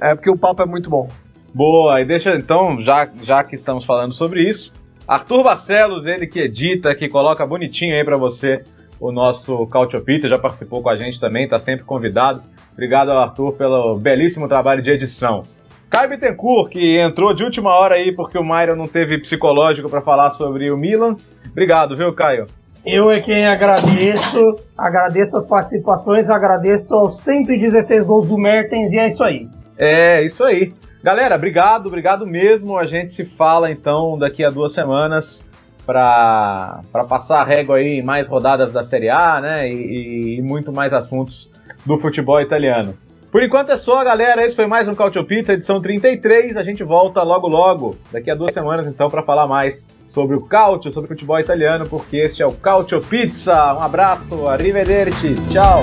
é 0.00 0.14
porque 0.14 0.30
o 0.30 0.36
papo 0.36 0.62
é 0.62 0.66
muito 0.66 0.90
bom. 0.90 1.08
Boa, 1.54 2.00
e 2.00 2.04
deixa 2.04 2.34
então, 2.34 2.82
já, 2.82 3.08
já 3.22 3.44
que 3.44 3.54
estamos 3.54 3.84
falando 3.84 4.14
sobre 4.14 4.42
isso, 4.42 4.72
Arthur 5.06 5.42
Barcelos, 5.42 6.06
ele 6.06 6.26
que 6.26 6.40
edita, 6.40 6.94
que 6.94 7.08
coloca 7.08 7.46
bonitinho 7.46 7.94
aí 7.94 8.04
para 8.04 8.16
você 8.16 8.64
o 8.98 9.10
nosso 9.10 9.66
Cautiopita, 9.66 10.28
já 10.28 10.38
participou 10.38 10.80
com 10.80 10.88
a 10.88 10.96
gente 10.96 11.18
também, 11.18 11.48
tá 11.48 11.58
sempre 11.58 11.84
convidado. 11.84 12.42
Obrigado 12.72 13.10
ao 13.10 13.18
Arthur 13.18 13.52
pelo 13.52 13.98
belíssimo 13.98 14.48
trabalho 14.48 14.80
de 14.80 14.90
edição. 14.90 15.42
Caio 15.90 16.08
Bittencourt, 16.08 16.70
que 16.70 16.98
entrou 16.98 17.34
de 17.34 17.44
última 17.44 17.76
hora 17.76 17.96
aí 17.96 18.12
porque 18.12 18.38
o 18.38 18.44
Myron 18.44 18.76
não 18.76 18.88
teve 18.88 19.18
psicológico 19.18 19.90
para 19.90 20.00
falar 20.00 20.30
sobre 20.30 20.70
o 20.70 20.76
Milan. 20.76 21.16
Obrigado, 21.50 21.94
viu, 21.94 22.14
Caio? 22.14 22.46
Eu 22.86 23.10
é 23.10 23.20
quem 23.20 23.46
agradeço, 23.46 24.56
agradeço 24.78 25.36
as 25.36 25.46
participações, 25.46 26.30
agradeço 26.30 26.94
aos 26.94 27.22
116 27.22 28.04
gols 28.04 28.28
do 28.28 28.38
Mertens 28.38 28.90
e 28.90 28.98
é 28.98 29.06
isso 29.06 29.22
aí. 29.22 29.48
É, 29.76 30.22
isso 30.24 30.42
aí. 30.42 30.72
Galera, 31.02 31.34
obrigado, 31.34 31.86
obrigado 31.86 32.26
mesmo. 32.26 32.78
A 32.78 32.86
gente 32.86 33.12
se 33.12 33.24
fala 33.24 33.70
então 33.70 34.16
daqui 34.16 34.44
a 34.44 34.50
duas 34.50 34.72
semanas 34.72 35.44
para 35.84 36.80
passar 37.08 37.40
a 37.40 37.44
régua 37.44 37.76
aí 37.76 37.98
em 37.98 38.02
mais 38.02 38.28
rodadas 38.28 38.72
da 38.72 38.84
Série 38.84 39.10
A, 39.10 39.40
né? 39.40 39.68
E, 39.68 40.38
e, 40.38 40.42
muito 40.42 40.72
mais 40.72 40.92
assuntos 40.92 41.50
do 41.84 41.98
futebol 41.98 42.40
italiano. 42.40 42.94
Por 43.32 43.42
enquanto 43.42 43.70
é 43.70 43.76
só, 43.76 44.04
galera. 44.04 44.44
Esse 44.44 44.54
foi 44.54 44.66
mais 44.66 44.86
um 44.86 44.94
Cautio 44.94 45.24
Pizza, 45.24 45.54
edição 45.54 45.80
33. 45.80 46.56
A 46.56 46.62
gente 46.62 46.84
volta 46.84 47.22
logo 47.22 47.48
logo, 47.48 47.96
daqui 48.12 48.30
a 48.30 48.34
duas 48.34 48.54
semanas, 48.54 48.86
então, 48.86 49.10
para 49.10 49.22
falar 49.22 49.48
mais 49.48 49.84
sobre 50.08 50.36
o 50.36 50.42
Cautio, 50.42 50.92
sobre 50.92 51.06
o 51.06 51.08
futebol 51.08 51.40
italiano, 51.40 51.88
porque 51.88 52.18
este 52.18 52.42
é 52.42 52.46
o 52.46 52.52
Cautio 52.52 53.00
Pizza. 53.00 53.74
Um 53.74 53.80
abraço, 53.80 54.46
arrivederci, 54.46 55.34
tchau! 55.50 55.82